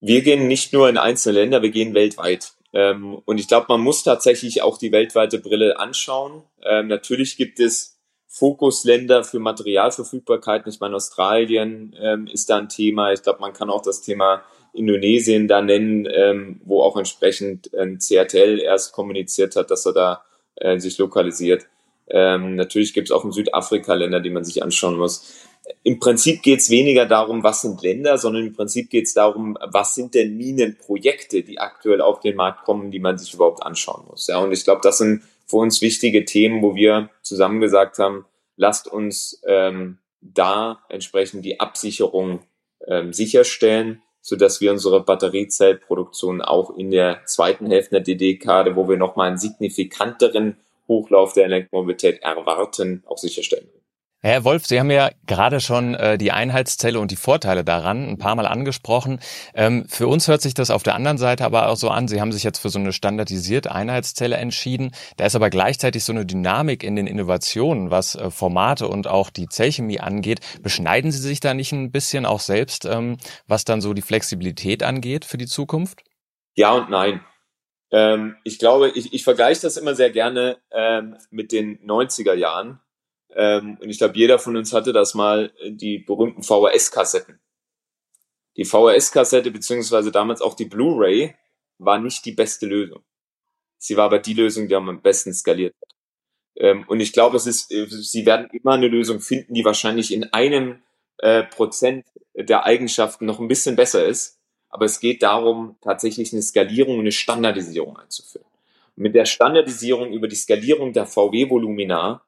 Wir 0.00 0.22
gehen 0.22 0.48
nicht 0.48 0.72
nur 0.72 0.88
in 0.88 0.98
einzelne 0.98 1.40
Länder, 1.40 1.62
wir 1.62 1.70
gehen 1.70 1.94
weltweit. 1.94 2.52
Ähm, 2.72 3.14
und 3.24 3.38
ich 3.38 3.48
glaube, 3.48 3.66
man 3.68 3.80
muss 3.80 4.02
tatsächlich 4.02 4.62
auch 4.62 4.78
die 4.78 4.92
weltweite 4.92 5.38
Brille 5.38 5.78
anschauen. 5.78 6.42
Ähm, 6.64 6.88
natürlich 6.88 7.36
gibt 7.36 7.60
es 7.60 8.00
Fokusländer 8.28 9.24
für 9.24 9.40
Materialverfügbarkeiten. 9.40 10.72
Ich 10.72 10.80
meine, 10.80 10.96
Australien 10.96 11.94
ähm, 12.00 12.26
ist 12.26 12.48
da 12.48 12.56
ein 12.56 12.70
Thema. 12.70 13.12
Ich 13.12 13.22
glaube, 13.22 13.40
man 13.40 13.52
kann 13.52 13.68
auch 13.68 13.82
das 13.82 14.00
Thema 14.00 14.42
Indonesien 14.72 15.48
da 15.48 15.60
nennen, 15.60 16.08
ähm, 16.10 16.60
wo 16.64 16.82
auch 16.82 16.96
entsprechend 16.96 17.74
ein 17.74 17.98
CRTL 17.98 18.58
erst 18.60 18.92
kommuniziert 18.92 19.56
hat, 19.56 19.70
dass 19.70 19.86
er 19.86 19.92
da 19.92 20.24
äh, 20.56 20.78
sich 20.78 20.98
lokalisiert. 20.98 21.66
Ähm, 22.08 22.56
natürlich 22.56 22.94
gibt 22.94 23.08
es 23.08 23.12
auch 23.12 23.24
in 23.24 23.32
Südafrika 23.32 23.94
Länder, 23.94 24.20
die 24.20 24.30
man 24.30 24.44
sich 24.44 24.62
anschauen 24.62 24.96
muss. 24.96 25.48
Im 25.84 26.00
Prinzip 26.00 26.42
geht 26.42 26.58
es 26.58 26.70
weniger 26.70 27.06
darum, 27.06 27.42
was 27.42 27.62
sind 27.62 27.82
Länder, 27.82 28.18
sondern 28.18 28.46
im 28.46 28.52
Prinzip 28.52 28.90
geht 28.90 29.06
es 29.06 29.14
darum, 29.14 29.56
was 29.60 29.94
sind 29.94 30.14
denn 30.14 30.36
Minenprojekte, 30.36 31.42
die 31.42 31.58
aktuell 31.58 32.00
auf 32.00 32.20
den 32.20 32.36
Markt 32.36 32.64
kommen, 32.64 32.90
die 32.90 32.98
man 32.98 33.16
sich 33.16 33.32
überhaupt 33.34 33.62
anschauen 33.62 34.04
muss. 34.08 34.26
Ja, 34.26 34.38
und 34.38 34.52
ich 34.52 34.64
glaube, 34.64 34.80
das 34.82 34.98
sind 34.98 35.22
für 35.46 35.56
uns 35.56 35.80
wichtige 35.80 36.24
Themen, 36.24 36.62
wo 36.62 36.74
wir 36.74 37.10
zusammen 37.22 37.60
gesagt 37.60 37.98
haben, 37.98 38.24
lasst 38.56 38.88
uns 38.88 39.40
ähm, 39.46 39.98
da 40.20 40.80
entsprechend 40.88 41.44
die 41.44 41.60
Absicherung 41.60 42.40
ähm, 42.86 43.12
sicherstellen 43.12 44.02
so 44.22 44.36
dass 44.36 44.60
wir 44.60 44.70
unsere 44.70 45.02
Batteriezellproduktion 45.02 46.40
auch 46.40 46.76
in 46.76 46.90
der 46.90 47.26
zweiten 47.26 47.66
Hälfte 47.66 48.00
der 48.00 48.16
dekade 48.16 48.76
wo 48.76 48.88
wir 48.88 48.96
nochmal 48.96 49.28
einen 49.28 49.38
signifikanteren 49.38 50.56
Hochlauf 50.88 51.32
der 51.32 51.44
Elektromobilität 51.44 52.22
erwarten, 52.22 53.02
auch 53.06 53.18
sicherstellen. 53.18 53.68
Herr 54.24 54.44
Wolf, 54.44 54.66
Sie 54.66 54.78
haben 54.78 54.92
ja 54.92 55.10
gerade 55.26 55.58
schon 55.58 55.96
äh, 55.96 56.16
die 56.16 56.30
Einheitszelle 56.30 57.00
und 57.00 57.10
die 57.10 57.16
Vorteile 57.16 57.64
daran 57.64 58.08
ein 58.08 58.18
paar 58.18 58.36
Mal 58.36 58.46
angesprochen. 58.46 59.18
Ähm, 59.52 59.84
für 59.88 60.06
uns 60.06 60.28
hört 60.28 60.42
sich 60.42 60.54
das 60.54 60.70
auf 60.70 60.84
der 60.84 60.94
anderen 60.94 61.18
Seite 61.18 61.44
aber 61.44 61.68
auch 61.68 61.76
so 61.76 61.88
an, 61.88 62.06
Sie 62.06 62.20
haben 62.20 62.30
sich 62.30 62.44
jetzt 62.44 62.60
für 62.60 62.68
so 62.68 62.78
eine 62.78 62.92
standardisierte 62.92 63.72
Einheitszelle 63.72 64.36
entschieden. 64.36 64.92
Da 65.16 65.26
ist 65.26 65.34
aber 65.34 65.50
gleichzeitig 65.50 66.04
so 66.04 66.12
eine 66.12 66.24
Dynamik 66.24 66.84
in 66.84 66.94
den 66.94 67.08
Innovationen, 67.08 67.90
was 67.90 68.14
äh, 68.14 68.30
Formate 68.30 68.86
und 68.86 69.08
auch 69.08 69.28
die 69.28 69.48
Zellchemie 69.48 69.98
angeht. 69.98 70.38
Beschneiden 70.62 71.10
Sie 71.10 71.18
sich 71.18 71.40
da 71.40 71.52
nicht 71.52 71.72
ein 71.72 71.90
bisschen 71.90 72.24
auch 72.24 72.40
selbst, 72.40 72.84
ähm, 72.84 73.16
was 73.48 73.64
dann 73.64 73.80
so 73.80 73.92
die 73.92 74.02
Flexibilität 74.02 74.84
angeht 74.84 75.24
für 75.24 75.36
die 75.36 75.46
Zukunft? 75.46 76.04
Ja 76.54 76.70
und 76.70 76.90
nein. 76.90 77.24
Ähm, 77.90 78.36
ich 78.44 78.60
glaube, 78.60 78.90
ich, 78.90 79.12
ich 79.12 79.24
vergleiche 79.24 79.62
das 79.62 79.76
immer 79.76 79.96
sehr 79.96 80.10
gerne 80.10 80.58
ähm, 80.70 81.16
mit 81.32 81.50
den 81.50 81.84
90er 81.84 82.34
Jahren 82.34 82.78
ähm, 83.34 83.78
und 83.80 83.88
ich 83.88 83.98
glaube, 83.98 84.16
jeder 84.16 84.38
von 84.38 84.56
uns 84.56 84.72
hatte 84.72 84.92
das 84.92 85.14
mal, 85.14 85.52
äh, 85.60 85.72
die 85.72 85.98
berühmten 85.98 86.42
VHS-Kassetten. 86.42 87.40
Die 88.56 88.64
VHS-Kassette 88.64 89.50
beziehungsweise 89.50 90.12
damals 90.12 90.42
auch 90.42 90.54
die 90.54 90.66
Blu-ray 90.66 91.34
war 91.78 91.98
nicht 91.98 92.24
die 92.24 92.32
beste 92.32 92.66
Lösung. 92.66 93.02
Sie 93.78 93.96
war 93.96 94.04
aber 94.04 94.18
die 94.18 94.34
Lösung, 94.34 94.68
die 94.68 94.74
am 94.74 95.00
besten 95.00 95.32
skaliert 95.32 95.74
hat. 95.80 95.88
Ähm, 96.56 96.84
und 96.86 97.00
ich 97.00 97.12
glaube, 97.12 97.36
es 97.36 97.46
ist, 97.46 97.72
äh, 97.72 97.86
sie 97.88 98.26
werden 98.26 98.48
immer 98.52 98.72
eine 98.72 98.88
Lösung 98.88 99.20
finden, 99.20 99.54
die 99.54 99.64
wahrscheinlich 99.64 100.12
in 100.12 100.24
einem 100.32 100.82
äh, 101.18 101.44
Prozent 101.44 102.06
der 102.34 102.64
Eigenschaften 102.64 103.26
noch 103.26 103.40
ein 103.40 103.48
bisschen 103.48 103.76
besser 103.76 104.06
ist. 104.06 104.38
Aber 104.68 104.84
es 104.84 105.00
geht 105.00 105.22
darum, 105.22 105.76
tatsächlich 105.80 106.32
eine 106.32 106.42
Skalierung, 106.42 107.00
eine 107.00 107.12
Standardisierung 107.12 107.96
einzuführen. 107.96 108.46
Mit 108.96 109.14
der 109.14 109.24
Standardisierung 109.24 110.12
über 110.12 110.28
die 110.28 110.36
Skalierung 110.36 110.92
der 110.92 111.06
VW-Volumina 111.06 112.22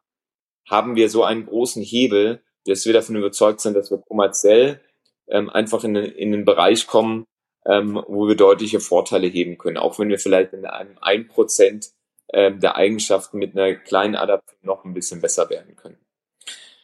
haben 0.69 0.97
wir 0.97 1.09
so 1.11 1.25
einen 1.25 1.47
großen 1.47 1.83
Hebel, 1.83 2.43
dass 2.67 2.87
wir 2.87 2.93
davon 2.93 3.17
überzeugt 3.17 3.61
sind, 3.61 3.75
dass 3.75 3.91
wir 3.91 3.99
kommerziell 3.99 4.81
ähm, 5.29 5.51
einfach 5.51 5.85
in, 5.85 5.97
in 5.97 6.33
den 6.33 6.45
Bereich 6.45 6.87
kommen, 6.87 7.27
ähm, 7.67 8.03
wo 8.07 8.29
wir 8.29 8.37
deutliche 8.37 8.81
Vorteile 8.81 9.27
heben 9.27 9.59
können, 9.59 9.77
auch 9.77 9.99
wenn 9.99 10.09
wir 10.09 10.19
vielleicht 10.19 10.53
in 10.53 10.67
einem 10.67 10.97
ein 11.01 11.29
Prozent 11.29 11.91
ähm, 12.33 12.61
der 12.61 12.77
Eigenschaften 12.77 13.39
mit 13.39 13.57
einer 13.57 13.75
kleinen 13.75 14.17
Adaption 14.17 14.59
noch 14.63 14.85
ein 14.85 14.95
bisschen 14.95 15.21
besser 15.21 15.51
werden 15.51 15.77
können. 15.77 15.99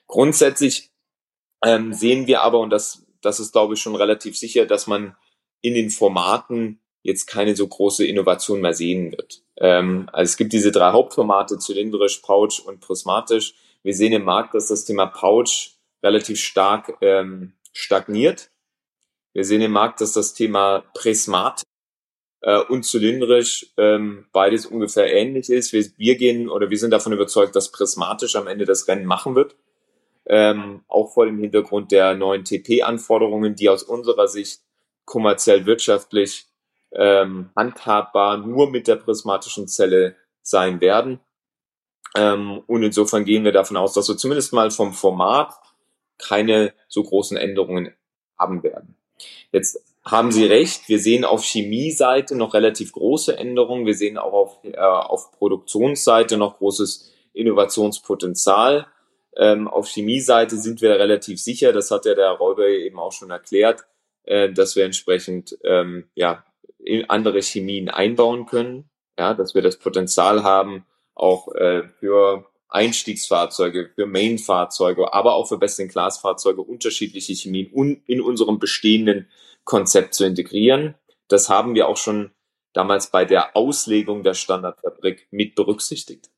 Grundsätzlich 0.06 0.90
ähm, 1.64 1.92
sehen 1.92 2.26
wir 2.26 2.42
aber, 2.42 2.58
und 2.60 2.70
das, 2.70 3.06
das 3.20 3.40
ist 3.40 3.52
glaube 3.52 3.74
ich 3.74 3.80
schon 3.80 3.96
relativ 3.96 4.36
sicher, 4.36 4.66
dass 4.66 4.86
man 4.86 5.16
in 5.62 5.74
den 5.74 5.90
Formaten 5.90 6.80
jetzt 7.02 7.26
keine 7.26 7.56
so 7.56 7.66
große 7.66 8.06
Innovation 8.06 8.60
mehr 8.60 8.74
sehen 8.74 9.12
wird. 9.12 9.42
Ähm, 9.56 10.08
also 10.12 10.30
es 10.30 10.36
gibt 10.36 10.52
diese 10.52 10.72
drei 10.72 10.92
Hauptformate, 10.92 11.58
zylindrisch, 11.58 12.18
pouch 12.18 12.64
und 12.64 12.80
prismatisch. 12.80 13.54
Wir 13.82 13.94
sehen 13.94 14.12
im 14.12 14.24
Markt, 14.24 14.54
dass 14.54 14.68
das 14.68 14.84
Thema 14.84 15.06
Pouch 15.06 15.76
relativ 16.02 16.40
stark 16.40 16.96
ähm, 17.00 17.54
stagniert. 17.72 18.50
Wir 19.32 19.44
sehen 19.44 19.62
im 19.62 19.72
Markt, 19.72 20.00
dass 20.00 20.12
das 20.12 20.34
Thema 20.34 20.84
Prismat 20.94 21.62
äh, 22.42 22.60
und 22.60 22.84
zylindrisch 22.84 23.72
ähm, 23.76 24.26
beides 24.32 24.66
ungefähr 24.66 25.12
ähnlich 25.12 25.50
ist. 25.50 25.72
Wir, 25.72 25.84
wir 25.96 26.16
gehen 26.16 26.48
oder 26.48 26.70
wir 26.70 26.78
sind 26.78 26.90
davon 26.90 27.12
überzeugt, 27.12 27.54
dass 27.56 27.72
prismatisch 27.72 28.36
am 28.36 28.46
Ende 28.46 28.64
das 28.64 28.88
Rennen 28.88 29.06
machen 29.06 29.34
wird. 29.34 29.56
Ähm, 30.26 30.84
auch 30.88 31.12
vor 31.12 31.26
dem 31.26 31.38
Hintergrund 31.38 31.92
der 31.92 32.14
neuen 32.14 32.44
TP-Anforderungen, 32.44 33.54
die 33.54 33.68
aus 33.68 33.82
unserer 33.82 34.28
Sicht 34.28 34.60
kommerziell 35.04 35.66
wirtschaftlich 35.66 36.46
ähm, 36.92 37.50
handhabbar 37.56 38.36
nur 38.36 38.70
mit 38.70 38.86
der 38.86 38.96
prismatischen 38.96 39.66
Zelle 39.68 40.16
sein 40.42 40.80
werden. 40.80 41.20
Ähm, 42.16 42.62
und 42.66 42.82
insofern 42.82 43.24
gehen 43.24 43.44
wir 43.44 43.52
davon 43.52 43.76
aus, 43.76 43.94
dass 43.94 44.08
wir 44.08 44.16
zumindest 44.16 44.52
mal 44.52 44.70
vom 44.70 44.92
Format 44.92 45.54
keine 46.18 46.74
so 46.88 47.02
großen 47.02 47.36
Änderungen 47.36 47.94
haben 48.38 48.62
werden. 48.62 48.96
Jetzt 49.52 49.84
haben 50.04 50.32
Sie 50.32 50.46
recht, 50.46 50.88
wir 50.88 50.98
sehen 50.98 51.24
auf 51.24 51.44
Chemieseite 51.44 52.34
noch 52.34 52.54
relativ 52.54 52.92
große 52.92 53.36
Änderungen. 53.36 53.86
Wir 53.86 53.94
sehen 53.94 54.18
auch 54.18 54.32
auf, 54.32 54.58
äh, 54.64 54.76
auf 54.76 55.32
Produktionsseite 55.32 56.36
noch 56.36 56.58
großes 56.58 57.12
Innovationspotenzial. 57.32 58.86
Ähm, 59.36 59.68
auf 59.68 59.88
Chemieseite 59.88 60.56
sind 60.56 60.80
wir 60.80 60.90
relativ 60.98 61.40
sicher, 61.40 61.72
das 61.72 61.90
hat 61.90 62.04
ja 62.04 62.14
der 62.14 62.30
Räuber 62.30 62.66
eben 62.66 62.98
auch 62.98 63.12
schon 63.12 63.30
erklärt, 63.30 63.84
äh, 64.24 64.52
dass 64.52 64.74
wir 64.74 64.84
entsprechend 64.84 65.56
ähm, 65.62 66.08
ja, 66.14 66.44
andere 67.08 67.40
Chemien 67.40 67.88
einbauen 67.88 68.46
können, 68.46 68.88
ja, 69.18 69.34
dass 69.34 69.54
wir 69.54 69.62
das 69.62 69.78
Potenzial 69.78 70.42
haben, 70.42 70.84
auch 71.20 71.54
äh, 71.54 71.88
für 72.00 72.46
Einstiegsfahrzeuge, 72.68 73.90
für 73.94 74.06
Main-Fahrzeuge, 74.06 75.12
aber 75.12 75.34
auch 75.34 75.48
für 75.48 75.58
Best-in-Class-Fahrzeuge 75.58 76.62
unterschiedliche 76.62 77.34
Chemien 77.34 78.02
in 78.06 78.20
unserem 78.20 78.58
bestehenden 78.58 79.28
Konzept 79.64 80.14
zu 80.14 80.24
integrieren. 80.24 80.94
Das 81.28 81.48
haben 81.48 81.74
wir 81.74 81.88
auch 81.88 81.96
schon 81.96 82.30
damals 82.72 83.10
bei 83.10 83.24
der 83.24 83.56
Auslegung 83.56 84.22
der 84.22 84.34
Standardfabrik 84.34 85.26
mit 85.30 85.54
berücksichtigt. 85.54 86.30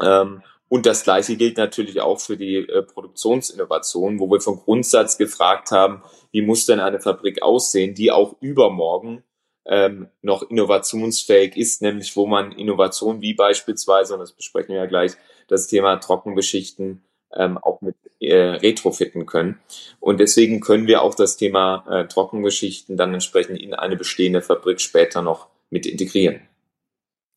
Ähm, 0.00 0.42
und 0.68 0.86
das 0.86 1.04
Gleiche 1.04 1.36
gilt 1.36 1.58
natürlich 1.58 2.00
auch 2.00 2.18
für 2.18 2.36
die 2.36 2.56
äh, 2.56 2.82
Produktionsinnovation, 2.82 4.18
wo 4.18 4.30
wir 4.30 4.40
vom 4.40 4.56
Grundsatz 4.58 5.18
gefragt 5.18 5.70
haben, 5.70 6.02
wie 6.30 6.40
muss 6.40 6.66
denn 6.66 6.80
eine 6.80 7.00
Fabrik 7.00 7.42
aussehen, 7.42 7.94
die 7.94 8.10
auch 8.10 8.36
übermorgen 8.40 9.22
ähm, 9.66 10.08
noch 10.22 10.42
innovationsfähig 10.42 11.56
ist, 11.56 11.82
nämlich 11.82 12.16
wo 12.16 12.26
man 12.26 12.52
Innovation 12.52 13.20
wie 13.20 13.34
beispielsweise, 13.34 14.14
und 14.14 14.20
das 14.20 14.32
besprechen 14.32 14.74
wir 14.74 14.82
ja 14.82 14.86
gleich, 14.86 15.12
das 15.48 15.68
Thema 15.68 15.96
Trockenbeschichten 15.96 17.02
ähm, 17.34 17.58
auch 17.58 17.80
mit 17.80 17.96
äh, 18.20 18.34
retrofitten 18.34 19.26
können. 19.26 19.60
Und 20.00 20.20
deswegen 20.20 20.60
können 20.60 20.86
wir 20.86 21.02
auch 21.02 21.14
das 21.14 21.36
Thema 21.36 21.84
äh, 21.90 22.06
Trockenbeschichten 22.06 22.96
dann 22.96 23.14
entsprechend 23.14 23.58
in 23.60 23.74
eine 23.74 23.96
bestehende 23.96 24.42
Fabrik 24.42 24.80
später 24.80 25.22
noch 25.22 25.48
mit 25.70 25.86
integrieren. 25.86 26.42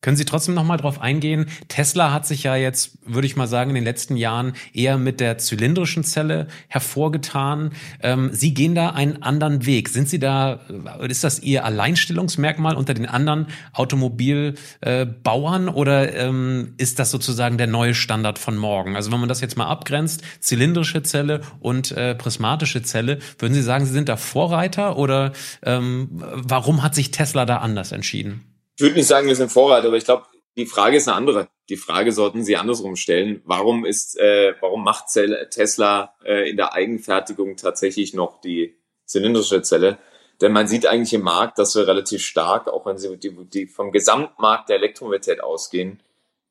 Können 0.02 0.16
Sie 0.16 0.24
trotzdem 0.24 0.54
noch 0.54 0.62
mal 0.62 0.76
drauf 0.76 1.00
eingehen? 1.00 1.46
Tesla 1.68 2.12
hat 2.12 2.26
sich 2.26 2.44
ja 2.44 2.54
jetzt, 2.54 2.98
würde 3.04 3.26
ich 3.26 3.34
mal 3.34 3.48
sagen, 3.48 3.70
in 3.70 3.74
den 3.74 3.84
letzten 3.84 4.16
Jahren 4.16 4.52
eher 4.72 4.98
mit 4.98 5.18
der 5.20 5.38
zylindrischen 5.38 6.04
Zelle 6.04 6.46
hervorgetan. 6.68 7.72
Ähm, 8.02 8.30
Sie 8.32 8.54
gehen 8.54 8.74
da 8.74 8.90
einen 8.90 9.22
anderen 9.22 9.66
Weg. 9.66 9.88
Sind 9.88 10.08
Sie 10.08 10.18
da, 10.20 10.60
äh, 11.00 11.10
ist 11.10 11.24
das 11.24 11.40
Ihr 11.40 11.64
Alleinstellungsmerkmal 11.64 12.76
unter 12.76 12.94
den 12.94 13.06
anderen 13.06 13.46
Automobilbauern 13.72 15.68
äh, 15.68 15.70
oder 15.72 16.14
ähm, 16.14 16.74
ist 16.76 16.98
das 16.98 17.10
sozusagen 17.10 17.58
der 17.58 17.66
neue 17.66 17.94
Standard 17.94 18.38
von 18.38 18.56
morgen? 18.56 18.94
Also 18.96 19.10
wenn 19.10 19.18
man 19.18 19.28
das 19.28 19.40
jetzt 19.40 19.56
mal 19.56 19.66
abgrenzt, 19.66 20.22
zylindrische 20.40 21.02
Zelle 21.02 21.40
und 21.58 21.90
äh, 21.92 22.14
prismatische 22.14 22.82
Zelle, 22.82 23.18
würden 23.38 23.54
Sie 23.54 23.62
sagen, 23.62 23.86
Sie 23.86 23.92
sind 23.92 24.08
da 24.08 24.16
Vorreiter 24.16 24.98
oder 24.98 25.32
ähm, 25.64 26.08
warum 26.12 26.82
hat 26.82 26.94
sich 26.94 27.10
Tesla 27.10 27.46
da 27.46 27.56
anders 27.56 27.92
entschieden? 27.92 28.44
Ich 28.76 28.82
würde 28.82 28.96
nicht 28.96 29.06
sagen, 29.06 29.26
wir 29.26 29.34
sind 29.34 29.50
Vorreiter, 29.50 29.88
aber 29.88 29.96
ich 29.96 30.04
glaube, 30.04 30.26
die 30.56 30.66
Frage 30.66 30.98
ist 30.98 31.08
eine 31.08 31.16
andere. 31.16 31.48
Die 31.68 31.76
Frage 31.76 32.12
sollten 32.12 32.44
Sie 32.44 32.56
andersrum 32.56 32.96
stellen. 32.96 33.42
Warum 33.44 33.84
ist, 33.84 34.18
äh, 34.18 34.54
warum 34.60 34.84
macht 34.84 35.06
Tesla 35.50 36.14
äh, 36.24 36.50
in 36.50 36.56
der 36.56 36.74
Eigenfertigung 36.74 37.56
tatsächlich 37.56 38.14
noch 38.14 38.40
die 38.40 38.76
zylindrische 39.06 39.62
Zelle? 39.62 39.98
Denn 40.40 40.52
man 40.52 40.68
sieht 40.68 40.86
eigentlich 40.86 41.14
im 41.14 41.22
Markt, 41.22 41.58
dass 41.58 41.74
wir 41.74 41.88
relativ 41.88 42.22
stark, 42.22 42.68
auch 42.68 42.84
wenn 42.84 42.98
Sie 42.98 43.16
die, 43.16 43.34
die 43.46 43.66
vom 43.66 43.92
Gesamtmarkt 43.92 44.68
der 44.68 44.76
Elektromobilität 44.76 45.42
ausgehen, 45.42 46.02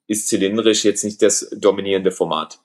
ist 0.08 0.28
zylindrisch 0.28 0.84
jetzt 0.84 1.04
nicht 1.04 1.22
das 1.22 1.50
dominierende 1.56 2.12
Format. 2.12 2.60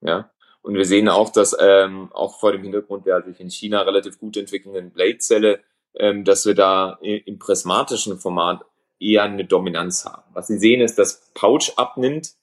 Ja. 0.00 0.30
Und 0.62 0.74
wir 0.74 0.84
sehen 0.84 1.08
auch, 1.08 1.30
dass 1.30 1.56
ähm, 1.58 2.10
auch 2.12 2.38
vor 2.38 2.52
dem 2.52 2.62
Hintergrund 2.62 3.06
der 3.06 3.22
sich 3.22 3.40
in 3.40 3.50
China 3.50 3.82
relativ 3.82 4.20
gut 4.20 4.36
entwickelnden 4.36 4.92
Blade-Zelle, 4.92 5.60
ähm, 5.96 6.24
dass 6.24 6.46
wir 6.46 6.54
da 6.54 6.98
im 7.00 7.40
prismatischen 7.40 8.18
Format 8.18 8.64
eher 9.02 9.24
eine 9.24 9.44
Dominanz 9.44 10.04
haben. 10.04 10.22
Was 10.32 10.46
Sie 10.46 10.58
sehen, 10.58 10.80
ist, 10.80 10.98
dass 10.98 11.30
Pouch 11.34 11.72
abnimmt. 11.76 12.34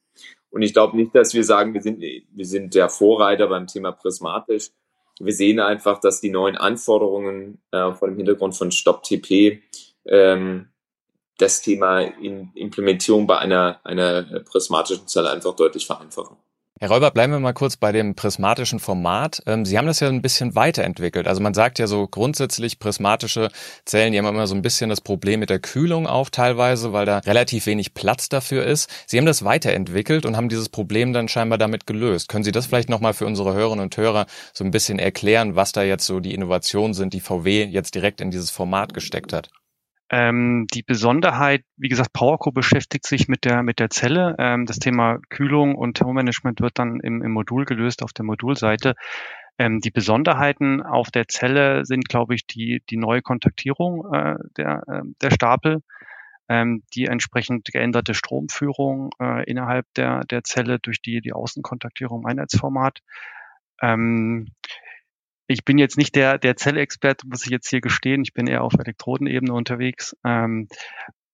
Und 0.51 0.61
ich 0.61 0.73
glaube 0.73 0.97
nicht, 0.97 1.15
dass 1.15 1.33
wir 1.33 1.43
sagen, 1.43 1.73
wir 1.73 1.81
sind, 1.81 2.01
wir 2.01 2.45
sind 2.45 2.75
der 2.75 2.89
Vorreiter 2.89 3.47
beim 3.47 3.67
Thema 3.67 3.91
prismatisch. 3.91 4.71
Wir 5.19 5.33
sehen 5.33 5.59
einfach, 5.59 5.99
dass 5.99 6.21
die 6.21 6.29
neuen 6.29 6.57
Anforderungen 6.57 7.61
äh, 7.71 7.93
vor 7.93 8.07
dem 8.07 8.17
Hintergrund 8.17 8.55
von 8.55 8.71
Stop 8.71 9.03
TP 9.03 9.61
ähm, 10.05 10.69
das 11.37 11.61
Thema 11.61 12.01
in 12.01 12.51
Implementierung 12.55 13.27
bei 13.27 13.37
einer, 13.37 13.79
einer 13.83 14.23
prismatischen 14.41 15.07
Zelle 15.07 15.29
einfach 15.31 15.55
deutlich 15.55 15.85
vereinfachen. 15.85 16.37
Herr 16.81 16.91
Räuber, 16.91 17.11
bleiben 17.11 17.33
wir 17.33 17.41
mal 17.41 17.51
kurz 17.51 17.75
bei 17.75 17.91
dem 17.91 18.15
prismatischen 18.15 18.79
Format. 18.79 19.43
Ähm, 19.45 19.65
Sie 19.65 19.77
haben 19.77 19.87
das 19.87 19.99
ja 19.99 20.07
ein 20.07 20.21
bisschen 20.21 20.55
weiterentwickelt. 20.55 21.27
Also 21.27 21.41
man 21.41 21.53
sagt 21.53 21.77
ja 21.77 21.87
so 21.87 22.07
grundsätzlich 22.07 22.79
prismatische 22.79 23.49
Zellen, 23.83 24.13
die 24.13 24.17
haben 24.17 24.25
immer 24.27 24.47
so 24.47 24.55
ein 24.55 24.61
bisschen 24.61 24.89
das 24.89 25.01
Problem 25.01 25.41
mit 25.41 25.49
der 25.49 25.59
Kühlung 25.59 26.07
auch 26.07 26.29
teilweise, 26.29 26.93
weil 26.93 27.05
da 27.05 27.17
relativ 27.17 27.65
wenig 27.65 27.95
Platz 27.95 28.29
dafür 28.29 28.65
ist. 28.65 28.89
Sie 29.07 29.17
haben 29.17 29.25
das 29.25 29.43
weiterentwickelt 29.43 30.25
und 30.25 30.37
haben 30.37 30.47
dieses 30.47 30.69
Problem 30.69 31.11
dann 31.11 31.27
scheinbar 31.27 31.57
damit 31.57 31.85
gelöst. 31.85 32.29
Können 32.29 32.45
Sie 32.45 32.53
das 32.53 32.67
vielleicht 32.67 32.87
nochmal 32.87 33.13
für 33.13 33.25
unsere 33.25 33.53
Hörerinnen 33.53 33.83
und 33.83 33.97
Hörer 33.97 34.25
so 34.53 34.63
ein 34.63 34.71
bisschen 34.71 34.99
erklären, 34.99 35.57
was 35.57 35.73
da 35.73 35.83
jetzt 35.83 36.05
so 36.05 36.21
die 36.21 36.33
Innovationen 36.33 36.93
sind, 36.93 37.13
die 37.13 37.19
VW 37.19 37.65
jetzt 37.65 37.93
direkt 37.93 38.21
in 38.21 38.31
dieses 38.31 38.51
Format 38.51 38.93
gesteckt 38.93 39.33
hat? 39.33 39.49
Ähm, 40.11 40.65
die 40.73 40.81
Besonderheit, 40.81 41.63
wie 41.77 41.89
gesagt, 41.89 42.13
PowerCo 42.13 42.51
beschäftigt 42.51 43.05
sich 43.05 43.27
mit 43.27 43.45
der, 43.45 43.61
mit 43.61 43.79
der 43.79 43.89
Zelle. 43.89 44.35
Ähm, 44.39 44.65
das 44.65 44.79
Thema 44.79 45.19
Kühlung 45.29 45.75
und 45.75 45.97
Thermomanagement 45.97 46.61
wird 46.61 46.79
dann 46.79 46.99
im, 46.99 47.21
im 47.21 47.31
Modul 47.31 47.65
gelöst 47.65 48.01
auf 48.01 48.11
der 48.13 48.25
Modulseite. 48.25 48.95
Ähm, 49.59 49.81
die 49.81 49.91
Besonderheiten 49.91 50.81
auf 50.81 51.11
der 51.11 51.27
Zelle 51.27 51.85
sind, 51.85 52.09
glaube 52.09 52.33
ich, 52.33 52.47
die, 52.47 52.81
die 52.89 52.97
neue 52.97 53.21
Kontaktierung 53.21 54.11
äh, 54.11 54.35
der, 54.57 54.83
äh, 54.87 55.01
der 55.21 55.31
Stapel, 55.31 55.83
ähm, 56.47 56.81
die 56.95 57.05
entsprechend 57.05 57.65
geänderte 57.71 58.15
Stromführung 58.15 59.11
äh, 59.21 59.43
innerhalb 59.43 59.85
der, 59.95 60.21
der 60.21 60.43
Zelle 60.43 60.79
durch 60.79 61.01
die, 61.01 61.21
die 61.21 61.33
Außenkontaktierung 61.33 62.21
im 62.21 62.25
Einheitsformat. 62.25 62.99
Ähm, 63.81 64.47
ich 65.49 65.65
bin 65.65 65.79
jetzt 65.79 65.97
nicht 65.97 66.15
der, 66.15 66.37
der 66.37 66.55
Zellexperte, 66.55 67.27
muss 67.27 67.43
ich 67.43 67.49
jetzt 67.49 67.69
hier 67.69 67.81
gestehen. 67.81 68.21
Ich 68.21 68.33
bin 68.33 68.45
eher 68.45 68.63
auf 68.63 68.73
Elektrodenebene 68.73 69.51
unterwegs. 69.51 70.15
Ähm, 70.23 70.67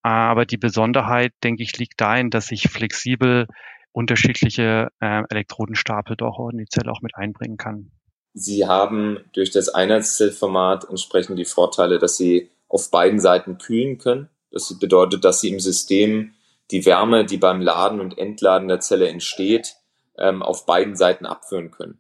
aber 0.01 0.45
die 0.45 0.58
Besonderheit, 0.58 1.34
denke 1.43 1.63
ich, 1.63 1.78
liegt 1.78 1.99
darin, 1.99 2.30
dass 2.30 2.49
ich 2.51 2.69
flexibel 2.69 3.47
unterschiedliche 3.91 4.88
äh, 5.01 5.23
Elektrodenstapel 5.30 6.15
doch 6.15 6.39
in 6.49 6.60
die 6.60 6.67
Zelle 6.67 6.91
auch 6.91 7.01
mit 7.01 7.15
einbringen 7.15 7.58
kann. 7.58 7.91
Sie 8.34 8.65
haben 8.65 9.19
durch 9.34 9.51
das 9.51 9.67
Einheitszellformat 9.69 10.89
entsprechend 10.89 11.38
die 11.38 11.45
Vorteile, 11.45 11.99
dass 11.99 12.15
Sie 12.15 12.51
auf 12.69 12.91
beiden 12.91 13.19
Seiten 13.19 13.58
kühlen 13.58 13.97
können. 13.97 14.30
Das 14.51 14.78
bedeutet, 14.80 15.25
dass 15.25 15.41
Sie 15.41 15.49
im 15.49 15.60
System 15.60 16.34
die 16.71 16.86
Wärme, 16.86 17.25
die 17.25 17.38
beim 17.38 17.62
Laden 17.62 17.99
und 17.99 18.17
Entladen 18.17 18.69
der 18.69 18.80
Zelle 18.80 19.10
entsteht, 19.10 19.75
ähm, 20.17 20.41
auf 20.41 20.65
beiden 20.65 20.95
Seiten 20.95 21.25
abführen 21.25 21.71
können. 21.71 21.99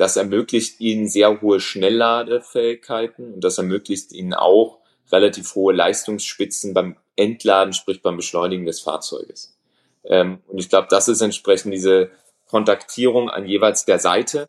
Das 0.00 0.16
ermöglicht 0.16 0.80
ihnen 0.80 1.08
sehr 1.08 1.42
hohe 1.42 1.60
Schnellladefähigkeiten 1.60 3.34
und 3.34 3.44
das 3.44 3.58
ermöglicht 3.58 4.12
ihnen 4.12 4.32
auch 4.32 4.78
relativ 5.12 5.54
hohe 5.54 5.74
Leistungsspitzen 5.74 6.72
beim 6.72 6.96
Entladen, 7.16 7.74
sprich 7.74 8.00
beim 8.00 8.16
Beschleunigen 8.16 8.64
des 8.64 8.80
Fahrzeuges. 8.80 9.58
Ähm, 10.04 10.38
und 10.46 10.58
ich 10.58 10.70
glaube, 10.70 10.86
das 10.88 11.08
ist 11.08 11.20
entsprechend 11.20 11.74
diese 11.74 12.10
Kontaktierung 12.48 13.28
an 13.28 13.44
jeweils 13.44 13.84
der 13.84 13.98
Seite, 13.98 14.48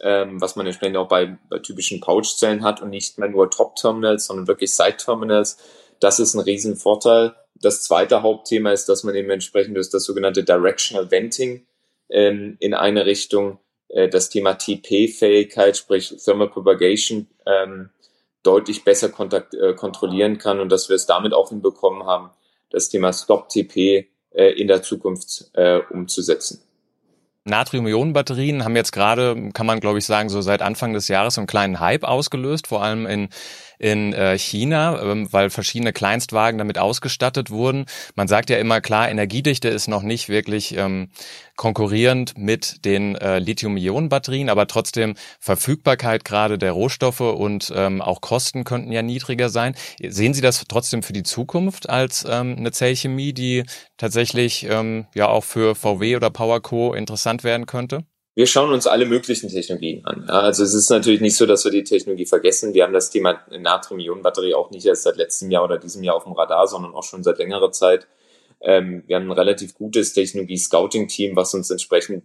ähm, 0.00 0.40
was 0.40 0.56
man 0.56 0.66
entsprechend 0.66 0.96
auch 0.96 1.06
bei, 1.06 1.38
bei 1.48 1.60
typischen 1.60 2.00
Pouchzellen 2.00 2.64
hat 2.64 2.82
und 2.82 2.90
nicht 2.90 3.16
mehr 3.16 3.28
nur 3.28 3.48
Top-Terminals, 3.48 4.26
sondern 4.26 4.48
wirklich 4.48 4.74
Side-Terminals. 4.74 5.56
Das 6.00 6.18
ist 6.18 6.34
ein 6.34 6.40
Riesenvorteil. 6.40 7.36
Das 7.54 7.84
zweite 7.84 8.22
Hauptthema 8.22 8.72
ist, 8.72 8.88
dass 8.88 9.04
man 9.04 9.14
eben 9.14 9.30
entsprechend 9.30 9.76
das, 9.76 9.88
das 9.88 10.02
sogenannte 10.02 10.42
Directional 10.42 11.12
Venting 11.12 11.64
ähm, 12.08 12.56
in 12.58 12.74
eine 12.74 13.06
Richtung 13.06 13.60
äh, 13.92 14.08
das 14.08 14.30
Thema 14.30 14.54
TP-Fähigkeit, 14.54 15.76
sprich 15.76 16.14
Thermal 16.24 16.48
Propagation, 16.48 17.26
ähm, 17.46 17.90
deutlich 18.42 18.84
besser 18.84 19.08
kontakt, 19.08 19.54
äh, 19.54 19.74
kontrollieren 19.74 20.38
kann 20.38 20.60
und 20.60 20.70
dass 20.70 20.88
wir 20.88 20.96
es 20.96 21.06
damit 21.06 21.34
auch 21.34 21.50
hinbekommen 21.50 22.04
haben, 22.04 22.30
das 22.70 22.88
Thema 22.88 23.12
Stop-TP 23.12 24.08
äh, 24.30 24.52
in 24.52 24.68
der 24.68 24.82
Zukunft 24.82 25.50
äh, 25.54 25.80
umzusetzen. 25.90 26.62
Natrium-Ionen-Batterien 27.44 28.64
haben 28.64 28.76
jetzt 28.76 28.92
gerade, 28.92 29.50
kann 29.52 29.66
man 29.66 29.80
glaube 29.80 29.98
ich 29.98 30.04
sagen, 30.04 30.28
so 30.28 30.40
seit 30.40 30.62
Anfang 30.62 30.92
des 30.92 31.08
Jahres 31.08 31.38
einen 31.38 31.46
kleinen 31.46 31.80
Hype 31.80 32.04
ausgelöst, 32.04 32.66
vor 32.66 32.82
allem 32.82 33.06
in 33.06 33.28
in 33.80 34.12
äh, 34.12 34.38
China, 34.38 35.02
ähm, 35.02 35.32
weil 35.32 35.50
verschiedene 35.50 35.92
Kleinstwagen 35.92 36.58
damit 36.58 36.78
ausgestattet 36.78 37.50
wurden. 37.50 37.86
Man 38.14 38.28
sagt 38.28 38.50
ja 38.50 38.58
immer 38.58 38.80
klar, 38.80 39.08
Energiedichte 39.08 39.68
ist 39.68 39.88
noch 39.88 40.02
nicht 40.02 40.28
wirklich 40.28 40.76
ähm, 40.76 41.08
konkurrierend 41.56 42.36
mit 42.36 42.84
den 42.84 43.16
äh, 43.16 43.38
Lithium-Ionen-Batterien, 43.38 44.50
aber 44.50 44.66
trotzdem 44.66 45.14
Verfügbarkeit 45.40 46.24
gerade 46.24 46.58
der 46.58 46.72
Rohstoffe 46.72 47.20
und 47.20 47.72
ähm, 47.74 48.02
auch 48.02 48.20
Kosten 48.20 48.64
könnten 48.64 48.92
ja 48.92 49.02
niedriger 49.02 49.48
sein. 49.48 49.74
Sehen 50.06 50.34
Sie 50.34 50.42
das 50.42 50.64
trotzdem 50.68 51.02
für 51.02 51.14
die 51.14 51.22
Zukunft 51.22 51.88
als 51.88 52.26
ähm, 52.28 52.56
eine 52.58 52.72
Zellchemie, 52.72 53.32
die 53.32 53.64
tatsächlich 53.96 54.64
ähm, 54.68 55.06
ja 55.14 55.28
auch 55.28 55.44
für 55.44 55.74
VW 55.74 56.16
oder 56.16 56.30
PowerCo 56.30 56.92
interessant 56.92 57.44
werden 57.44 57.64
könnte? 57.64 58.04
Wir 58.40 58.46
schauen 58.46 58.72
uns 58.72 58.86
alle 58.86 59.04
möglichen 59.04 59.50
Technologien 59.50 60.02
an. 60.06 60.30
Also 60.30 60.64
es 60.64 60.72
ist 60.72 60.88
natürlich 60.88 61.20
nicht 61.20 61.36
so, 61.36 61.44
dass 61.44 61.62
wir 61.66 61.70
die 61.70 61.84
Technologie 61.84 62.24
vergessen. 62.24 62.72
Wir 62.72 62.84
haben 62.84 62.94
das 62.94 63.10
Thema 63.10 63.38
Natrium-Ionen-Batterie 63.50 64.54
auch 64.54 64.70
nicht 64.70 64.86
erst 64.86 65.02
seit 65.02 65.18
letztem 65.18 65.50
Jahr 65.50 65.62
oder 65.62 65.76
diesem 65.76 66.02
Jahr 66.02 66.16
auf 66.16 66.24
dem 66.24 66.32
Radar, 66.32 66.66
sondern 66.66 66.94
auch 66.94 67.02
schon 67.02 67.22
seit 67.22 67.36
längerer 67.36 67.70
Zeit. 67.70 68.06
Ähm, 68.62 69.04
wir 69.06 69.16
haben 69.16 69.26
ein 69.26 69.32
relativ 69.32 69.74
gutes 69.74 70.14
Technologie-Scouting-Team, 70.14 71.36
was 71.36 71.52
uns 71.52 71.68
entsprechend 71.68 72.24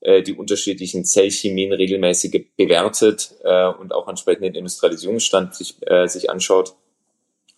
äh, 0.00 0.20
die 0.22 0.34
unterschiedlichen 0.34 1.06
Zellchemien 1.06 1.72
regelmäßig 1.72 2.50
bewertet 2.58 3.30
äh, 3.42 3.68
und 3.68 3.94
auch 3.94 4.06
entsprechend 4.06 4.44
den 4.44 4.56
Industrialisierungsstand 4.56 5.54
sich, 5.54 5.76
äh, 5.86 6.06
sich 6.08 6.28
anschaut. 6.28 6.74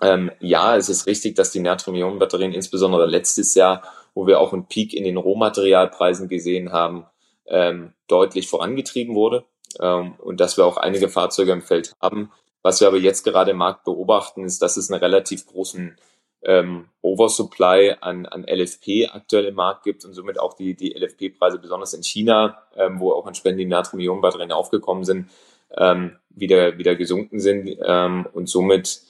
Ähm, 0.00 0.30
ja, 0.38 0.76
es 0.76 0.88
ist 0.88 1.08
richtig, 1.08 1.34
dass 1.34 1.50
die 1.50 1.58
Natrium-Ionen-Batterien 1.58 2.52
insbesondere 2.52 3.06
letztes 3.06 3.56
Jahr, 3.56 3.82
wo 4.14 4.28
wir 4.28 4.38
auch 4.38 4.52
einen 4.52 4.68
Peak 4.68 4.94
in 4.94 5.02
den 5.02 5.16
Rohmaterialpreisen 5.16 6.28
gesehen 6.28 6.70
haben, 6.70 7.06
ähm, 7.48 7.92
deutlich 8.08 8.48
vorangetrieben 8.48 9.14
wurde 9.14 9.44
ähm, 9.80 10.14
und 10.18 10.40
dass 10.40 10.56
wir 10.56 10.66
auch 10.66 10.76
einige 10.76 11.08
Fahrzeuge 11.08 11.52
im 11.52 11.62
Feld 11.62 11.92
haben. 12.00 12.30
Was 12.62 12.80
wir 12.80 12.88
aber 12.88 12.98
jetzt 12.98 13.22
gerade 13.24 13.52
im 13.52 13.58
Markt 13.58 13.84
beobachten, 13.84 14.44
ist, 14.44 14.60
dass 14.60 14.76
es 14.76 14.90
einen 14.90 15.00
relativ 15.00 15.46
großen 15.46 15.96
ähm, 16.42 16.86
Oversupply 17.02 17.96
an, 18.00 18.26
an 18.26 18.44
LFP 18.44 19.08
aktuell 19.12 19.46
im 19.46 19.54
Markt 19.54 19.84
gibt 19.84 20.04
und 20.04 20.14
somit 20.14 20.38
auch 20.38 20.54
die, 20.54 20.74
die 20.74 20.92
LFP-Preise 20.92 21.58
besonders 21.58 21.94
in 21.94 22.02
China, 22.02 22.62
ähm, 22.76 23.00
wo 23.00 23.12
auch 23.12 23.26
entsprechend 23.26 23.60
die 23.60 23.66
Natrium-Ionen-Batterien 23.66 24.52
aufgekommen 24.52 25.04
sind, 25.04 25.30
ähm, 25.76 26.16
wieder, 26.30 26.78
wieder 26.78 26.94
gesunken 26.94 27.40
sind 27.40 27.78
ähm, 27.84 28.26
und 28.32 28.48
somit 28.48 29.00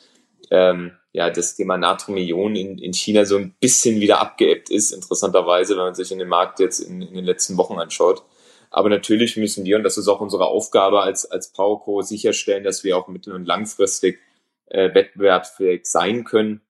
ähm, 0.50 0.92
ja, 1.16 1.30
das 1.30 1.56
Thema 1.56 1.78
Natrium-Ionen 1.78 2.56
in, 2.56 2.78
in 2.78 2.92
China 2.92 3.24
so 3.24 3.38
ein 3.38 3.54
bisschen 3.58 4.02
wieder 4.02 4.20
abgeebbt 4.20 4.68
ist, 4.68 4.92
interessanterweise, 4.92 5.74
wenn 5.74 5.84
man 5.84 5.94
sich 5.94 6.12
in 6.12 6.18
den 6.18 6.28
Markt 6.28 6.60
jetzt 6.60 6.78
in, 6.78 7.00
in 7.00 7.14
den 7.14 7.24
letzten 7.24 7.56
Wochen 7.56 7.78
anschaut. 7.78 8.22
Aber 8.70 8.90
natürlich 8.90 9.38
müssen 9.38 9.64
wir, 9.64 9.78
und 9.78 9.82
das 9.82 9.96
ist 9.96 10.08
auch 10.08 10.20
unsere 10.20 10.44
Aufgabe 10.44 11.00
als, 11.00 11.24
als 11.24 11.52
PowerCo, 11.52 12.02
sicherstellen, 12.02 12.64
dass 12.64 12.84
wir 12.84 12.98
auch 12.98 13.08
mittel- 13.08 13.32
und 13.32 13.46
langfristig 13.46 14.18
äh, 14.66 14.92
wettbewerbsfähig 14.92 15.86
sein 15.86 16.24
können. 16.24 16.60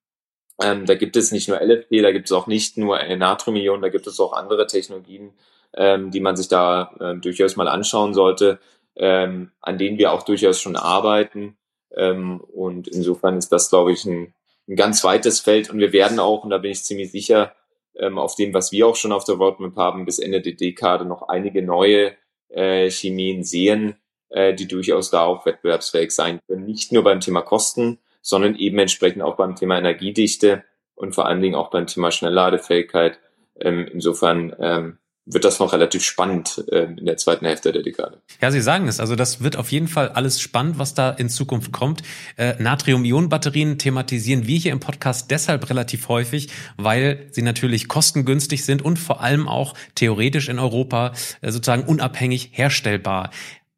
Ähm, 0.62 0.86
da 0.86 0.94
gibt 0.94 1.16
es 1.16 1.32
nicht 1.32 1.48
nur 1.48 1.60
LFP, 1.60 2.02
da 2.02 2.12
gibt 2.12 2.26
es 2.26 2.32
auch 2.32 2.46
nicht 2.46 2.78
nur 2.78 3.02
Natrium-Ionen, 3.02 3.82
da 3.82 3.88
gibt 3.88 4.06
es 4.06 4.20
auch 4.20 4.32
andere 4.32 4.68
Technologien, 4.68 5.32
ähm, 5.74 6.12
die 6.12 6.20
man 6.20 6.36
sich 6.36 6.46
da 6.46 6.94
äh, 7.00 7.16
durchaus 7.16 7.56
mal 7.56 7.66
anschauen 7.66 8.14
sollte, 8.14 8.60
ähm, 8.94 9.50
an 9.60 9.76
denen 9.76 9.98
wir 9.98 10.12
auch 10.12 10.22
durchaus 10.22 10.60
schon 10.60 10.76
arbeiten. 10.76 11.56
Ähm, 11.96 12.40
und 12.40 12.88
insofern 12.88 13.36
ist 13.36 13.50
das, 13.50 13.70
glaube 13.70 13.92
ich, 13.92 14.04
ein, 14.04 14.34
ein 14.68 14.76
ganz 14.76 15.02
weites 15.04 15.40
Feld. 15.40 15.70
Und 15.70 15.78
wir 15.78 15.92
werden 15.92 16.18
auch, 16.18 16.44
und 16.44 16.50
da 16.50 16.58
bin 16.58 16.70
ich 16.70 16.84
ziemlich 16.84 17.10
sicher, 17.10 17.54
ähm, 17.98 18.18
auf 18.18 18.34
dem, 18.34 18.52
was 18.54 18.72
wir 18.72 18.86
auch 18.86 18.96
schon 18.96 19.12
auf 19.12 19.24
der 19.24 19.36
Roadmap 19.36 19.76
haben, 19.76 20.04
bis 20.04 20.18
Ende 20.18 20.40
der 20.40 20.52
Dekade 20.52 21.04
noch 21.04 21.28
einige 21.28 21.62
neue 21.62 22.12
äh, 22.48 22.90
Chemien 22.90 23.42
sehen, 23.42 23.96
äh, 24.28 24.54
die 24.54 24.68
durchaus 24.68 25.10
da 25.10 25.24
auch 25.24 25.46
wettbewerbsfähig 25.46 26.10
sein 26.10 26.40
können. 26.46 26.64
Nicht 26.66 26.92
nur 26.92 27.02
beim 27.02 27.20
Thema 27.20 27.42
Kosten, 27.42 27.98
sondern 28.20 28.56
eben 28.56 28.78
entsprechend 28.78 29.22
auch 29.22 29.36
beim 29.36 29.56
Thema 29.56 29.78
Energiedichte 29.78 30.64
und 30.94 31.14
vor 31.14 31.26
allen 31.26 31.40
Dingen 31.40 31.54
auch 31.54 31.70
beim 31.70 31.86
Thema 31.86 32.10
Schnellladefähigkeit. 32.10 33.18
Ähm, 33.60 33.88
insofern 33.90 34.54
ähm, 34.60 34.98
wird 35.26 35.44
das 35.44 35.58
noch 35.58 35.72
relativ 35.72 36.04
spannend 36.04 36.64
äh, 36.70 36.84
in 36.84 37.04
der 37.04 37.16
zweiten 37.16 37.44
Hälfte 37.44 37.72
der 37.72 37.82
Dekade. 37.82 38.22
Ja, 38.40 38.50
Sie 38.50 38.60
sagen 38.60 38.86
es. 38.86 39.00
Also 39.00 39.16
das 39.16 39.42
wird 39.42 39.56
auf 39.56 39.72
jeden 39.72 39.88
Fall 39.88 40.10
alles 40.10 40.40
spannend, 40.40 40.78
was 40.78 40.94
da 40.94 41.10
in 41.10 41.28
Zukunft 41.28 41.72
kommt. 41.72 42.02
Äh, 42.36 42.54
Natrium-Ionen-Batterien 42.62 43.76
thematisieren 43.78 44.46
wir 44.46 44.56
hier 44.56 44.72
im 44.72 44.80
Podcast 44.80 45.30
deshalb 45.32 45.68
relativ 45.68 46.08
häufig, 46.08 46.48
weil 46.76 47.26
sie 47.32 47.42
natürlich 47.42 47.88
kostengünstig 47.88 48.64
sind 48.64 48.82
und 48.82 48.98
vor 48.98 49.20
allem 49.20 49.48
auch 49.48 49.74
theoretisch 49.96 50.48
in 50.48 50.60
Europa 50.60 51.12
äh, 51.40 51.50
sozusagen 51.50 51.82
unabhängig 51.82 52.50
herstellbar. 52.52 53.30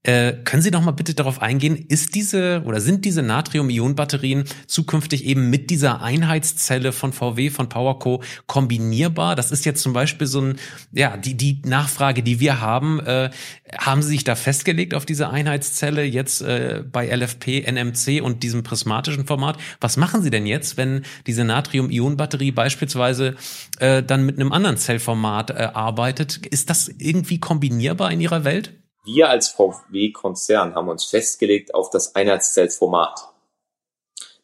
Äh, 0.05 0.35
können 0.45 0.63
Sie 0.63 0.71
noch 0.71 0.83
mal 0.85 0.93
bitte 0.93 1.13
darauf 1.13 1.43
eingehen, 1.43 1.77
ist 1.77 2.15
diese 2.15 2.63
oder 2.65 2.81
sind 2.81 3.05
diese 3.05 3.21
Natrium-Ionen-Batterien 3.23 4.45
zukünftig 4.69 5.25
eben 5.25 5.51
mit 5.51 5.71
dieser 5.71 6.01
Einheitszelle 6.03 6.93
von 6.93 7.13
VW, 7.13 7.51
von 7.51 7.69
PowerCo 7.69 8.23
kombinierbar? 8.47 9.35
Das 9.35 9.51
ist 9.51 9.65
jetzt 9.65 9.83
zum 9.83 9.93
Beispiel 9.93 10.29
so 10.29 10.41
ein, 10.41 10.59
ja, 10.93 11.17
die, 11.17 11.37
die 11.37 11.63
Nachfrage, 11.65 12.23
die 12.23 12.39
wir 12.39 12.61
haben. 12.61 13.01
Äh, 13.01 13.31
haben 13.77 14.01
Sie 14.03 14.11
sich 14.11 14.23
da 14.23 14.37
festgelegt 14.37 14.95
auf 14.95 15.05
diese 15.05 15.31
Einheitszelle 15.31 16.05
jetzt 16.05 16.43
äh, 16.43 16.85
bei 16.91 17.09
LFP, 17.09 17.69
NMC 17.69 18.23
und 18.23 18.45
diesem 18.45 18.63
prismatischen 18.63 19.27
Format? 19.27 19.59
Was 19.81 19.97
machen 19.97 20.23
Sie 20.23 20.31
denn 20.31 20.47
jetzt, 20.47 20.77
wenn 20.77 21.03
diese 21.27 21.43
Natrium-Ionen-Batterie 21.43 22.53
beispielsweise 22.53 23.35
äh, 23.81 24.05
dann 24.05 24.25
mit 24.25 24.37
einem 24.37 24.53
anderen 24.53 24.77
Zellformat 24.77 25.51
äh, 25.51 25.71
arbeitet? 25.75 26.47
Ist 26.47 26.71
das 26.71 26.89
irgendwie 26.99 27.41
kombinierbar 27.41 28.13
in 28.13 28.21
Ihrer 28.21 28.45
Welt? 28.45 28.78
Wir 29.09 29.31
als 29.31 29.49
VW-Konzern 29.49 30.75
haben 30.75 30.89
uns 30.89 31.05
festgelegt 31.05 31.75
auf 31.75 31.89
das 31.89 32.15
Einheitszellformat. 32.15 33.29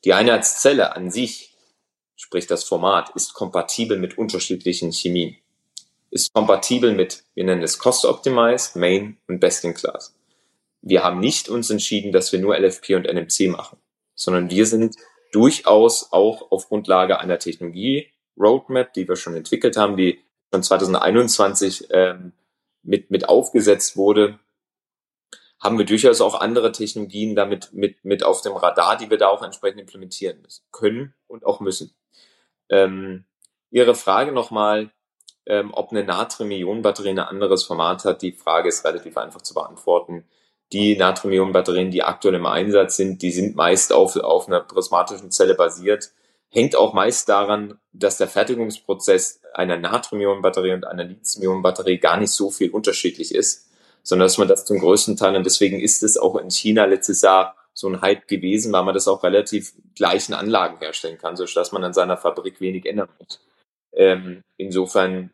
Die 0.04 0.14
Einheitszelle 0.14 0.96
an 0.96 1.10
sich, 1.10 1.54
sprich 2.16 2.46
das 2.46 2.64
Format, 2.64 3.10
ist 3.14 3.34
kompatibel 3.34 3.98
mit 3.98 4.16
unterschiedlichen 4.16 4.90
Chemien. 4.90 5.36
Ist 6.10 6.32
kompatibel 6.32 6.94
mit, 6.94 7.24
wir 7.34 7.44
nennen 7.44 7.62
es 7.62 7.78
Cost 7.78 8.06
Optimized, 8.06 8.76
Main 8.76 9.18
und 9.28 9.38
Best 9.38 9.64
in 9.64 9.74
Class. 9.74 10.14
Wir 10.80 11.02
haben 11.02 11.20
nicht 11.20 11.48
uns 11.50 11.68
entschieden, 11.68 12.12
dass 12.12 12.32
wir 12.32 12.38
nur 12.38 12.56
LFP 12.56 12.94
und 12.94 13.06
NMC 13.06 13.50
machen, 13.50 13.78
sondern 14.14 14.48
wir 14.48 14.66
sind 14.66 14.96
durchaus 15.32 16.10
auch 16.10 16.50
auf 16.50 16.68
Grundlage 16.68 17.18
einer 17.20 17.38
Technologie 17.38 18.10
Roadmap, 18.38 18.94
die 18.94 19.06
wir 19.06 19.16
schon 19.16 19.36
entwickelt 19.36 19.76
haben, 19.76 19.96
die 19.96 20.20
schon 20.52 20.62
2021 20.62 21.88
ähm, 21.90 22.32
mit, 22.82 23.10
mit 23.10 23.28
aufgesetzt 23.28 23.96
wurde, 23.96 24.38
haben 25.64 25.78
wir 25.78 25.86
durchaus 25.86 26.20
auch 26.20 26.38
andere 26.40 26.72
Technologien 26.72 27.34
damit 27.34 27.72
mit, 27.72 28.04
mit 28.04 28.22
auf 28.22 28.42
dem 28.42 28.52
Radar, 28.52 28.98
die 28.98 29.08
wir 29.08 29.16
da 29.16 29.28
auch 29.28 29.42
entsprechend 29.42 29.80
implementieren 29.80 30.42
müssen, 30.42 30.62
können 30.70 31.14
und 31.26 31.46
auch 31.46 31.60
müssen. 31.60 31.94
Ähm, 32.68 33.24
Ihre 33.70 33.94
Frage 33.94 34.30
nochmal, 34.30 34.90
ähm, 35.46 35.72
ob 35.72 35.90
eine 35.90 36.04
Natrium-Ionen-Batterie 36.04 37.10
ein 37.10 37.18
anderes 37.18 37.64
Format 37.64 38.04
hat, 38.04 38.20
die 38.20 38.32
Frage 38.32 38.68
ist 38.68 38.84
relativ 38.84 39.16
einfach 39.16 39.40
zu 39.40 39.54
beantworten. 39.54 40.24
Die 40.72 40.96
Natrium-Ionen-Batterien, 40.96 41.90
die 41.90 42.02
aktuell 42.02 42.34
im 42.34 42.46
Einsatz 42.46 42.96
sind, 42.96 43.22
die 43.22 43.32
sind 43.32 43.56
meist 43.56 43.92
auf, 43.92 44.16
auf 44.16 44.46
einer 44.48 44.60
prismatischen 44.60 45.30
Zelle 45.30 45.54
basiert. 45.54 46.12
Hängt 46.50 46.76
auch 46.76 46.92
meist 46.92 47.28
daran, 47.30 47.78
dass 47.92 48.18
der 48.18 48.28
Fertigungsprozess 48.28 49.40
einer 49.54 49.78
Natrium-Ionen-Batterie 49.78 50.74
und 50.74 50.86
einer 50.86 51.04
Lithium-Ionen-Batterie 51.04 51.98
gar 51.98 52.18
nicht 52.18 52.32
so 52.32 52.50
viel 52.50 52.70
unterschiedlich 52.70 53.34
ist 53.34 53.70
sondern 54.04 54.26
dass 54.26 54.38
man 54.38 54.46
das 54.46 54.64
zum 54.64 54.78
größten 54.78 55.16
Teil, 55.16 55.34
und 55.34 55.44
deswegen 55.44 55.80
ist 55.80 56.04
es 56.04 56.16
auch 56.16 56.36
in 56.36 56.50
China 56.50 56.84
letztes 56.84 57.22
Jahr 57.22 57.56
so 57.72 57.88
ein 57.88 58.00
Hype 58.02 58.28
gewesen, 58.28 58.72
weil 58.72 58.84
man 58.84 58.94
das 58.94 59.08
auch 59.08 59.24
relativ 59.24 59.72
gleichen 59.96 60.34
Anlagen 60.34 60.78
herstellen 60.78 61.18
kann, 61.18 61.36
so 61.36 61.44
dass 61.44 61.72
man 61.72 61.82
an 61.82 61.94
seiner 61.94 62.16
Fabrik 62.16 62.60
wenig 62.60 62.86
ändern 62.86 63.08
muss. 63.18 63.40
Ähm, 63.92 64.42
insofern 64.56 65.30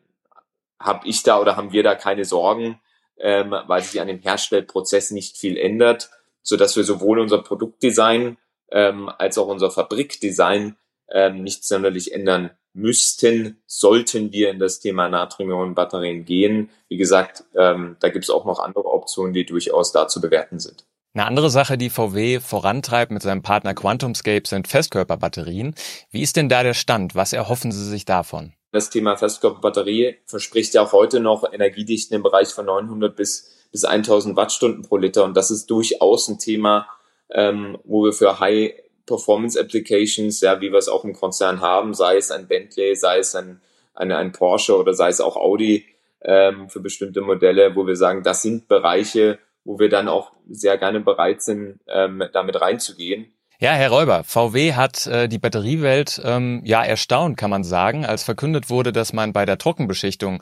habe 0.79 1.07
ich 1.07 1.21
da 1.21 1.39
oder 1.39 1.57
haben 1.57 1.71
wir 1.71 1.83
da 1.83 1.93
keine 1.93 2.25
Sorgen, 2.25 2.81
ähm, 3.19 3.51
weil 3.67 3.83
sich 3.83 4.01
an 4.01 4.07
dem 4.07 4.19
Herstellprozess 4.19 5.11
nicht 5.11 5.37
viel 5.37 5.57
ändert, 5.57 6.09
so 6.41 6.57
dass 6.57 6.75
wir 6.75 6.83
sowohl 6.83 7.19
unser 7.19 7.43
Produktdesign 7.43 8.37
ähm, 8.71 9.09
als 9.09 9.37
auch 9.37 9.47
unser 9.47 9.69
Fabrikdesign 9.69 10.77
ähm, 11.11 11.43
nicht 11.43 11.65
sonderlich 11.65 12.13
ändern 12.13 12.51
müssten, 12.73 13.61
sollten 13.65 14.31
wir 14.31 14.49
in 14.49 14.59
das 14.59 14.79
Thema 14.79 15.09
Natrium-Ionen-Batterien 15.09 16.25
gehen. 16.25 16.69
Wie 16.87 16.97
gesagt, 16.97 17.43
ähm, 17.55 17.97
da 17.99 18.09
gibt 18.09 18.25
es 18.25 18.29
auch 18.29 18.45
noch 18.45 18.59
andere 18.59 18.85
Optionen, 18.85 19.33
die 19.33 19.45
durchaus 19.45 19.91
da 19.91 20.07
zu 20.07 20.21
bewerten 20.21 20.59
sind. 20.59 20.85
Eine 21.13 21.25
andere 21.25 21.49
Sache, 21.49 21.77
die 21.77 21.89
VW 21.89 22.39
vorantreibt 22.39 23.11
mit 23.11 23.21
seinem 23.21 23.41
Partner 23.41 23.73
QuantumScape, 23.73 24.47
sind 24.47 24.69
Festkörperbatterien. 24.69 25.75
Wie 26.09 26.21
ist 26.21 26.37
denn 26.37 26.47
da 26.47 26.63
der 26.63 26.73
Stand? 26.73 27.15
Was 27.15 27.33
erhoffen 27.33 27.73
Sie 27.73 27.83
sich 27.83 28.05
davon? 28.05 28.53
Das 28.71 28.89
Thema 28.89 29.17
Festkörperbatterie 29.17 30.19
verspricht 30.25 30.73
ja 30.73 30.83
auch 30.83 30.93
heute 30.93 31.19
noch 31.19 31.51
Energiedichten 31.51 32.15
im 32.15 32.23
Bereich 32.23 32.47
von 32.49 32.65
900 32.65 33.13
bis, 33.13 33.51
bis 33.73 33.83
1000 33.83 34.37
Wattstunden 34.37 34.83
pro 34.83 34.95
Liter. 34.95 35.25
Und 35.25 35.35
das 35.35 35.51
ist 35.51 35.69
durchaus 35.69 36.29
ein 36.29 36.39
Thema, 36.39 36.87
ähm, 37.29 37.77
wo 37.83 38.05
wir 38.05 38.13
für 38.13 38.39
High 38.39 38.73
Performance 39.05 39.59
Applications, 39.59 40.41
ja, 40.41 40.61
wie 40.61 40.71
wir 40.71 40.79
es 40.79 40.89
auch 40.89 41.03
im 41.03 41.13
Konzern 41.13 41.61
haben, 41.61 41.93
sei 41.93 42.17
es 42.17 42.31
ein 42.31 42.47
Bentley, 42.47 42.95
sei 42.95 43.19
es 43.19 43.35
ein, 43.35 43.61
ein, 43.93 44.11
ein 44.11 44.31
Porsche 44.31 44.77
oder 44.77 44.93
sei 44.93 45.09
es 45.09 45.21
auch 45.21 45.35
Audi, 45.35 45.85
ähm, 46.23 46.69
für 46.69 46.79
bestimmte 46.79 47.21
Modelle, 47.21 47.75
wo 47.75 47.87
wir 47.87 47.95
sagen, 47.95 48.23
das 48.23 48.41
sind 48.41 48.67
Bereiche, 48.67 49.39
wo 49.63 49.79
wir 49.79 49.89
dann 49.89 50.07
auch 50.07 50.31
sehr 50.49 50.77
gerne 50.77 50.99
bereit 50.99 51.41
sind, 51.41 51.79
ähm, 51.87 52.23
damit 52.33 52.59
reinzugehen. 52.61 53.33
Ja, 53.59 53.73
Herr 53.73 53.91
Räuber, 53.91 54.23
VW 54.23 54.73
hat 54.73 55.05
äh, 55.05 55.27
die 55.27 55.37
Batteriewelt 55.37 56.19
ähm, 56.25 56.63
ja 56.65 56.83
erstaunt, 56.83 57.37
kann 57.37 57.51
man 57.51 57.63
sagen, 57.63 58.07
als 58.07 58.23
verkündet 58.23 58.71
wurde, 58.71 58.91
dass 58.91 59.13
man 59.13 59.33
bei 59.33 59.45
der 59.45 59.59
Trockenbeschichtung 59.59 60.41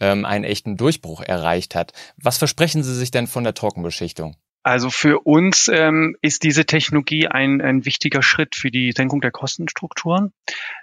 ähm, 0.00 0.24
einen 0.24 0.44
echten 0.44 0.76
Durchbruch 0.76 1.20
erreicht 1.20 1.74
hat. 1.74 1.92
Was 2.16 2.38
versprechen 2.38 2.84
Sie 2.84 2.94
sich 2.94 3.10
denn 3.10 3.26
von 3.26 3.42
der 3.42 3.54
Trockenbeschichtung? 3.54 4.36
Also 4.62 4.90
für 4.90 5.20
uns 5.20 5.68
ähm, 5.68 6.16
ist 6.20 6.42
diese 6.42 6.66
Technologie 6.66 7.28
ein, 7.28 7.62
ein 7.62 7.84
wichtiger 7.86 8.22
Schritt 8.22 8.54
für 8.54 8.70
die 8.70 8.92
Senkung 8.92 9.20
der 9.20 9.30
Kostenstrukturen. 9.30 10.32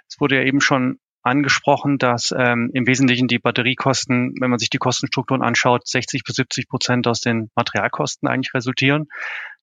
Es 0.08 0.20
wurde 0.20 0.36
ja 0.36 0.42
eben 0.42 0.60
schon 0.60 0.98
angesprochen, 1.22 1.98
dass 1.98 2.34
ähm, 2.36 2.70
im 2.72 2.86
Wesentlichen 2.86 3.28
die 3.28 3.38
Batteriekosten, 3.38 4.34
wenn 4.40 4.50
man 4.50 4.58
sich 4.58 4.70
die 4.70 4.78
Kostenstrukturen 4.78 5.42
anschaut, 5.42 5.86
60 5.86 6.24
bis 6.24 6.36
70 6.36 6.68
Prozent 6.68 7.06
aus 7.06 7.20
den 7.20 7.50
Materialkosten 7.54 8.28
eigentlich 8.28 8.54
resultieren. 8.54 9.08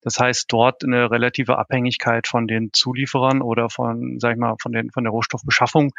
Das 0.02 0.20
heißt, 0.20 0.46
dort 0.50 0.84
eine 0.84 1.10
relative 1.10 1.58
Abhängigkeit 1.58 2.28
von 2.28 2.48
den 2.48 2.70
Zulieferern 2.72 3.42
oder 3.42 3.70
von, 3.70 4.20
sag 4.20 4.34
ich 4.34 4.38
mal, 4.38 4.56
von, 4.62 4.72
den, 4.72 4.92
von 4.92 5.04
der 5.04 5.12
Rohstoffbeschaffung. 5.12 5.92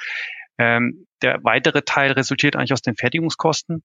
Ähm, 0.59 1.07
der 1.23 1.41
weitere 1.43 1.83
Teil 1.83 2.13
resultiert 2.13 2.57
eigentlich 2.57 2.73
aus 2.73 2.83
den 2.83 2.97
Fertigungskosten. 2.97 3.83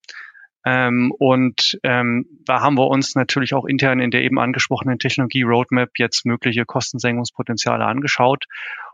Ähm, 0.65 1.11
und 1.17 1.79
ähm, 1.83 2.25
da 2.45 2.61
haben 2.61 2.77
wir 2.77 2.87
uns 2.87 3.15
natürlich 3.15 3.53
auch 3.53 3.65
intern 3.65 3.99
in 3.99 4.11
der 4.11 4.23
eben 4.23 4.39
angesprochenen 4.39 4.99
Technologie 4.99 5.43
Roadmap 5.43 5.89
jetzt 5.97 6.25
mögliche 6.25 6.65
Kostensenkungspotenziale 6.65 7.85
angeschaut. 7.85 8.45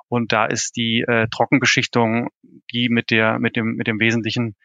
Und 0.07 0.31
da 0.31 0.45
ist 0.45 0.77
die 0.77 1.01
äh, 1.01 1.27
Trockenbeschichtung 1.29 2.29
die 2.71 2.89
mit 2.89 3.11
der 3.11 3.39
mit 3.39 3.55
dem 3.55 3.75
mit 3.75 3.87
dem 3.87 3.99
wesentlichen 3.99 4.55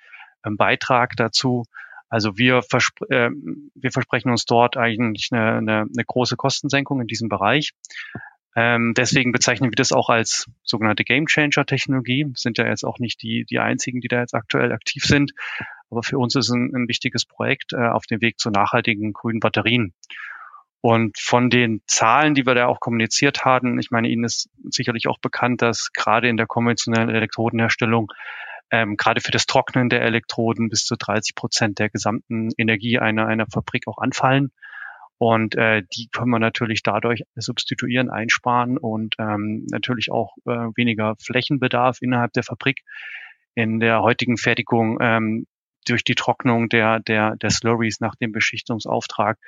ähm, 0.44 0.56
Beitrag 0.56 1.16
dazu, 1.16 1.64
also 2.12 2.36
wir, 2.36 2.60
verspr 2.60 3.10
äh, 3.10 3.30
wir 3.74 3.90
versprechen 3.90 4.30
uns 4.30 4.44
dort 4.44 4.76
eigentlich 4.76 5.30
eine, 5.32 5.54
eine, 5.54 5.80
eine 5.80 6.04
große 6.06 6.36
Kostensenkung 6.36 7.00
in 7.00 7.06
diesem 7.06 7.30
Bereich. 7.30 7.72
Ähm, 8.54 8.92
deswegen 8.94 9.32
bezeichnen 9.32 9.70
wir 9.70 9.76
das 9.76 9.92
auch 9.92 10.10
als 10.10 10.46
sogenannte 10.62 11.04
Game 11.04 11.24
Changer 11.24 11.64
Technologie. 11.64 12.26
Sind 12.34 12.58
ja 12.58 12.66
jetzt 12.66 12.84
auch 12.84 12.98
nicht 12.98 13.22
die, 13.22 13.46
die 13.48 13.60
einzigen, 13.60 14.02
die 14.02 14.08
da 14.08 14.20
jetzt 14.20 14.34
aktuell 14.34 14.72
aktiv 14.72 15.04
sind. 15.04 15.32
Aber 15.92 16.02
für 16.02 16.18
uns 16.18 16.34
ist 16.34 16.50
ein, 16.50 16.74
ein 16.74 16.88
wichtiges 16.88 17.26
Projekt 17.26 17.74
äh, 17.74 17.86
auf 17.86 18.06
dem 18.06 18.22
Weg 18.22 18.38
zu 18.38 18.50
nachhaltigen 18.50 19.12
grünen 19.12 19.40
Batterien. 19.40 19.92
Und 20.80 21.16
von 21.18 21.50
den 21.50 21.82
Zahlen, 21.86 22.34
die 22.34 22.46
wir 22.46 22.54
da 22.54 22.66
auch 22.66 22.80
kommuniziert 22.80 23.44
haben, 23.44 23.78
ich 23.78 23.90
meine, 23.90 24.08
Ihnen 24.08 24.24
ist 24.24 24.48
sicherlich 24.70 25.06
auch 25.06 25.18
bekannt, 25.20 25.60
dass 25.60 25.92
gerade 25.92 26.28
in 26.28 26.38
der 26.38 26.46
konventionellen 26.46 27.10
Elektrodenherstellung 27.10 28.10
ähm, 28.70 28.96
gerade 28.96 29.20
für 29.20 29.30
das 29.30 29.44
Trocknen 29.44 29.90
der 29.90 30.00
Elektroden 30.00 30.70
bis 30.70 30.84
zu 30.84 30.96
30 30.96 31.34
Prozent 31.34 31.78
der 31.78 31.90
gesamten 31.90 32.48
Energie 32.56 32.98
einer, 32.98 33.26
einer 33.26 33.46
Fabrik 33.52 33.86
auch 33.86 33.98
anfallen. 33.98 34.50
Und 35.18 35.54
äh, 35.56 35.82
die 35.94 36.08
können 36.10 36.30
wir 36.30 36.38
natürlich 36.38 36.82
dadurch 36.82 37.22
substituieren, 37.36 38.10
einsparen 38.10 38.78
und 38.78 39.14
ähm, 39.18 39.66
natürlich 39.70 40.10
auch 40.10 40.34
äh, 40.46 40.70
weniger 40.74 41.14
Flächenbedarf 41.22 41.98
innerhalb 42.00 42.32
der 42.32 42.42
Fabrik. 42.44 42.80
In 43.54 43.78
der 43.78 44.00
heutigen 44.00 44.38
Fertigung 44.38 44.96
ähm, 45.02 45.46
durch 45.86 46.04
die 46.04 46.14
Trocknung 46.14 46.68
der, 46.68 47.00
der, 47.00 47.36
der 47.36 47.50
Slurries 47.50 48.00
nach 48.00 48.14
dem 48.16 48.32
Beschichtungsauftrag 48.32 49.38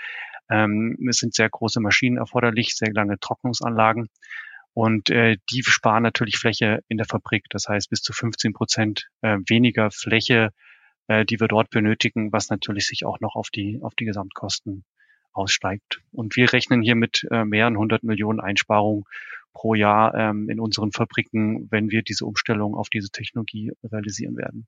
ähm, 0.50 0.96
es 1.08 1.18
sind 1.18 1.34
sehr 1.34 1.48
große 1.48 1.80
Maschinen 1.80 2.18
erforderlich, 2.18 2.74
sehr 2.74 2.92
lange 2.92 3.18
Trocknungsanlagen. 3.18 4.08
Und 4.74 5.08
äh, 5.10 5.36
die 5.50 5.62
sparen 5.62 6.02
natürlich 6.02 6.36
Fläche 6.36 6.80
in 6.88 6.96
der 6.96 7.06
Fabrik. 7.06 7.44
Das 7.50 7.68
heißt 7.68 7.90
bis 7.90 8.02
zu 8.02 8.12
15 8.12 8.52
Prozent 8.52 9.08
äh, 9.22 9.38
weniger 9.46 9.90
Fläche, 9.90 10.50
äh, 11.06 11.24
die 11.24 11.38
wir 11.38 11.48
dort 11.48 11.70
benötigen, 11.70 12.32
was 12.32 12.50
natürlich 12.50 12.86
sich 12.86 13.04
auch 13.04 13.20
noch 13.20 13.36
auf 13.36 13.50
die, 13.50 13.80
auf 13.82 13.94
die 13.94 14.04
Gesamtkosten 14.04 14.84
aussteigt. 15.32 16.02
Und 16.12 16.36
wir 16.36 16.52
rechnen 16.52 16.82
hier 16.82 16.96
mit 16.96 17.26
äh, 17.30 17.44
mehreren 17.44 17.78
hundert 17.78 18.02
Millionen 18.02 18.40
Einsparungen 18.40 19.04
pro 19.52 19.74
Jahr 19.74 20.14
ähm, 20.14 20.48
in 20.50 20.58
unseren 20.58 20.90
Fabriken, 20.90 21.70
wenn 21.70 21.90
wir 21.90 22.02
diese 22.02 22.26
Umstellung 22.26 22.74
auf 22.74 22.88
diese 22.90 23.10
Technologie 23.10 23.72
realisieren 23.84 24.36
werden. 24.36 24.66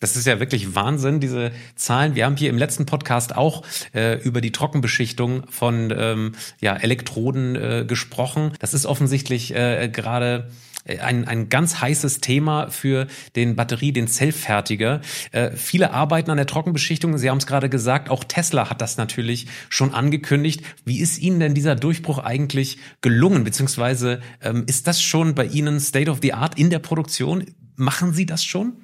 Das 0.00 0.16
ist 0.16 0.26
ja 0.26 0.40
wirklich 0.40 0.74
Wahnsinn, 0.74 1.20
diese 1.20 1.52
Zahlen. 1.76 2.16
Wir 2.16 2.26
haben 2.26 2.36
hier 2.36 2.50
im 2.50 2.58
letzten 2.58 2.84
Podcast 2.84 3.36
auch 3.36 3.62
äh, 3.94 4.20
über 4.22 4.40
die 4.40 4.50
Trockenbeschichtung 4.50 5.44
von 5.48 5.94
ähm, 5.96 6.32
ja, 6.60 6.74
Elektroden 6.74 7.54
äh, 7.54 7.84
gesprochen. 7.86 8.52
Das 8.58 8.74
ist 8.74 8.86
offensichtlich 8.86 9.54
äh, 9.54 9.88
gerade 9.88 10.50
äh, 10.84 10.98
ein, 10.98 11.26
ein 11.26 11.48
ganz 11.48 11.80
heißes 11.80 12.20
Thema 12.20 12.70
für 12.70 13.06
den 13.36 13.56
Batterie, 13.56 13.92
den 13.92 14.08
Zellfertiger. 14.08 15.00
Äh, 15.30 15.52
viele 15.52 15.92
arbeiten 15.92 16.30
an 16.30 16.38
der 16.38 16.46
Trockenbeschichtung. 16.46 17.16
Sie 17.16 17.30
haben 17.30 17.38
es 17.38 17.46
gerade 17.46 17.68
gesagt, 17.68 18.10
auch 18.10 18.24
Tesla 18.24 18.70
hat 18.70 18.80
das 18.80 18.96
natürlich 18.96 19.46
schon 19.68 19.94
angekündigt. 19.94 20.62
Wie 20.84 21.00
ist 21.00 21.18
Ihnen 21.18 21.40
denn 21.40 21.54
dieser 21.54 21.76
Durchbruch 21.76 22.18
eigentlich 22.18 22.78
gelungen? 23.00 23.44
Beziehungsweise 23.44 24.20
ähm, 24.42 24.64
ist 24.66 24.86
das 24.86 25.00
schon 25.00 25.34
bei 25.36 25.46
Ihnen 25.46 25.80
State 25.80 26.10
of 26.10 26.18
the 26.20 26.32
Art 26.32 26.58
in 26.58 26.70
der 26.70 26.80
Produktion? 26.80 27.46
Machen 27.76 28.12
Sie 28.12 28.26
das 28.26 28.44
schon? 28.44 28.83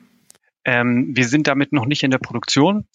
Ähm, 0.64 1.12
wir 1.14 1.26
sind 1.26 1.46
damit 1.46 1.72
noch 1.72 1.86
nicht 1.86 2.02
in 2.02 2.10
der 2.10 2.18
Produktion. 2.18 2.86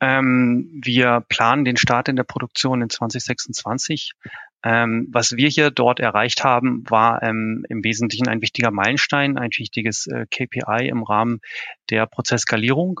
Ähm, 0.00 0.80
wir 0.82 1.24
planen 1.28 1.64
den 1.64 1.76
Start 1.76 2.08
in 2.08 2.16
der 2.16 2.24
Produktion 2.24 2.82
in 2.82 2.90
2026. 2.90 4.12
Ähm, 4.64 5.08
was 5.12 5.32
wir 5.36 5.48
hier 5.48 5.70
dort 5.70 6.00
erreicht 6.00 6.42
haben, 6.42 6.84
war 6.88 7.22
ähm, 7.22 7.64
im 7.68 7.84
Wesentlichen 7.84 8.28
ein 8.28 8.40
wichtiger 8.40 8.70
Meilenstein, 8.70 9.36
ein 9.36 9.50
wichtiges 9.56 10.06
äh, 10.06 10.26
KPI 10.30 10.88
im 10.88 11.02
Rahmen 11.02 11.40
der 11.90 12.06
Prozessskalierung. 12.06 13.00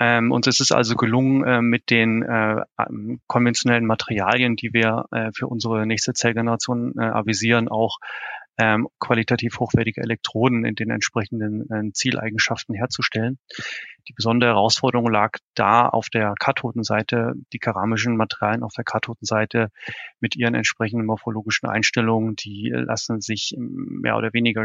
Ähm, 0.00 0.32
uns 0.32 0.48
ist 0.48 0.60
es 0.60 0.72
also 0.72 0.96
gelungen, 0.96 1.44
äh, 1.44 1.62
mit 1.62 1.88
den 1.88 2.22
äh, 2.22 2.62
ähm, 2.78 3.20
konventionellen 3.28 3.86
Materialien, 3.86 4.56
die 4.56 4.72
wir 4.72 5.04
äh, 5.12 5.30
für 5.32 5.46
unsere 5.46 5.86
nächste 5.86 6.12
Zellgeneration 6.12 6.94
äh, 6.98 7.04
avisieren, 7.04 7.68
auch 7.68 7.98
ähm, 8.58 8.88
qualitativ 8.98 9.58
hochwertige 9.58 10.02
Elektroden 10.02 10.64
in 10.64 10.74
den 10.74 10.90
entsprechenden 10.90 11.70
äh, 11.70 11.92
Zieleigenschaften 11.92 12.74
herzustellen. 12.74 13.38
Die 14.08 14.12
besondere 14.12 14.50
Herausforderung 14.50 15.10
lag 15.10 15.38
da 15.54 15.88
auf 15.88 16.08
der 16.10 16.34
Kathodenseite, 16.38 17.34
die 17.52 17.58
keramischen 17.58 18.16
Materialien 18.16 18.62
auf 18.62 18.72
der 18.74 18.84
Kathodenseite 18.84 19.68
mit 20.20 20.36
ihren 20.36 20.54
entsprechenden 20.54 21.06
morphologischen 21.06 21.68
Einstellungen, 21.68 22.36
die 22.36 22.70
lassen 22.74 23.20
sich 23.20 23.54
mehr 23.56 24.16
oder 24.16 24.32
weniger 24.32 24.64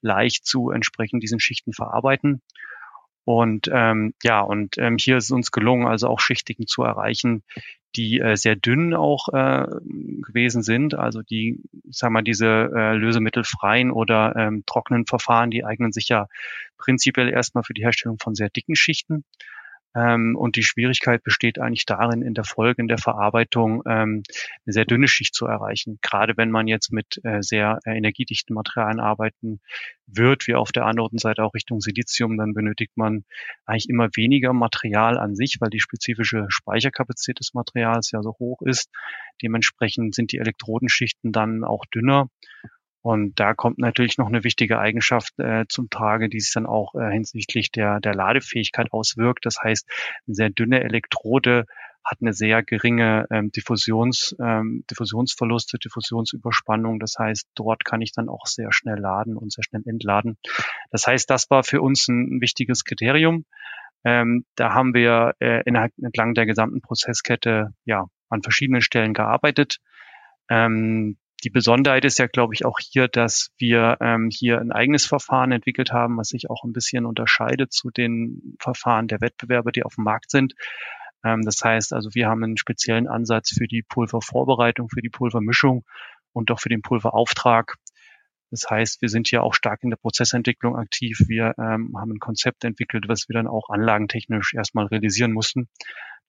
leicht 0.00 0.46
zu 0.46 0.70
entsprechend 0.70 1.22
diesen 1.22 1.40
Schichten 1.40 1.72
verarbeiten. 1.72 2.40
Und 3.26 3.68
ähm, 3.72 4.14
ja, 4.22 4.40
und 4.40 4.78
ähm, 4.78 4.98
hier 5.00 5.16
ist 5.16 5.24
es 5.24 5.30
uns 5.32 5.50
gelungen, 5.50 5.84
also 5.84 6.06
auch 6.06 6.20
Schichtigen 6.20 6.68
zu 6.68 6.84
erreichen, 6.84 7.42
die 7.96 8.20
äh, 8.20 8.36
sehr 8.36 8.54
dünn 8.54 8.94
auch 8.94 9.28
äh, 9.32 9.66
gewesen 10.22 10.62
sind. 10.62 10.94
Also 10.94 11.22
die, 11.22 11.60
ich 11.90 11.98
sag 11.98 12.10
mal, 12.10 12.22
diese 12.22 12.46
äh, 12.46 12.94
lösemittelfreien 12.94 13.90
oder 13.90 14.36
ähm, 14.36 14.62
trockenen 14.64 15.06
Verfahren, 15.06 15.50
die 15.50 15.64
eignen 15.64 15.90
sich 15.90 16.08
ja 16.08 16.28
prinzipiell 16.78 17.28
erstmal 17.28 17.64
für 17.64 17.74
die 17.74 17.82
Herstellung 17.82 18.18
von 18.22 18.36
sehr 18.36 18.48
dicken 18.48 18.76
Schichten. 18.76 19.24
Ähm, 19.96 20.36
und 20.36 20.56
die 20.56 20.62
Schwierigkeit 20.62 21.24
besteht 21.24 21.58
eigentlich 21.58 21.86
darin, 21.86 22.20
in 22.20 22.34
der 22.34 22.44
Folge, 22.44 22.82
in 22.82 22.88
der 22.88 22.98
Verarbeitung 22.98 23.82
ähm, 23.86 24.22
eine 24.66 24.72
sehr 24.72 24.84
dünne 24.84 25.08
Schicht 25.08 25.34
zu 25.34 25.46
erreichen. 25.46 25.98
Gerade 26.02 26.36
wenn 26.36 26.50
man 26.50 26.66
jetzt 26.66 26.92
mit 26.92 27.18
äh, 27.24 27.42
sehr 27.42 27.78
äh, 27.84 27.96
energiedichten 27.96 28.54
Materialien 28.54 29.00
arbeiten 29.00 29.60
wird, 30.06 30.46
wie 30.46 30.54
auf 30.54 30.70
der 30.70 30.84
anderen 30.84 31.18
Seite 31.18 31.42
auch 31.42 31.54
Richtung 31.54 31.80
Silizium, 31.80 32.36
dann 32.36 32.52
benötigt 32.52 32.96
man 32.96 33.24
eigentlich 33.64 33.88
immer 33.88 34.08
weniger 34.14 34.52
Material 34.52 35.18
an 35.18 35.34
sich, 35.34 35.56
weil 35.60 35.70
die 35.70 35.80
spezifische 35.80 36.44
Speicherkapazität 36.48 37.40
des 37.40 37.54
Materials 37.54 38.10
ja 38.10 38.22
so 38.22 38.36
hoch 38.38 38.60
ist. 38.62 38.90
Dementsprechend 39.42 40.14
sind 40.14 40.32
die 40.32 40.38
Elektrodenschichten 40.38 41.32
dann 41.32 41.64
auch 41.64 41.86
dünner 41.86 42.28
und 43.06 43.38
da 43.38 43.54
kommt 43.54 43.78
natürlich 43.78 44.18
noch 44.18 44.26
eine 44.26 44.42
wichtige 44.42 44.80
Eigenschaft 44.80 45.38
äh, 45.38 45.64
zum 45.68 45.88
Trage, 45.90 46.28
die 46.28 46.40
sich 46.40 46.52
dann 46.52 46.66
auch 46.66 46.96
äh, 46.96 47.08
hinsichtlich 47.12 47.70
der, 47.70 48.00
der 48.00 48.16
Ladefähigkeit 48.16 48.92
auswirkt. 48.92 49.46
Das 49.46 49.58
heißt, 49.62 49.88
eine 50.26 50.34
sehr 50.34 50.50
dünne 50.50 50.82
Elektrode 50.82 51.66
hat 52.04 52.18
eine 52.20 52.32
sehr 52.32 52.64
geringe 52.64 53.28
ähm, 53.30 53.52
Diffusions, 53.52 54.34
ähm, 54.40 54.82
Diffusionsverluste, 54.90 55.78
Diffusionsüberspannung. 55.78 56.98
Das 56.98 57.14
heißt, 57.16 57.48
dort 57.54 57.84
kann 57.84 58.00
ich 58.00 58.10
dann 58.10 58.28
auch 58.28 58.46
sehr 58.46 58.72
schnell 58.72 58.98
laden 58.98 59.36
und 59.36 59.52
sehr 59.52 59.62
schnell 59.62 59.82
entladen. 59.86 60.36
Das 60.90 61.06
heißt, 61.06 61.30
das 61.30 61.48
war 61.48 61.62
für 61.62 61.82
uns 61.82 62.08
ein, 62.08 62.38
ein 62.38 62.40
wichtiges 62.40 62.82
Kriterium. 62.82 63.44
Ähm, 64.02 64.44
da 64.56 64.74
haben 64.74 64.94
wir 64.94 65.34
äh, 65.38 65.62
innerhalb, 65.64 65.92
entlang 66.02 66.34
der 66.34 66.46
gesamten 66.46 66.80
Prozesskette 66.80 67.72
ja 67.84 68.06
an 68.30 68.42
verschiedenen 68.42 68.82
Stellen 68.82 69.14
gearbeitet. 69.14 69.76
Ähm, 70.50 71.18
die 71.44 71.50
Besonderheit 71.50 72.04
ist 72.04 72.18
ja, 72.18 72.26
glaube 72.26 72.54
ich, 72.54 72.64
auch 72.64 72.78
hier, 72.78 73.08
dass 73.08 73.50
wir 73.58 73.98
ähm, 74.00 74.30
hier 74.32 74.58
ein 74.58 74.72
eigenes 74.72 75.04
Verfahren 75.04 75.52
entwickelt 75.52 75.92
haben, 75.92 76.16
was 76.16 76.28
sich 76.28 76.48
auch 76.50 76.64
ein 76.64 76.72
bisschen 76.72 77.04
unterscheidet 77.04 77.72
zu 77.72 77.90
den 77.90 78.56
Verfahren 78.58 79.06
der 79.06 79.20
Wettbewerber, 79.20 79.70
die 79.70 79.84
auf 79.84 79.96
dem 79.96 80.04
Markt 80.04 80.30
sind. 80.30 80.54
Ähm, 81.24 81.42
das 81.42 81.62
heißt 81.62 81.92
also, 81.92 82.10
wir 82.14 82.28
haben 82.28 82.42
einen 82.42 82.56
speziellen 82.56 83.06
Ansatz 83.06 83.50
für 83.50 83.66
die 83.66 83.82
Pulvervorbereitung, 83.82 84.88
für 84.88 85.02
die 85.02 85.10
Pulvermischung 85.10 85.84
und 86.32 86.50
auch 86.50 86.60
für 86.60 86.68
den 86.68 86.82
Pulverauftrag. 86.82 87.74
Das 88.50 88.70
heißt, 88.70 89.02
wir 89.02 89.08
sind 89.08 89.28
hier 89.28 89.42
auch 89.42 89.54
stark 89.54 89.82
in 89.82 89.90
der 89.90 89.96
Prozessentwicklung 89.96 90.76
aktiv. 90.76 91.24
Wir 91.26 91.54
ähm, 91.58 91.94
haben 91.98 92.12
ein 92.12 92.20
Konzept 92.20 92.64
entwickelt, 92.64 93.08
was 93.08 93.28
wir 93.28 93.34
dann 93.34 93.48
auch 93.48 93.68
anlagentechnisch 93.68 94.54
erstmal 94.54 94.86
realisieren 94.86 95.32
mussten. 95.32 95.68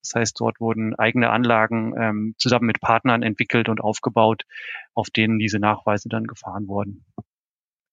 Das 0.02 0.14
heißt, 0.16 0.40
dort 0.40 0.60
wurden 0.60 0.96
eigene 0.96 1.30
Anlagen 1.30 1.94
ähm, 1.98 2.36
zusammen 2.38 2.68
mit 2.68 2.80
Partnern 2.80 3.24
entwickelt 3.24 3.70
und 3.70 3.82
aufgebaut, 3.82 4.44
auf 4.94 5.10
denen 5.10 5.40
diese 5.40 5.60
Nachweise 5.60 6.10
dann 6.10 6.26
gefahren 6.26 6.68
wurden. 6.68 7.06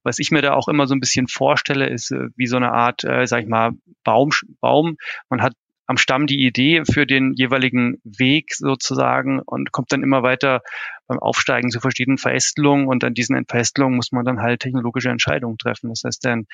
Was 0.04 0.18
ich 0.18 0.30
mir 0.30 0.42
da 0.42 0.52
auch 0.52 0.68
immer 0.68 0.86
so 0.86 0.94
ein 0.94 1.00
bisschen 1.00 1.28
vorstelle, 1.28 1.88
ist 1.88 2.10
äh, 2.10 2.28
wie 2.36 2.46
so 2.46 2.56
eine 2.56 2.72
Art, 2.72 3.04
äh, 3.04 3.26
sag 3.26 3.42
ich 3.42 3.48
mal, 3.48 3.72
Baum, 4.04 4.30
Baum. 4.60 4.96
Man 5.30 5.42
hat 5.42 5.54
am 5.86 5.98
Stamm 5.98 6.26
die 6.26 6.46
Idee 6.46 6.82
für 6.84 7.06
den 7.06 7.34
jeweiligen 7.34 8.00
Weg 8.04 8.54
sozusagen 8.54 9.40
und 9.40 9.70
kommt 9.72 9.92
dann 9.92 10.02
immer 10.02 10.22
weiter 10.22 10.62
beim 11.06 11.18
Aufsteigen 11.18 11.70
zu 11.70 11.80
verschiedenen 11.80 12.16
Verästelungen 12.16 12.86
und 12.86 13.04
an 13.04 13.12
diesen 13.12 13.44
Verästelungen 13.46 13.96
muss 13.96 14.10
man 14.10 14.24
dann 14.24 14.40
halt 14.40 14.60
technologische 14.60 15.10
Entscheidungen 15.10 15.58
treffen. 15.58 15.90
Das 15.90 16.02
heißt 16.04 16.24
dann, 16.24 16.46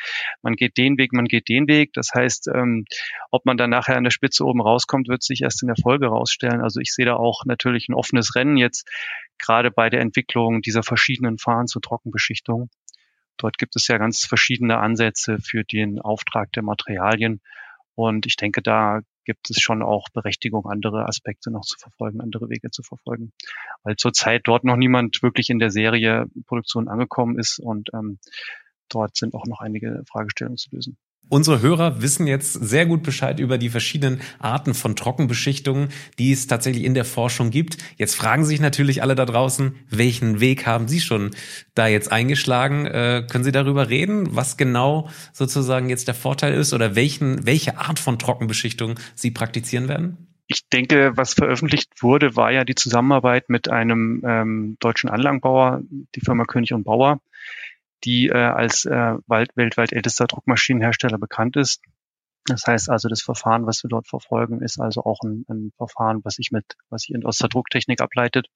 man 0.43 0.55
geht 0.55 0.77
den 0.77 0.99
Weg, 0.99 1.13
man 1.13 1.27
geht 1.27 1.49
den 1.49 1.69
Weg. 1.69 1.93
Das 1.93 2.11
heißt, 2.13 2.49
ähm, 2.53 2.85
ob 3.31 3.47
man 3.47 3.57
dann 3.57 3.71
nachher 3.71 3.97
an 3.97 4.05
der 4.05 4.11
Spitze 4.11 4.45
oben 4.45 4.61
rauskommt, 4.61 5.09
wird 5.09 5.23
sich 5.23 5.43
erst 5.43 5.63
in 5.63 5.69
der 5.69 5.77
Folge 5.81 6.09
rausstellen. 6.09 6.61
Also 6.61 6.81
ich 6.81 6.93
sehe 6.93 7.07
da 7.07 7.15
auch 7.15 7.45
natürlich 7.45 7.89
ein 7.89 7.95
offenes 7.95 8.35
Rennen 8.35 8.57
jetzt 8.57 8.89
gerade 9.39 9.71
bei 9.71 9.91
der 9.91 10.01
Entwicklung 10.01 10.61
dieser 10.61 10.83
verschiedenen 10.83 11.39
Fahren 11.39 11.69
zur 11.69 11.83
Trockenbeschichtung. 11.83 12.69
Dort 13.37 13.57
gibt 13.59 13.77
es 13.77 13.89
ja 13.89 13.97
ganz 13.97 14.27
verschiedene 14.27 14.79
Ansätze 14.79 15.39
für 15.39 15.65
den 15.65 16.01
Auftrag 16.01 16.53
der 16.53 16.63
Materialien. 16.63 17.41
Und 17.95 18.27
ich 18.27 18.37
denke, 18.37 18.61
da 18.61 19.01
gibt 19.31 19.49
es 19.49 19.61
schon 19.61 19.81
auch 19.83 20.09
Berechtigung, 20.13 20.67
andere 20.67 21.07
Aspekte 21.07 21.53
noch 21.53 21.63
zu 21.63 21.79
verfolgen, 21.79 22.21
andere 22.21 22.49
Wege 22.49 22.71
zu 22.71 22.83
verfolgen. 22.83 23.33
Weil 23.85 23.95
zurzeit 23.95 24.43
dort 24.45 24.65
noch 24.65 24.77
niemand 24.77 25.23
wirklich 25.23 25.51
in 25.51 25.61
der 25.61 25.71
Serie 25.71 26.27
Produktion 26.47 26.89
angekommen 26.89 27.39
ist 27.39 27.61
und 27.61 27.91
ähm, 27.95 28.19
dort 28.89 29.17
sind 29.17 29.35
auch 29.35 29.47
noch 29.47 29.61
einige 29.61 30.03
Fragestellungen 30.11 30.57
zu 30.57 30.71
lösen. 30.75 30.99
Unsere 31.31 31.63
Hörer 31.63 32.03
wissen 32.03 32.27
jetzt 32.27 32.55
sehr 32.55 32.87
gut 32.87 33.05
Bescheid 33.05 33.39
über 33.39 33.57
die 33.57 33.69
verschiedenen 33.69 34.21
Arten 34.41 34.75
von 34.75 34.97
Trockenbeschichtungen, 34.97 35.91
die 36.19 36.33
es 36.33 36.49
tatsächlich 36.49 36.83
in 36.83 36.95
der 36.95 37.05
Forschung 37.05 37.51
gibt. 37.51 37.79
Jetzt 37.97 38.17
fragen 38.17 38.45
sich 38.45 38.61
natürlich 38.61 39.01
alle 39.01 39.15
da 39.15 39.27
draußen, 39.27 39.77
welchen 39.89 40.41
Weg 40.41 40.67
haben 40.67 40.89
Sie 40.89 40.99
schon 40.99 41.31
da 41.77 41.87
jetzt 41.87 42.11
eingeschlagen? 42.11 42.85
Äh, 42.85 43.25
können 43.31 43.45
Sie 43.45 43.53
darüber 43.53 43.89
reden, 43.89 44.35
was 44.35 44.57
genau 44.57 45.09
sozusagen 45.33 45.89
jetzt 45.89 46.09
der 46.09 46.17
Vorteil 46.17 46.53
ist 46.55 46.73
oder 46.73 46.97
welchen, 46.97 47.47
welche 47.47 47.79
Art 47.79 48.01
von 48.01 48.19
Trockenbeschichtung 48.19 48.99
Sie 49.15 49.31
praktizieren 49.31 49.87
werden? 49.87 50.27
Ich 50.49 50.69
denke, 50.69 51.13
was 51.15 51.35
veröffentlicht 51.35 52.03
wurde, 52.03 52.35
war 52.35 52.51
ja 52.51 52.65
die 52.65 52.75
Zusammenarbeit 52.75 53.51
mit 53.51 53.69
einem 53.69 54.21
ähm, 54.27 54.77
deutschen 54.81 55.09
Anlagenbauer, 55.09 55.83
die 56.17 56.21
Firma 56.23 56.43
König 56.43 56.73
und 56.73 56.83
Bauer, 56.83 57.21
die 58.05 58.29
äh, 58.29 58.37
als 58.37 58.85
äh, 58.85 59.17
weltweit 59.27 59.93
ältester 59.93 60.27
Druckmaschinenhersteller 60.27 61.19
bekannt 61.19 61.57
ist. 61.57 61.83
Das 62.47 62.65
heißt 62.67 62.91
also, 62.91 63.09
das 63.09 63.23
Verfahren, 63.23 63.67
was 63.67 63.85
wir 63.85 63.89
dort 63.89 64.09
verfolgen, 64.09 64.63
ist 64.63 64.81
also 64.81 65.05
auch 65.05 65.21
ein, 65.23 65.45
ein 65.49 65.73
Verfahren, 65.77 66.21
was 66.25 66.35
sich 66.35 66.51
mit, 66.51 66.65
was 66.89 67.03
sich 67.03 67.25
aus 67.25 67.39
der 67.39 67.49
Drucktechnik 67.49 68.01
ableitet. 68.01 68.49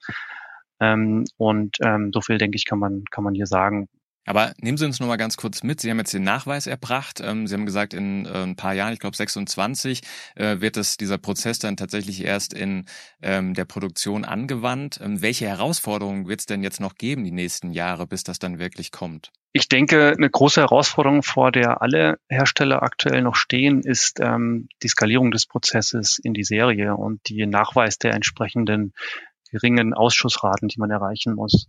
Ähm, 0.80 1.24
und 1.36 1.76
ähm, 1.82 2.10
so 2.12 2.20
viel, 2.20 2.38
denke 2.38 2.56
ich, 2.56 2.64
kann 2.64 2.78
man, 2.78 3.04
kann 3.10 3.24
man 3.24 3.34
hier 3.34 3.46
sagen. 3.46 3.88
Aber 4.26 4.54
nehmen 4.58 4.78
Sie 4.78 4.84
uns 4.84 5.00
noch 5.00 5.06
mal 5.06 5.16
ganz 5.16 5.36
kurz 5.36 5.62
mit. 5.62 5.80
Sie 5.80 5.90
haben 5.90 5.98
jetzt 5.98 6.14
den 6.14 6.22
Nachweis 6.22 6.66
erbracht. 6.66 7.20
Ähm, 7.22 7.46
Sie 7.46 7.54
haben 7.54 7.66
gesagt, 7.66 7.94
in 7.94 8.26
äh, 8.26 8.42
ein 8.42 8.56
paar 8.56 8.74
Jahren, 8.74 8.92
ich 8.92 9.00
glaube 9.00 9.16
26, 9.16 10.02
äh, 10.34 10.60
wird 10.60 10.76
es 10.76 10.96
dieser 10.96 11.18
Prozess 11.18 11.58
dann 11.58 11.76
tatsächlich 11.76 12.24
erst 12.24 12.54
in 12.54 12.86
ähm, 13.22 13.54
der 13.54 13.64
Produktion 13.64 14.24
angewandt. 14.24 15.00
Ähm, 15.02 15.20
welche 15.20 15.46
Herausforderungen 15.46 16.26
wird 16.26 16.40
es 16.40 16.46
denn 16.46 16.62
jetzt 16.62 16.80
noch 16.80 16.94
geben 16.94 17.24
die 17.24 17.32
nächsten 17.32 17.70
Jahre, 17.70 18.06
bis 18.06 18.24
das 18.24 18.38
dann 18.38 18.58
wirklich 18.58 18.92
kommt? 18.92 19.30
Ich 19.52 19.68
denke, 19.68 20.14
eine 20.16 20.28
große 20.28 20.60
Herausforderung, 20.60 21.22
vor 21.22 21.52
der 21.52 21.80
alle 21.80 22.18
Hersteller 22.28 22.82
aktuell 22.82 23.22
noch 23.22 23.36
stehen, 23.36 23.82
ist 23.82 24.18
ähm, 24.20 24.68
die 24.82 24.88
Skalierung 24.88 25.30
des 25.30 25.46
Prozesses 25.46 26.18
in 26.18 26.34
die 26.34 26.42
Serie 26.42 26.96
und 26.96 27.20
die 27.28 27.46
Nachweis 27.46 27.98
der 27.98 28.14
entsprechenden 28.14 28.94
geringen 29.52 29.94
Ausschussraten, 29.94 30.66
die 30.66 30.80
man 30.80 30.90
erreichen 30.90 31.34
muss. 31.34 31.68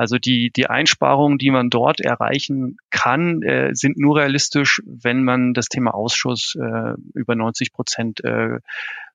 Also 0.00 0.16
die, 0.16 0.50
die 0.50 0.66
Einsparungen, 0.66 1.36
die 1.36 1.50
man 1.50 1.68
dort 1.68 2.00
erreichen 2.00 2.78
kann, 2.88 3.42
äh, 3.42 3.74
sind 3.74 3.98
nur 3.98 4.16
realistisch, 4.16 4.80
wenn 4.86 5.24
man 5.24 5.52
das 5.52 5.66
Thema 5.66 5.92
Ausschuss 5.92 6.56
äh, 6.58 6.94
über 7.12 7.34
90 7.34 7.70
Prozent 7.74 8.24
äh, 8.24 8.60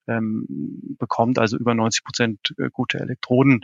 ähm, 0.08 0.46
bekommt, 1.00 1.40
also 1.40 1.58
über 1.58 1.74
90 1.74 2.04
Prozent 2.04 2.54
äh, 2.60 2.70
gute 2.72 3.00
Elektroden. 3.00 3.62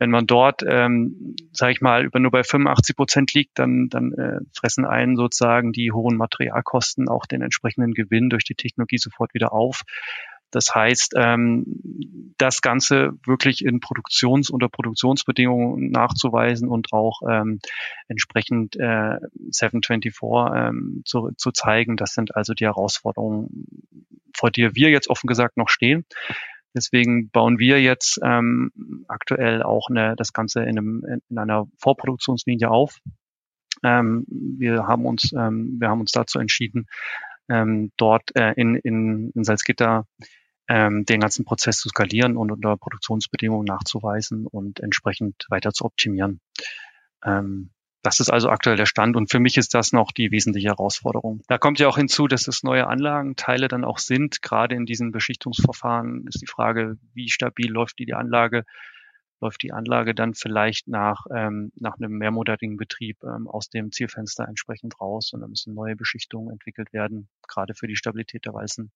Wenn 0.00 0.10
man 0.10 0.26
dort, 0.26 0.64
ähm, 0.66 1.36
sage 1.52 1.70
ich 1.70 1.80
mal, 1.80 2.04
über 2.04 2.18
nur 2.18 2.32
bei 2.32 2.42
85 2.42 2.96
Prozent 2.96 3.34
liegt, 3.34 3.56
dann, 3.60 3.88
dann 3.88 4.12
äh, 4.12 4.40
fressen 4.52 4.84
einen 4.84 5.14
sozusagen 5.14 5.70
die 5.70 5.92
hohen 5.92 6.16
Materialkosten 6.16 7.08
auch 7.08 7.26
den 7.26 7.40
entsprechenden 7.40 7.94
Gewinn 7.94 8.30
durch 8.30 8.42
die 8.42 8.56
Technologie 8.56 8.98
sofort 8.98 9.32
wieder 9.32 9.52
auf. 9.52 9.82
Das 10.54 10.72
heißt, 10.72 11.14
ähm, 11.16 11.64
das 12.38 12.62
Ganze 12.62 13.14
wirklich 13.26 13.64
in 13.64 13.80
Produktions- 13.80 14.50
unter 14.50 14.68
Produktionsbedingungen 14.68 15.90
nachzuweisen 15.90 16.68
und 16.68 16.92
auch 16.92 17.22
ähm, 17.28 17.58
entsprechend 18.06 18.76
äh, 18.76 19.18
724 19.50 20.14
ähm, 20.54 21.02
zu, 21.04 21.32
zu 21.36 21.50
zeigen, 21.50 21.96
das 21.96 22.14
sind 22.14 22.36
also 22.36 22.54
die 22.54 22.66
Herausforderungen, 22.66 23.66
vor 24.32 24.52
der 24.52 24.76
wir 24.76 24.90
jetzt 24.90 25.10
offen 25.10 25.26
gesagt 25.26 25.56
noch 25.56 25.68
stehen. 25.68 26.04
Deswegen 26.72 27.30
bauen 27.30 27.58
wir 27.58 27.82
jetzt 27.82 28.20
ähm, 28.22 28.70
aktuell 29.08 29.60
auch 29.64 29.88
eine, 29.90 30.14
das 30.14 30.32
Ganze 30.32 30.62
in, 30.62 30.78
einem, 30.78 31.20
in 31.28 31.38
einer 31.38 31.66
Vorproduktionslinie 31.78 32.70
auf. 32.70 32.98
Ähm, 33.82 34.24
wir 34.28 34.86
haben 34.86 35.04
uns, 35.04 35.32
ähm, 35.32 35.78
wir 35.80 35.88
haben 35.88 36.00
uns 36.00 36.12
dazu 36.12 36.38
entschieden, 36.38 36.86
ähm, 37.48 37.90
dort 37.96 38.34
äh, 38.36 38.52
in, 38.52 38.76
in, 38.76 39.30
in 39.30 39.44
Salzgitter 39.44 40.06
ähm, 40.68 41.04
den 41.04 41.20
ganzen 41.20 41.44
Prozess 41.44 41.78
zu 41.78 41.88
skalieren 41.88 42.36
und 42.36 42.50
unter 42.50 42.76
Produktionsbedingungen 42.76 43.66
nachzuweisen 43.66 44.46
und 44.46 44.80
entsprechend 44.80 45.46
weiter 45.48 45.72
zu 45.72 45.84
optimieren. 45.84 46.40
Ähm, 47.24 47.70
das 48.04 48.20
ist 48.20 48.28
also 48.28 48.50
aktuell 48.50 48.76
der 48.76 48.84
Stand 48.84 49.16
und 49.16 49.30
für 49.30 49.40
mich 49.40 49.56
ist 49.56 49.72
das 49.72 49.92
noch 49.92 50.12
die 50.12 50.30
wesentliche 50.30 50.68
Herausforderung. 50.68 51.42
Da 51.48 51.56
kommt 51.56 51.78
ja 51.78 51.88
auch 51.88 51.96
hinzu, 51.96 52.26
dass 52.26 52.48
es 52.48 52.62
neue 52.62 52.86
Anlagenteile 52.86 53.66
dann 53.66 53.82
auch 53.82 53.98
sind. 53.98 54.42
Gerade 54.42 54.74
in 54.74 54.84
diesen 54.84 55.10
Beschichtungsverfahren 55.10 56.26
ist 56.26 56.42
die 56.42 56.46
Frage, 56.46 56.98
wie 57.14 57.30
stabil 57.30 57.70
läuft 57.70 57.98
die, 57.98 58.04
die 58.04 58.12
Anlage? 58.12 58.64
Läuft 59.40 59.62
die 59.62 59.72
Anlage 59.72 60.14
dann 60.14 60.34
vielleicht 60.34 60.86
nach, 60.86 61.24
ähm, 61.34 61.72
nach 61.76 61.96
einem 61.96 62.12
mehrmonatigen 62.18 62.76
Betrieb 62.76 63.22
ähm, 63.24 63.48
aus 63.48 63.70
dem 63.70 63.90
Zielfenster 63.90 64.46
entsprechend 64.46 65.00
raus 65.00 65.32
und 65.32 65.40
dann 65.40 65.50
müssen 65.50 65.74
neue 65.74 65.96
Beschichtungen 65.96 66.50
entwickelt 66.50 66.92
werden, 66.92 67.28
gerade 67.48 67.74
für 67.74 67.86
die 67.86 67.96
Stabilität 67.96 68.44
der 68.44 68.52
Walzen. 68.52 68.92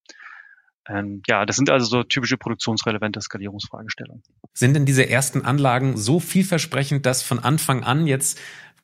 Ähm, 0.88 1.22
ja, 1.26 1.44
das 1.44 1.56
sind 1.56 1.70
also 1.70 1.86
so 1.86 2.02
typische 2.02 2.36
produktionsrelevante 2.36 3.20
Skalierungsfragestellungen. 3.20 4.22
Sind 4.54 4.74
denn 4.74 4.86
diese 4.86 5.08
ersten 5.08 5.42
Anlagen 5.44 5.96
so 5.96 6.20
vielversprechend, 6.20 7.06
dass 7.06 7.22
von 7.22 7.38
Anfang 7.38 7.84
an 7.84 8.06
jetzt 8.06 8.38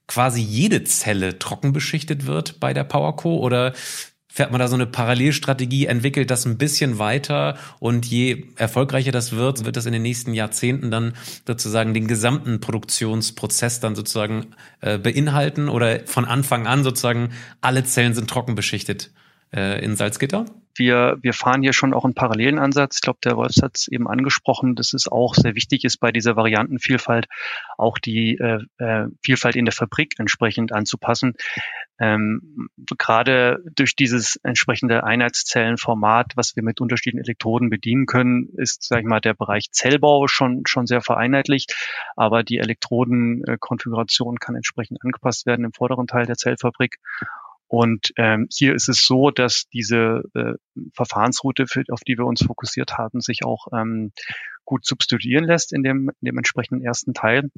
quasi 0.06 0.40
jede 0.40 0.84
Zelle 0.84 1.38
trocken 1.38 1.72
beschichtet 1.72 2.26
wird 2.26 2.60
bei 2.60 2.74
der 2.74 2.84
PowerCo? 2.84 3.38
Oder 3.38 3.72
fährt 4.28 4.50
man 4.50 4.58
da 4.58 4.68
so 4.68 4.74
eine 4.74 4.86
Parallelstrategie, 4.86 5.86
entwickelt 5.86 6.28
das 6.28 6.44
ein 6.44 6.58
bisschen 6.58 6.98
weiter 6.98 7.56
und 7.78 8.04
je 8.04 8.48
erfolgreicher 8.56 9.12
das 9.12 9.32
wird, 9.32 9.64
wird 9.64 9.76
das 9.76 9.86
in 9.86 9.92
den 9.92 10.02
nächsten 10.02 10.34
Jahrzehnten 10.34 10.90
dann 10.90 11.14
sozusagen 11.46 11.94
den 11.94 12.08
gesamten 12.08 12.60
Produktionsprozess 12.60 13.78
dann 13.78 13.94
sozusagen 13.94 14.48
äh, 14.80 14.98
beinhalten? 14.98 15.68
Oder 15.68 16.00
von 16.06 16.24
Anfang 16.24 16.66
an 16.66 16.82
sozusagen 16.82 17.30
alle 17.60 17.84
Zellen 17.84 18.12
sind 18.12 18.28
trocken 18.28 18.56
beschichtet 18.56 19.10
äh, 19.52 19.84
in 19.84 19.96
Salzgitter? 19.96 20.46
wir, 20.76 21.18
wir 21.22 21.32
fahren 21.32 21.62
hier 21.62 21.72
schon 21.72 21.94
auch 21.94 22.04
einen 22.04 22.14
parallelen 22.14 22.58
Ansatz. 22.58 22.96
Ich 22.96 23.02
glaube, 23.02 23.18
der 23.24 23.36
Wolf 23.36 23.54
hat 23.62 23.76
es 23.76 23.88
eben 23.88 24.08
angesprochen, 24.08 24.74
dass 24.74 24.92
es 24.92 25.08
auch 25.08 25.34
sehr 25.34 25.54
wichtig 25.54 25.84
ist, 25.84 25.98
bei 25.98 26.12
dieser 26.12 26.36
Variantenvielfalt 26.36 27.26
auch 27.78 27.98
die 27.98 28.36
äh, 28.38 28.58
äh, 28.78 29.06
Vielfalt 29.22 29.56
in 29.56 29.64
der 29.64 29.72
Fabrik 29.72 30.14
entsprechend 30.18 30.72
anzupassen. 30.72 31.34
Ähm, 32.00 32.68
gerade 32.98 33.62
durch 33.76 33.94
dieses 33.94 34.36
entsprechende 34.42 35.04
Einheitszellenformat, 35.04 36.32
was 36.34 36.56
wir 36.56 36.64
mit 36.64 36.80
unterschiedlichen 36.80 37.24
Elektroden 37.24 37.70
bedienen 37.70 38.06
können, 38.06 38.48
ist, 38.56 38.82
sage 38.82 39.02
ich 39.02 39.06
mal, 39.06 39.20
der 39.20 39.34
Bereich 39.34 39.70
Zellbau 39.70 40.26
schon 40.26 40.62
schon 40.66 40.86
sehr 40.86 41.02
vereinheitlicht, 41.02 41.76
aber 42.16 42.42
die 42.42 42.58
Elektrodenkonfiguration 42.58 44.38
kann 44.40 44.56
entsprechend 44.56 45.04
angepasst 45.04 45.46
werden 45.46 45.64
im 45.64 45.72
vorderen 45.72 46.08
Teil 46.08 46.26
der 46.26 46.36
Zellfabrik. 46.36 46.98
Und 47.66 48.12
ähm, 48.16 48.48
hier 48.52 48.74
ist 48.74 48.88
es 48.88 49.04
so, 49.06 49.30
dass 49.30 49.64
diese 49.72 50.22
äh, 50.34 50.54
Verfahrensroute, 50.92 51.66
für, 51.66 51.82
auf 51.90 52.00
die 52.00 52.18
wir 52.18 52.26
uns 52.26 52.44
fokussiert 52.44 52.98
haben, 52.98 53.20
sich 53.20 53.44
auch 53.44 53.66
ähm, 53.72 54.12
gut 54.64 54.84
substituieren 54.86 55.44
lässt 55.44 55.72
in 55.72 55.82
dem, 55.82 56.10
in 56.20 56.26
dem 56.26 56.38
entsprechenden 56.38 56.84
ersten 56.84 57.14
Teil. 57.14 57.50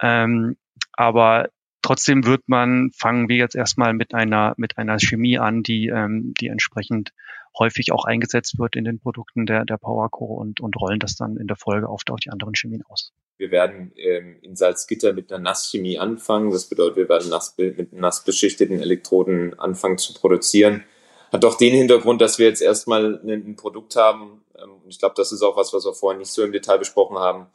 Ähm, 0.00 0.56
aber 0.92 1.48
trotzdem 1.82 2.24
wird 2.24 2.48
man, 2.48 2.90
fangen 2.96 3.28
wir 3.28 3.36
jetzt 3.36 3.56
erstmal 3.56 3.94
mit 3.94 4.14
einer, 4.14 4.54
mit 4.56 4.78
einer 4.78 4.98
Chemie 4.98 5.38
an, 5.38 5.62
die, 5.62 5.88
ähm, 5.88 6.34
die 6.40 6.48
entsprechend 6.48 7.12
häufig 7.58 7.92
auch 7.92 8.04
eingesetzt 8.04 8.58
wird 8.58 8.76
in 8.76 8.84
den 8.84 9.00
Produkten 9.00 9.46
der, 9.46 9.64
der 9.64 9.76
PowerCore 9.76 10.40
und, 10.40 10.60
und 10.60 10.76
rollen 10.76 11.00
das 11.00 11.16
dann 11.16 11.36
in 11.36 11.46
der 11.46 11.56
Folge 11.56 11.88
oft 11.88 12.10
auf 12.10 12.20
die 12.20 12.30
anderen 12.30 12.54
Chemien 12.54 12.82
aus. 12.88 13.12
Wir 13.40 13.50
werden 13.50 13.92
ähm, 13.96 14.36
in 14.42 14.54
Salzgitter 14.54 15.14
mit 15.14 15.32
einer 15.32 15.42
Nasschemie 15.42 15.98
anfangen. 15.98 16.50
Das 16.50 16.66
bedeutet, 16.66 16.96
wir 16.96 17.08
werden 17.08 17.30
nass, 17.30 17.54
mit 17.56 17.90
nass 17.94 18.22
beschichteten 18.22 18.82
Elektroden 18.82 19.58
anfangen 19.58 19.96
zu 19.96 20.12
produzieren. 20.12 20.84
Hat 21.32 21.42
doch 21.42 21.56
den 21.56 21.74
Hintergrund, 21.74 22.20
dass 22.20 22.38
wir 22.38 22.46
jetzt 22.46 22.60
erstmal 22.60 23.18
ein, 23.24 23.56
Produkt 23.56 23.96
haben. 23.96 24.44
Ähm, 24.58 24.72
ich 24.88 24.98
glaube, 24.98 25.14
das 25.16 25.32
ist 25.32 25.40
auch 25.40 25.56
was, 25.56 25.72
was 25.72 25.86
wir 25.86 25.94
vorher 25.94 26.18
nicht 26.18 26.30
so 26.30 26.42
im 26.44 26.52
Detail 26.52 26.76
besprochen 26.76 27.16
haben, 27.18 27.46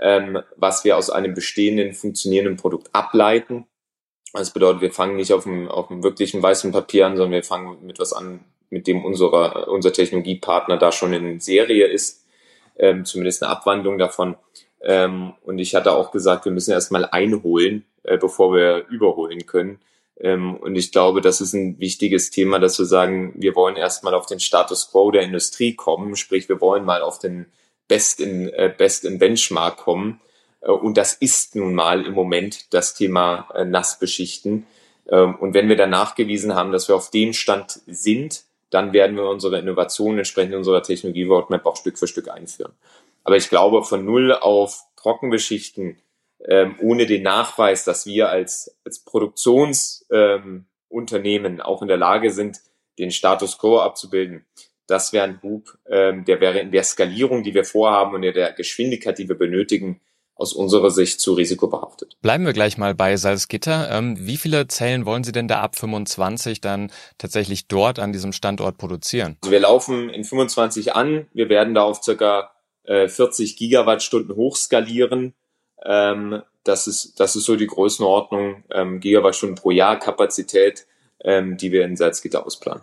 ähm, 0.00 0.42
was 0.56 0.82
wir 0.82 0.96
aus 0.96 1.10
einem 1.10 1.32
bestehenden, 1.32 1.94
funktionierenden 1.94 2.56
Produkt 2.56 2.88
ableiten. 2.92 3.68
Das 4.32 4.52
bedeutet, 4.52 4.80
wir 4.80 4.90
fangen 4.90 5.14
nicht 5.14 5.32
auf 5.32 5.44
dem, 5.44 5.68
auf 5.68 5.86
dem 5.86 6.02
wirklichen 6.02 6.42
weißen 6.42 6.72
Papier 6.72 7.06
an, 7.06 7.16
sondern 7.16 7.34
wir 7.34 7.44
fangen 7.44 7.86
mit 7.86 8.00
was 8.00 8.12
an, 8.12 8.44
mit 8.68 8.88
dem 8.88 9.04
unserer, 9.04 9.68
unser 9.68 9.92
Technologiepartner 9.92 10.76
da 10.76 10.90
schon 10.90 11.12
in 11.12 11.38
Serie 11.38 11.86
ist, 11.86 12.26
ähm, 12.76 13.04
zumindest 13.04 13.44
eine 13.44 13.52
Abwandlung 13.52 13.96
davon. 13.96 14.34
Ähm, 14.82 15.34
und 15.42 15.58
ich 15.58 15.74
hatte 15.74 15.92
auch 15.92 16.10
gesagt, 16.10 16.44
wir 16.44 16.52
müssen 16.52 16.72
erstmal 16.72 17.04
einholen, 17.04 17.84
äh, 18.02 18.16
bevor 18.16 18.54
wir 18.54 18.86
überholen 18.88 19.46
können. 19.46 19.78
Ähm, 20.18 20.56
und 20.56 20.76
ich 20.76 20.92
glaube, 20.92 21.20
das 21.20 21.40
ist 21.40 21.54
ein 21.54 21.78
wichtiges 21.78 22.30
Thema, 22.30 22.58
dass 22.58 22.78
wir 22.78 22.86
sagen, 22.86 23.32
wir 23.36 23.54
wollen 23.54 23.76
erstmal 23.76 24.14
auf 24.14 24.26
den 24.26 24.40
Status 24.40 24.90
quo 24.90 25.10
der 25.10 25.22
Industrie 25.22 25.74
kommen, 25.74 26.16
sprich, 26.16 26.48
wir 26.48 26.60
wollen 26.60 26.84
mal 26.84 27.02
auf 27.02 27.18
den 27.18 27.46
Best 27.88 28.20
in, 28.20 28.48
äh, 28.50 28.72
Best 28.76 29.04
in 29.04 29.18
Benchmark 29.18 29.78
kommen. 29.78 30.20
Äh, 30.60 30.70
und 30.70 30.96
das 30.96 31.14
ist 31.14 31.56
nun 31.56 31.74
mal 31.74 32.06
im 32.06 32.12
Moment 32.12 32.72
das 32.72 32.94
Thema 32.94 33.48
äh, 33.54 33.64
Nassbeschichten. 33.64 34.66
Ähm, 35.08 35.36
und 35.36 35.54
wenn 35.54 35.68
wir 35.68 35.76
dann 35.76 35.90
nachgewiesen 35.90 36.54
haben, 36.54 36.72
dass 36.72 36.88
wir 36.88 36.96
auf 36.96 37.10
dem 37.10 37.32
Stand 37.32 37.80
sind, 37.86 38.44
dann 38.70 38.92
werden 38.92 39.16
wir 39.16 39.24
unsere 39.24 39.58
Innovationen 39.58 40.18
entsprechend 40.18 40.54
unserer 40.54 40.82
Technologie-Roadmap 40.82 41.66
auch 41.66 41.76
Stück 41.76 41.98
für 41.98 42.06
Stück 42.06 42.30
einführen. 42.30 42.72
Aber 43.24 43.36
ich 43.36 43.48
glaube, 43.48 43.84
von 43.84 44.04
null 44.04 44.32
auf 44.32 44.82
Trockenbeschichten, 44.96 46.02
ähm, 46.46 46.76
ohne 46.80 47.06
den 47.06 47.22
Nachweis, 47.22 47.84
dass 47.84 48.06
wir 48.06 48.30
als, 48.30 48.76
als 48.84 49.04
Produktionsunternehmen 49.04 51.54
ähm, 51.54 51.60
auch 51.60 51.82
in 51.82 51.88
der 51.88 51.96
Lage 51.96 52.32
sind, 52.32 52.60
den 52.98 53.10
Status 53.10 53.58
quo 53.58 53.80
abzubilden, 53.80 54.46
das 54.86 55.12
wäre 55.12 55.24
ein 55.24 55.40
Hub, 55.42 55.76
ähm, 55.88 56.24
der 56.24 56.40
wäre 56.40 56.58
in 56.58 56.72
der 56.72 56.82
Skalierung, 56.82 57.44
die 57.44 57.54
wir 57.54 57.64
vorhaben 57.64 58.14
und 58.14 58.22
in 58.22 58.34
der 58.34 58.52
Geschwindigkeit, 58.52 59.18
die 59.18 59.28
wir 59.28 59.38
benötigen, 59.38 60.00
aus 60.34 60.54
unserer 60.54 60.90
Sicht 60.90 61.20
zu 61.20 61.34
risikobehaftet. 61.34 62.16
Bleiben 62.22 62.46
wir 62.46 62.54
gleich 62.54 62.78
mal 62.78 62.94
bei 62.94 63.16
Salzgitter. 63.16 63.90
Ähm, 63.90 64.16
wie 64.18 64.38
viele 64.38 64.66
Zellen 64.68 65.04
wollen 65.04 65.22
Sie 65.22 65.32
denn 65.32 65.48
da 65.48 65.60
ab 65.60 65.76
25 65.76 66.62
dann 66.62 66.90
tatsächlich 67.18 67.68
dort 67.68 67.98
an 67.98 68.12
diesem 68.12 68.32
Standort 68.32 68.78
produzieren? 68.78 69.36
Also 69.42 69.52
wir 69.52 69.60
laufen 69.60 70.08
in 70.08 70.24
25 70.24 70.96
an. 70.96 71.26
Wir 71.34 71.50
werden 71.50 71.74
da 71.74 71.82
auf 71.82 72.02
circa 72.02 72.52
äh, 72.90 73.08
40 73.08 73.56
Gigawattstunden 73.56 74.34
hochskalieren. 74.34 75.34
Ähm, 75.84 76.42
das 76.64 76.88
ist, 76.88 77.20
das 77.20 77.36
ist 77.36 77.44
so 77.44 77.54
die 77.56 77.68
Größenordnung, 77.68 78.64
ähm, 78.72 79.00
Gigawattstunden 79.00 79.56
pro 79.56 79.70
Jahr 79.70 79.98
Kapazität, 79.98 80.86
ähm, 81.24 81.56
die 81.56 81.70
wir 81.70 81.84
in 81.84 81.96
Salzgitter 81.96 82.44
ausplanen. 82.44 82.82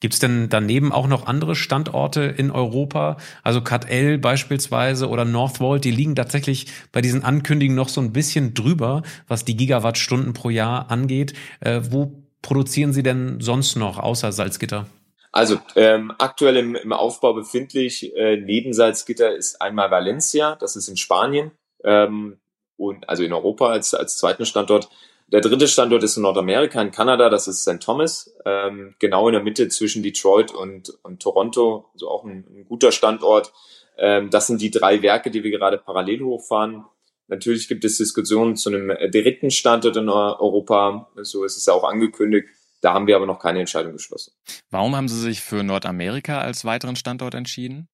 Gibt 0.00 0.14
es 0.14 0.20
denn 0.20 0.48
daneben 0.48 0.92
auch 0.92 1.08
noch 1.08 1.26
andere 1.26 1.56
Standorte 1.56 2.22
in 2.22 2.52
Europa? 2.52 3.16
Also 3.42 3.62
CATL 3.62 4.18
beispielsweise 4.18 5.08
oder 5.08 5.24
Northvolt, 5.24 5.82
die 5.82 5.90
liegen 5.90 6.14
tatsächlich 6.14 6.66
bei 6.92 7.00
diesen 7.00 7.24
Ankündigungen 7.24 7.74
noch 7.74 7.88
so 7.88 8.00
ein 8.00 8.12
bisschen 8.12 8.54
drüber, 8.54 9.02
was 9.26 9.44
die 9.44 9.56
Gigawattstunden 9.56 10.34
pro 10.34 10.50
Jahr 10.50 10.90
angeht. 10.90 11.32
Äh, 11.60 11.80
wo 11.88 12.22
produzieren 12.42 12.92
Sie 12.92 13.02
denn 13.02 13.40
sonst 13.40 13.74
noch 13.76 13.98
außer 13.98 14.30
Salzgitter? 14.30 14.86
Also 15.32 15.60
ähm, 15.76 16.12
aktuell 16.18 16.56
im, 16.56 16.74
im 16.74 16.92
Aufbau 16.92 17.34
befindlich 17.34 18.14
äh, 18.16 18.36
neben 18.36 18.72
Salzgitter 18.72 19.34
ist 19.34 19.60
einmal 19.60 19.90
Valencia, 19.90 20.56
das 20.56 20.76
ist 20.76 20.88
in 20.88 20.96
Spanien 20.96 21.52
ähm, 21.84 22.38
und 22.76 23.08
also 23.08 23.22
in 23.22 23.32
Europa 23.32 23.68
als, 23.68 23.94
als 23.94 24.16
zweiten 24.16 24.46
Standort. 24.46 24.88
Der 25.30 25.42
dritte 25.42 25.68
Standort 25.68 26.02
ist 26.02 26.16
in 26.16 26.22
Nordamerika, 26.22 26.80
in 26.80 26.90
Kanada, 26.90 27.28
das 27.28 27.48
ist 27.48 27.60
St. 27.60 27.80
Thomas, 27.80 28.34
ähm, 28.46 28.94
genau 28.98 29.28
in 29.28 29.34
der 29.34 29.42
Mitte 29.42 29.68
zwischen 29.68 30.02
Detroit 30.02 30.52
und, 30.54 30.98
und 31.02 31.20
Toronto, 31.22 31.84
also 31.92 32.08
auch 32.08 32.24
ein, 32.24 32.46
ein 32.48 32.64
guter 32.66 32.92
Standort. 32.92 33.52
Ähm, 33.98 34.30
das 34.30 34.46
sind 34.46 34.62
die 34.62 34.70
drei 34.70 35.02
Werke, 35.02 35.30
die 35.30 35.44
wir 35.44 35.50
gerade 35.50 35.76
parallel 35.76 36.22
hochfahren. 36.22 36.86
Natürlich 37.26 37.68
gibt 37.68 37.84
es 37.84 37.98
Diskussionen 37.98 38.56
zu 38.56 38.70
einem 38.70 38.88
dritten 39.10 39.50
Standort 39.50 39.98
in 39.98 40.08
Europa, 40.08 41.10
so 41.16 41.44
ist 41.44 41.58
es 41.58 41.66
ja 41.66 41.74
auch 41.74 41.84
angekündigt. 41.84 42.48
Da 42.80 42.94
haben 42.94 43.06
wir 43.06 43.16
aber 43.16 43.26
noch 43.26 43.38
keine 43.38 43.60
Entscheidung 43.60 43.92
geschlossen. 43.92 44.32
Warum 44.70 44.94
haben 44.96 45.08
Sie 45.08 45.20
sich 45.20 45.40
für 45.40 45.62
Nordamerika 45.62 46.40
als 46.40 46.64
weiteren 46.64 46.96
Standort 46.96 47.34
entschieden? 47.34 47.88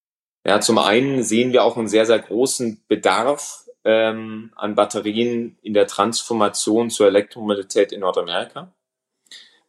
Ja, 0.47 0.61
zum 0.61 0.79
einen 0.79 1.23
sehen 1.23 1.53
wir 1.53 1.65
auch 1.65 1.77
einen 1.77 1.89
sehr, 1.89 2.05
sehr 2.05 2.19
großen 2.19 2.83
Bedarf 2.87 3.65
ähm, 3.85 4.53
an 4.57 4.75
Batterien 4.75 5.57
in 5.63 5.75
der 5.75 5.87
Transformation 5.87 6.91
zur 6.91 7.07
Elektromobilität 7.07 7.93
in 7.93 8.01
Nordamerika. 8.01 8.73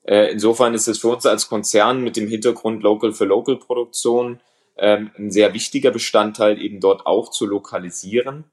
Äh, 0.03 0.31
insofern 0.31 0.73
ist 0.73 0.87
es 0.87 0.99
für 0.99 1.09
uns 1.09 1.25
als 1.25 1.49
Konzern 1.49 2.03
mit 2.03 2.15
dem 2.15 2.27
Hintergrund 2.27 2.83
Local 2.83 3.13
für 3.13 3.25
Local 3.25 3.57
Produktion 3.57 4.39
ähm, 4.77 5.11
ein 5.17 5.31
sehr 5.31 5.53
wichtiger 5.53 5.91
Bestandteil, 5.91 6.61
eben 6.61 6.79
dort 6.79 7.05
auch 7.05 7.31
zu 7.31 7.45
lokalisieren. 7.45 8.45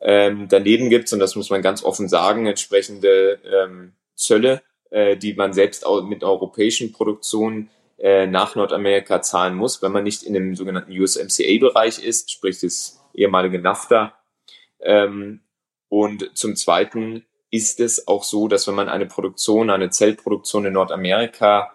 Ähm, 0.00 0.46
daneben 0.48 0.90
gibt's 0.90 1.12
und 1.12 1.18
das 1.18 1.34
muss 1.34 1.50
man 1.50 1.60
ganz 1.60 1.82
offen 1.82 2.08
sagen, 2.08 2.46
entsprechende 2.46 3.40
ähm, 3.44 3.92
Zölle, 4.14 4.62
äh, 4.90 5.16
die 5.16 5.34
man 5.34 5.52
selbst 5.52 5.86
auch 5.86 6.02
mit 6.02 6.24
europäischen 6.24 6.92
Produktionen 6.92 7.70
äh, 7.98 8.26
nach 8.26 8.54
Nordamerika 8.54 9.22
zahlen 9.22 9.54
muss, 9.54 9.82
wenn 9.82 9.92
man 9.92 10.04
nicht 10.04 10.22
in 10.22 10.34
dem 10.34 10.54
sogenannten 10.54 10.92
USMCA-Bereich 10.92 12.02
ist, 12.02 12.30
sprich 12.30 12.60
das 12.60 13.00
ehemalige 13.14 13.58
NAFTA. 13.58 14.14
Ähm, 14.80 15.40
und 15.88 16.30
zum 16.34 16.54
Zweiten 16.56 17.24
ist 17.50 17.80
es 17.80 18.06
auch 18.06 18.24
so, 18.24 18.48
dass 18.48 18.68
wenn 18.68 18.74
man 18.74 18.88
eine 18.88 19.06
Produktion, 19.06 19.70
eine 19.70 19.90
Zellproduktion 19.90 20.66
in 20.66 20.74
Nordamerika 20.74 21.72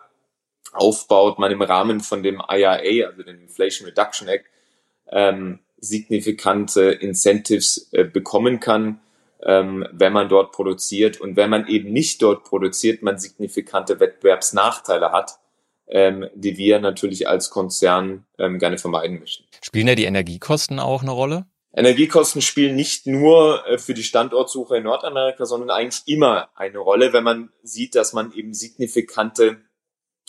aufbaut, 0.72 1.40
man 1.40 1.52
im 1.52 1.62
Rahmen 1.62 2.00
von 2.00 2.24
dem 2.24 2.42
IRA, 2.48 3.08
also 3.08 3.24
dem 3.24 3.42
Inflation 3.42 3.88
Reduction 3.88 4.28
Act, 4.28 4.46
ähm, 5.12 5.60
signifikante 5.78 6.92
Incentives 6.92 7.90
äh, 7.92 8.06
bekommen 8.06 8.60
kann, 8.60 9.02
ähm, 9.46 9.86
wenn 9.92 10.14
man 10.14 10.30
dort 10.30 10.52
produziert. 10.52 11.20
Und 11.20 11.36
wenn 11.36 11.50
man 11.50 11.68
eben 11.68 11.92
nicht 11.92 12.22
dort 12.22 12.44
produziert, 12.44 13.04
man 13.04 13.18
signifikante 13.20 14.00
Wettbewerbsnachteile 14.00 15.12
hat, 15.12 15.40
ähm, 15.88 16.28
die 16.34 16.58
wir 16.58 16.80
natürlich 16.80 17.28
als 17.28 17.50
Konzern 17.50 18.26
ähm, 18.38 18.60
gerne 18.60 18.78
vermeiden 18.78 19.20
möchten. 19.20 19.44
Spielen 19.62 19.88
da 19.88 19.96
die 19.96 20.06
Energiekosten 20.06 20.80
auch 20.80 21.02
eine 21.02 21.12
Rolle? 21.12 21.46
Energiekosten 21.76 22.42
spielen 22.42 22.76
nicht 22.76 23.08
nur 23.08 23.68
äh, 23.68 23.78
für 23.78 23.94
die 23.94 24.04
Standortsuche 24.04 24.78
in 24.78 24.84
Nordamerika, 24.84 25.46
sondern 25.46 25.72
eigentlich 25.72 26.04
immer 26.06 26.50
eine 26.56 26.78
Rolle, 26.78 27.14
wenn 27.14 27.24
man 27.24 27.50
sieht, 27.64 27.96
dass 27.96 28.14
man 28.14 28.32
eben 28.34 28.54
signifikante 28.54 29.58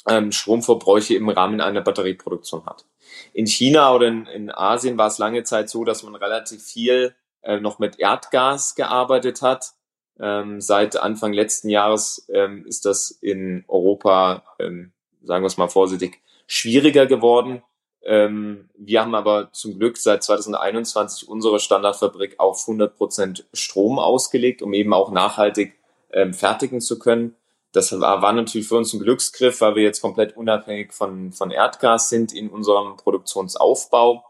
ähm, 0.08 0.32
Stromverbräuche 0.32 1.14
im 1.14 1.28
Rahmen 1.28 1.60
einer 1.60 1.82
Batterieproduktion 1.82 2.66
hat. 2.66 2.86
In 3.32 3.46
China 3.46 3.94
oder 3.94 4.08
in, 4.08 4.26
in 4.26 4.50
Asien 4.50 4.98
war 4.98 5.06
es 5.06 5.18
lange 5.18 5.44
Zeit 5.44 5.70
so, 5.70 5.84
dass 5.84 6.02
man 6.02 6.14
relativ 6.14 6.62
viel 6.62 7.14
äh, 7.44 7.60
noch 7.60 7.78
mit 7.78 7.98
Erdgas 7.98 8.74
gearbeitet 8.74 9.42
hat. 9.42 9.72
Ähm, 10.20 10.60
seit 10.60 10.96
Anfang 10.96 11.32
letzten 11.32 11.68
Jahres 11.68 12.26
ähm, 12.32 12.64
ist 12.66 12.84
das 12.84 13.10
in 13.10 13.64
Europa, 13.68 14.44
ähm, 14.58 14.92
sagen 15.22 15.42
wir 15.42 15.48
es 15.48 15.56
mal 15.56 15.68
vorsichtig, 15.68 16.20
schwieriger 16.46 17.06
geworden. 17.06 17.62
Ähm, 18.02 18.68
wir 18.76 19.00
haben 19.00 19.14
aber 19.14 19.50
zum 19.52 19.78
Glück 19.78 19.96
seit 19.96 20.22
2021 20.22 21.26
unsere 21.28 21.58
Standardfabrik 21.58 22.38
auf 22.38 22.60
100 22.62 22.96
Prozent 22.96 23.46
Strom 23.52 23.98
ausgelegt, 23.98 24.62
um 24.62 24.72
eben 24.74 24.92
auch 24.92 25.10
nachhaltig 25.10 25.74
ähm, 26.12 26.34
fertigen 26.34 26.80
zu 26.80 26.98
können. 26.98 27.34
Das 27.72 27.98
war, 27.98 28.22
war 28.22 28.32
natürlich 28.32 28.68
für 28.68 28.76
uns 28.76 28.92
ein 28.92 29.00
Glücksgriff, 29.00 29.60
weil 29.60 29.74
wir 29.74 29.82
jetzt 29.82 30.00
komplett 30.00 30.36
unabhängig 30.36 30.92
von, 30.92 31.32
von 31.32 31.50
Erdgas 31.50 32.08
sind 32.08 32.32
in 32.32 32.48
unserem 32.48 32.96
Produktionsaufbau. 32.96 34.22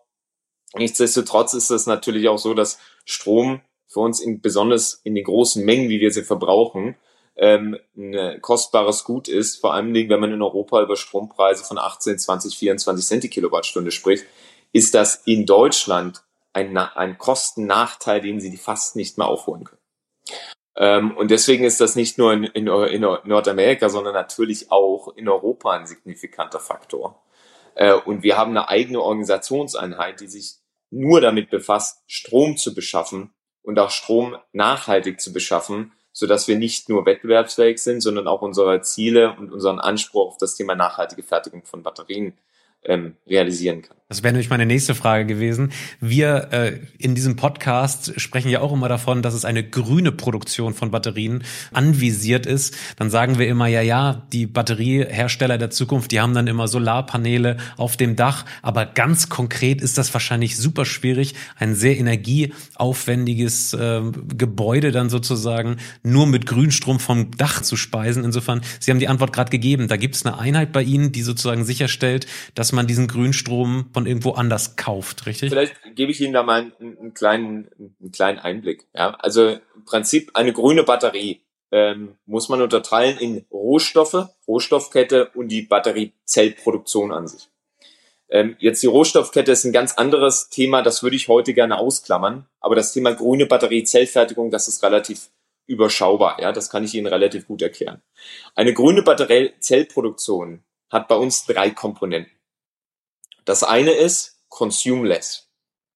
Nichtsdestotrotz 0.77 1.55
ist 1.55 1.71
es 1.71 1.87
natürlich 1.87 2.29
auch 2.29 2.39
so, 2.39 2.55
dass 2.55 2.79
Strom 3.05 3.61
für 3.87 4.01
uns 4.01 4.21
in, 4.21 4.41
besonders 4.41 5.01
in 5.05 5.15
den 5.15 5.25
großen 5.25 5.65
Mengen, 5.65 5.89
wie 5.89 6.01
wir 6.01 6.11
sie 6.11 6.23
verbrauchen, 6.23 6.97
ähm, 7.37 7.79
ein 7.97 8.41
kostbares 8.41 9.05
Gut 9.05 9.29
ist, 9.29 9.57
vor 9.61 9.75
allem 9.75 9.95
wenn 9.95 10.21
man 10.21 10.33
in 10.33 10.43
Europa 10.43 10.83
über 10.83 10.97
Strompreise 10.97 11.65
von 11.65 11.79
18, 11.79 12.19
20, 12.19 12.57
24 12.57 13.07
Cent 13.07 13.25
die 13.25 13.29
Kilowattstunde 13.29 13.91
spricht, 13.91 14.25
ist 14.73 14.95
das 14.95 15.23
in 15.25 15.47
Deutschland 15.47 16.23
ein, 16.53 16.77
ein 16.77 17.19
Kostennachteil, 17.19 18.21
den 18.21 18.41
sie 18.41 18.57
fast 18.57 18.97
nicht 18.97 19.19
mehr 19.19 19.27
aufholen 19.27 19.65
können. 19.65 19.81
Ähm, 20.77 21.17
und 21.17 21.31
deswegen 21.31 21.65
ist 21.65 21.81
das 21.81 21.97
nicht 21.97 22.19
nur 22.19 22.33
in, 22.33 22.45
in, 22.45 22.67
in, 22.67 23.01
Nordamerika, 23.01 23.89
sondern 23.89 24.15
natürlich 24.15 24.71
auch 24.73 25.09
in 25.17 25.29
Europa 25.29 25.73
ein 25.73 25.87
signifikanter 25.87 26.61
Faktor. 26.61 27.23
Äh, 27.75 27.93
und 27.93 28.23
wir 28.23 28.37
haben 28.37 28.51
eine 28.51 28.69
eigene 28.69 29.01
Organisationseinheit, 29.01 30.21
die 30.21 30.27
sich 30.27 30.57
nur 30.95 31.21
damit 31.21 31.51
befasst, 31.51 32.03
Strom 32.07 32.57
zu 32.57 32.75
beschaffen 32.75 33.35
und 33.63 33.79
auch 33.79 33.91
Strom 33.91 34.37
nachhaltig 34.53 35.21
zu 35.21 35.33
beschaffen, 35.33 35.93
so 36.13 36.27
dass 36.27 36.47
wir 36.47 36.57
nicht 36.57 36.89
nur 36.89 37.07
wettbewerbsfähig 37.07 37.79
sind, 37.79 38.01
sondern 38.01 38.29
auch 38.29 38.43
unsere 38.43 38.81
Ziele 38.83 39.35
und 39.37 39.53
unseren 39.53 39.81
Anspruch 39.81 40.29
auf 40.29 40.39
das 40.39 40.55
Thema 40.55 40.75
nachhaltige 40.75 41.23
Fertigung 41.23 41.65
von 41.65 41.83
Batterien 41.83 42.39
ähm, 42.85 43.17
realisieren 43.27 43.83
kann. 43.83 43.97
Das 44.11 44.23
wäre 44.23 44.35
nämlich 44.35 44.51
meine 44.51 44.67
nächste 44.67 44.95
Frage 44.95 45.25
gewesen. 45.25 45.73
Wir 45.99 46.53
äh, 46.53 46.79
in 46.99 47.15
diesem 47.15 47.37
Podcast 47.37 48.21
sprechen 48.21 48.51
ja 48.51 48.61
auch 48.61 48.71
immer 48.71 48.91
davon, 48.91 49.23
dass 49.23 49.33
es 49.33 49.47
eine 49.47 49.65
grüne 49.65 50.13
Produktion 50.13 50.75
von 50.75 50.91
Batterien 50.91 51.43
anvisiert 51.73 52.45
ist. 52.45 52.77
Dann 52.97 53.09
sagen 53.09 53.39
wir 53.39 53.49
immer, 53.49 53.67
ja, 53.67 53.81
ja, 53.81 54.27
die 54.31 54.45
Batteriehersteller 54.45 55.57
der 55.57 55.71
Zukunft, 55.71 56.11
die 56.11 56.21
haben 56.21 56.35
dann 56.35 56.49
immer 56.49 56.69
Solarpaneele 56.69 57.57
auf 57.79 57.97
dem 57.97 58.15
Dach. 58.15 58.45
Aber 58.61 58.85
ganz 58.85 59.31
konkret 59.31 59.81
ist 59.81 59.97
das 59.97 60.13
wahrscheinlich 60.13 60.59
super 60.59 60.85
schwierig, 60.85 61.35
ein 61.57 61.75
sehr 61.75 61.97
energieaufwendiges 61.97 63.73
äh, 63.73 64.03
Gebäude 64.37 64.93
dann 64.93 65.09
sozusagen 65.09 65.79
nur 66.03 66.27
mit 66.27 66.45
Grünstrom 66.45 67.01
vom 67.01 67.31
Dach 67.39 67.63
zu 67.63 67.79
speisen. 67.79 68.23
Insofern, 68.23 68.61
Sie 68.81 68.91
haben 68.91 68.99
die 68.99 69.09
Antwort 69.09 69.33
gerade 69.33 69.51
gegeben. 69.51 69.89
Da 69.89 69.97
gibt 69.97 70.15
es 70.15 70.27
eine 70.27 70.39
Einheit 70.39 70.73
bei 70.73 70.83
Ihnen, 70.83 71.11
die 71.11 71.23
sozusagen 71.23 71.65
sicherstellt, 71.65 72.27
dass 72.55 72.73
man 72.73 72.87
diesen 72.87 73.09
Grünstrom 73.09 73.87
von 73.95 74.07
irgendwo 74.07 74.33
anders 74.33 74.77
kauft, 74.77 75.27
richtig? 75.27 75.51
Vielleicht 75.51 75.77
gebe 75.95 76.13
ich 76.13 76.21
Ihnen 76.21 76.35
da 76.35 76.43
mal 76.43 76.73
einen, 76.79 76.99
einen 76.99 77.15
kleinen, 77.15 77.71
einen 77.79 78.13
kleinen 78.13 78.39
Einblick. 78.39 78.87
Ja, 78.95 79.15
also 79.21 79.51
im 79.51 79.85
Prinzip 79.87 80.33
eine 80.35 80.53
grüne 80.53 80.83
Batterie 80.83 81.43
ähm, 81.71 82.17
muss 82.27 82.49
man 82.49 82.61
unterteilen 82.61 83.19
in 83.19 83.47
Rohstoffe, 83.51 84.29
Rohstoffkette 84.47 85.31
und 85.35 85.49
die 85.49 85.63
Batteriezellproduktion 85.63 87.13
an 87.13 87.27
sich. 87.27 87.49
Ähm, 88.29 88.57
jetzt 88.59 88.83
die 88.83 88.89
Rohstoffkette 88.89 89.53
ist 89.53 89.65
ein 89.65 89.73
ganz 89.73 89.95
anderes 89.95 90.51
Thema, 90.51 90.83
das 90.83 91.03
würde 91.03 91.17
ich 91.17 91.29
heute 91.29 91.55
gerne 91.55 91.79
ausklammern. 91.79 92.47
Aber 92.61 92.75
das 92.75 92.93
Thema 92.93 93.13
grüne 93.13 93.47
Batteriezellfertigung, 93.47 94.51
das 94.51 94.69
ist 94.69 94.83
relativ 94.83 95.31
überschaubar. 95.67 96.41
Ja, 96.41 96.53
das 96.53 96.71
kann 96.71 96.85
ich 96.85 96.95
Ihnen 96.95 97.07
relativ 97.07 97.47
gut 97.47 97.63
erklären. 97.63 98.03
Eine 98.55 98.75
grüne 98.75 99.03
Batteriezellproduktion 99.03 100.65
hat 100.91 101.09
bei 101.09 101.17
uns 101.17 101.47
drei 101.47 101.71
Komponenten. 101.71 102.34
Das 103.45 103.63
eine 103.63 103.93
ist 103.93 104.41
consume 104.49 105.09
less. 105.09 105.51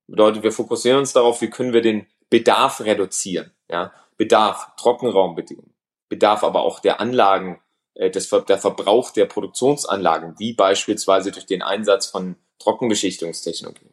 Bedeutet, 0.07 0.43
wir 0.43 0.53
fokussieren 0.53 0.99
uns 0.99 1.13
darauf, 1.13 1.41
wie 1.41 1.51
können 1.51 1.73
wir 1.73 1.83
den 1.83 2.07
Bedarf 2.31 2.81
reduzieren. 2.81 3.53
Ja? 3.71 3.93
Bedarf, 4.17 4.71
Trockenraumbedingungen. 4.77 5.75
Bedarf 6.09 6.43
aber 6.43 6.63
auch 6.63 6.81
der 6.81 7.01
Anlagen, 7.01 7.61
äh, 7.95 8.11
des, 8.11 8.31
der 8.31 8.59
Verbrauch 8.59 9.11
der 9.11 9.27
Produktionsanlagen, 9.27 10.35
wie 10.39 10.55
beispielsweise 10.55 11.31
durch 11.31 11.47
den 11.47 11.63
Einsatz 11.63 12.07
von 12.07 12.37
Trockenbeschichtungstechnologien. 12.59 13.93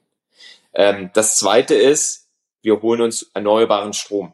Ähm, 0.74 1.12
das 1.14 1.38
zweite 1.38 1.76
ist, 1.76 2.30
wir 2.62 2.82
holen 2.82 3.02
uns 3.02 3.30
erneuerbaren 3.34 3.94
Strom. 3.94 4.34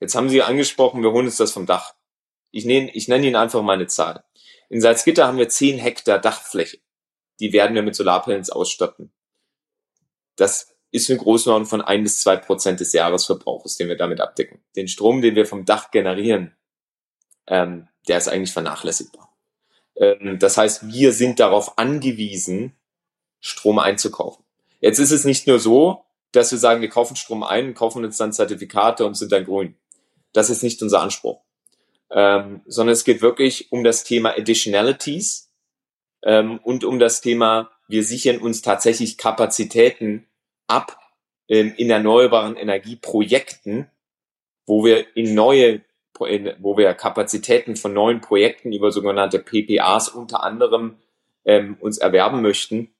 Jetzt 0.00 0.14
haben 0.14 0.28
Sie 0.28 0.42
angesprochen, 0.42 1.02
wir 1.02 1.12
holen 1.12 1.26
uns 1.26 1.36
das 1.36 1.52
vom 1.52 1.66
Dach. 1.66 1.94
Ich 2.50 2.64
nenne, 2.64 2.90
ich 2.92 3.08
nenne 3.08 3.26
Ihnen 3.26 3.36
einfach 3.36 3.62
mal 3.62 3.74
eine 3.74 3.86
Zahl. 3.86 4.24
In 4.68 4.80
Salzgitter 4.80 5.26
haben 5.26 5.38
wir 5.38 5.48
10 5.48 5.78
Hektar 5.78 6.18
Dachfläche 6.18 6.78
die 7.40 7.52
werden 7.52 7.74
wir 7.74 7.82
mit 7.82 7.94
Solarpanels 7.94 8.50
ausstatten. 8.50 9.12
Das 10.36 10.74
ist 10.90 11.10
eine 11.10 11.18
Größenordnung 11.18 11.68
von 11.68 11.82
ein 11.82 12.02
bis 12.04 12.20
zwei 12.20 12.36
Prozent 12.36 12.80
des 12.80 12.92
Jahresverbrauches, 12.92 13.76
den 13.76 13.88
wir 13.88 13.96
damit 13.96 14.20
abdecken. 14.20 14.60
Den 14.76 14.88
Strom, 14.88 15.22
den 15.22 15.34
wir 15.34 15.46
vom 15.46 15.64
Dach 15.64 15.90
generieren, 15.90 16.54
ähm, 17.46 17.88
der 18.08 18.18
ist 18.18 18.28
eigentlich 18.28 18.52
vernachlässigbar. 18.52 19.34
Ähm, 19.96 20.38
das 20.38 20.56
heißt, 20.56 20.88
wir 20.92 21.12
sind 21.12 21.40
darauf 21.40 21.78
angewiesen, 21.78 22.76
Strom 23.40 23.78
einzukaufen. 23.78 24.44
Jetzt 24.80 24.98
ist 24.98 25.10
es 25.10 25.24
nicht 25.24 25.46
nur 25.46 25.58
so, 25.58 26.04
dass 26.32 26.50
wir 26.50 26.58
sagen, 26.58 26.80
wir 26.80 26.88
kaufen 26.88 27.16
Strom 27.16 27.42
ein, 27.42 27.74
kaufen 27.74 28.04
uns 28.04 28.16
dann 28.16 28.32
Zertifikate 28.32 29.04
und 29.04 29.14
sind 29.14 29.32
dann 29.32 29.44
grün. 29.44 29.76
Das 30.32 30.50
ist 30.50 30.62
nicht 30.62 30.82
unser 30.82 31.00
Anspruch. 31.00 31.40
Ähm, 32.10 32.62
sondern 32.66 32.92
es 32.92 33.04
geht 33.04 33.22
wirklich 33.22 33.72
um 33.72 33.82
das 33.82 34.04
Thema 34.04 34.30
Additionalities, 34.36 35.50
ähm, 36.24 36.58
und 36.62 36.84
um 36.84 36.98
das 36.98 37.20
Thema, 37.20 37.70
wir 37.86 38.02
sichern 38.02 38.38
uns 38.38 38.62
tatsächlich 38.62 39.18
Kapazitäten 39.18 40.26
ab 40.66 40.98
ähm, 41.48 41.74
in 41.76 41.90
erneuerbaren 41.90 42.56
Energieprojekten, 42.56 43.90
wo 44.66 44.84
wir 44.84 45.14
in 45.16 45.34
neue, 45.34 45.82
wo 46.18 46.76
wir 46.78 46.94
Kapazitäten 46.94 47.76
von 47.76 47.92
neuen 47.92 48.20
Projekten 48.20 48.72
über 48.72 48.90
sogenannte 48.90 49.38
PPAs 49.38 50.08
unter 50.08 50.42
anderem 50.42 50.96
ähm, 51.44 51.76
uns 51.80 51.98
erwerben 51.98 52.40
möchten 52.40 52.94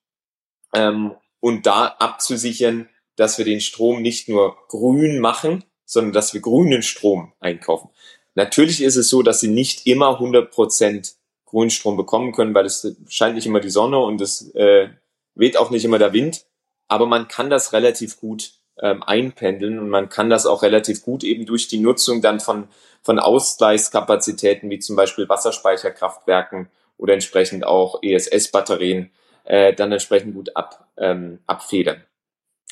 ähm, 0.74 1.14
und 1.40 1.66
da 1.66 1.86
abzusichern, 1.86 2.90
dass 3.16 3.38
wir 3.38 3.44
den 3.46 3.60
Strom 3.60 4.02
nicht 4.02 4.28
nur 4.28 4.56
grün 4.68 5.20
machen, 5.20 5.64
sondern 5.86 6.12
dass 6.12 6.34
wir 6.34 6.40
grünen 6.40 6.82
Strom 6.82 7.32
einkaufen. 7.40 7.88
Natürlich 8.34 8.82
ist 8.82 8.96
es 8.96 9.08
so, 9.08 9.22
dass 9.22 9.40
sie 9.40 9.48
nicht 9.48 9.86
immer 9.86 10.14
100 10.14 10.50
Prozent 10.50 11.14
Grünstrom 11.54 11.96
bekommen 11.96 12.32
können, 12.32 12.54
weil 12.54 12.66
es 12.66 12.96
scheint 13.08 13.36
nicht 13.36 13.46
immer 13.46 13.60
die 13.60 13.70
Sonne 13.70 13.98
und 13.98 14.20
es 14.20 14.54
äh, 14.54 14.88
weht 15.34 15.56
auch 15.56 15.70
nicht 15.70 15.84
immer 15.84 15.98
der 15.98 16.12
Wind. 16.12 16.44
Aber 16.88 17.06
man 17.06 17.28
kann 17.28 17.48
das 17.48 17.72
relativ 17.72 18.20
gut 18.20 18.54
ähm, 18.80 19.02
einpendeln 19.02 19.78
und 19.78 19.88
man 19.88 20.08
kann 20.08 20.28
das 20.28 20.46
auch 20.46 20.62
relativ 20.62 21.02
gut 21.02 21.22
eben 21.22 21.46
durch 21.46 21.68
die 21.68 21.78
Nutzung 21.78 22.20
dann 22.20 22.40
von, 22.40 22.68
von 23.02 23.18
Ausgleichskapazitäten 23.18 24.68
wie 24.68 24.80
zum 24.80 24.96
Beispiel 24.96 25.28
Wasserspeicherkraftwerken 25.28 26.68
oder 26.98 27.14
entsprechend 27.14 27.64
auch 27.64 28.02
ESS-Batterien 28.02 29.10
äh, 29.44 29.72
dann 29.72 29.92
entsprechend 29.92 30.34
gut 30.34 30.56
ab, 30.56 30.88
ähm, 30.96 31.38
abfedern. 31.46 32.02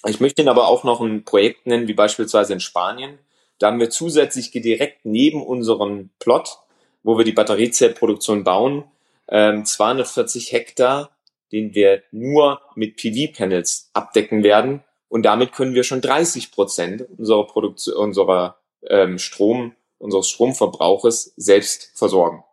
Ich 0.07 0.19
möchte 0.19 0.43
Ihnen 0.43 0.49
aber 0.49 0.67
auch 0.67 0.83
noch 0.83 1.01
ein 1.01 1.25
Projekt 1.25 1.67
nennen, 1.67 1.87
wie 1.87 1.95
beispielsweise 1.95 2.53
in 2.53 2.61
Spanien. 2.61 3.19
Da 3.59 3.69
haben 3.69 3.79
wir 3.79 3.91
zusätzlich 3.91 4.51
direkt 4.51 5.05
neben 5.05 5.41
unserem 5.47 6.11
Plot 6.19 6.59
wo 7.03 7.19
wir 7.19 7.25
die 7.25 7.33
Batteriezellproduktion 7.33 8.45
bauen, 8.45 8.85
ähm, 9.29 9.65
240 9.65 10.53
Hektar, 10.53 11.11
den 11.53 11.75
wir 11.75 12.03
nur 12.11 12.61
mit 12.75 12.97
PV-Panels 12.97 13.91
abdecken 13.93 14.43
werden. 14.43 14.83
Und 15.09 15.25
damit 15.25 15.53
können 15.53 15.75
wir 15.75 15.85
schon 15.85 16.01
30 16.01 16.53
Prozent 16.53 17.07
unserer 17.19 17.47
Produktion, 17.47 17.95
unserer 17.97 18.59
ähm, 18.89 19.19
Strom, 19.19 19.75
unseres 19.99 20.29
Stromverbrauches 20.29 21.35
selbst 21.37 21.93
versorgen. 21.95 22.45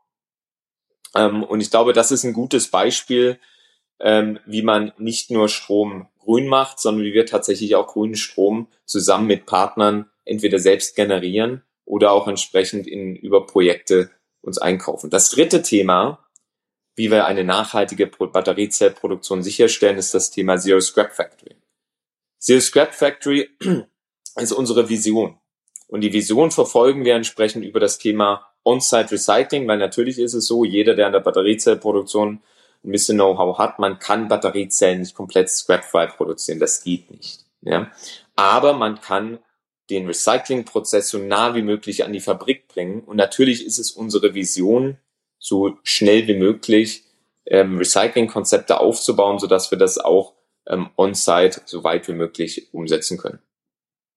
Ähm, 1.15 1.43
und 1.43 1.61
ich 1.61 1.71
glaube, 1.71 1.93
das 1.93 2.11
ist 2.11 2.23
ein 2.23 2.33
gutes 2.33 2.69
Beispiel, 2.69 3.39
ähm, 3.99 4.39
wie 4.45 4.61
man 4.61 4.91
nicht 4.97 5.31
nur 5.31 5.49
Strom 5.49 6.07
grün 6.19 6.47
macht, 6.47 6.79
sondern 6.79 7.05
wie 7.05 7.13
wir 7.13 7.25
tatsächlich 7.25 7.75
auch 7.75 7.87
grünen 7.87 8.15
Strom 8.15 8.67
zusammen 8.85 9.27
mit 9.27 9.45
Partnern 9.45 10.09
entweder 10.25 10.59
selbst 10.59 10.95
generieren 10.95 11.63
oder 11.85 12.11
auch 12.11 12.27
entsprechend 12.27 12.87
in, 12.87 13.15
über 13.15 13.45
Projekte 13.45 14.11
uns 14.41 14.57
einkaufen. 14.57 15.09
Das 15.09 15.29
dritte 15.29 15.61
Thema, 15.61 16.25
wie 16.95 17.11
wir 17.11 17.25
eine 17.25 17.43
nachhaltige 17.43 18.07
Batteriezellproduktion 18.07 19.43
sicherstellen, 19.43 19.97
ist 19.97 20.13
das 20.13 20.31
Thema 20.31 20.57
Zero 20.57 20.79
Scrap 20.79 21.13
Factory. 21.13 21.55
Zero 22.39 22.59
Scrap 22.59 22.93
Factory 22.93 23.49
ist 24.35 24.51
unsere 24.51 24.89
Vision. 24.89 25.37
Und 25.87 26.01
die 26.01 26.13
Vision 26.13 26.51
verfolgen 26.51 27.03
wir 27.03 27.15
entsprechend 27.15 27.65
über 27.65 27.79
das 27.79 27.97
Thema 27.97 28.45
On-Site 28.63 29.11
Recycling, 29.11 29.67
weil 29.67 29.77
natürlich 29.77 30.19
ist 30.19 30.33
es 30.33 30.45
so, 30.45 30.63
jeder, 30.63 30.95
der 30.95 31.07
an 31.07 31.13
der 31.13 31.19
Batteriezellproduktion 31.21 32.41
ein 32.83 32.91
bisschen 32.91 33.17
Know-how 33.17 33.57
hat, 33.57 33.79
man 33.79 33.99
kann 33.99 34.27
Batteriezellen 34.27 34.99
nicht 34.99 35.15
komplett 35.15 35.49
scrap-frei 35.49 36.07
produzieren. 36.07 36.59
Das 36.59 36.83
geht 36.83 37.11
nicht. 37.11 37.45
Ja? 37.61 37.91
Aber 38.35 38.73
man 38.73 39.01
kann 39.01 39.39
den 39.89 40.05
Recyclingprozess 40.05 41.09
so 41.09 41.17
nah 41.17 41.55
wie 41.55 41.61
möglich 41.61 42.03
an 42.05 42.13
die 42.13 42.19
Fabrik 42.19 42.67
bringen. 42.67 43.01
Und 43.01 43.17
natürlich 43.17 43.65
ist 43.65 43.79
es 43.79 43.91
unsere 43.91 44.33
Vision, 44.33 44.97
so 45.39 45.77
schnell 45.83 46.27
wie 46.27 46.37
möglich 46.37 47.03
ähm, 47.45 47.77
Recyclingkonzepte 47.77 48.79
aufzubauen, 48.79 49.39
sodass 49.39 49.71
wir 49.71 49.77
das 49.77 49.97
auch 49.97 50.33
ähm, 50.67 50.89
on-site 50.97 51.61
so 51.65 51.83
weit 51.83 52.07
wie 52.07 52.13
möglich 52.13 52.73
umsetzen 52.73 53.17
können. 53.17 53.39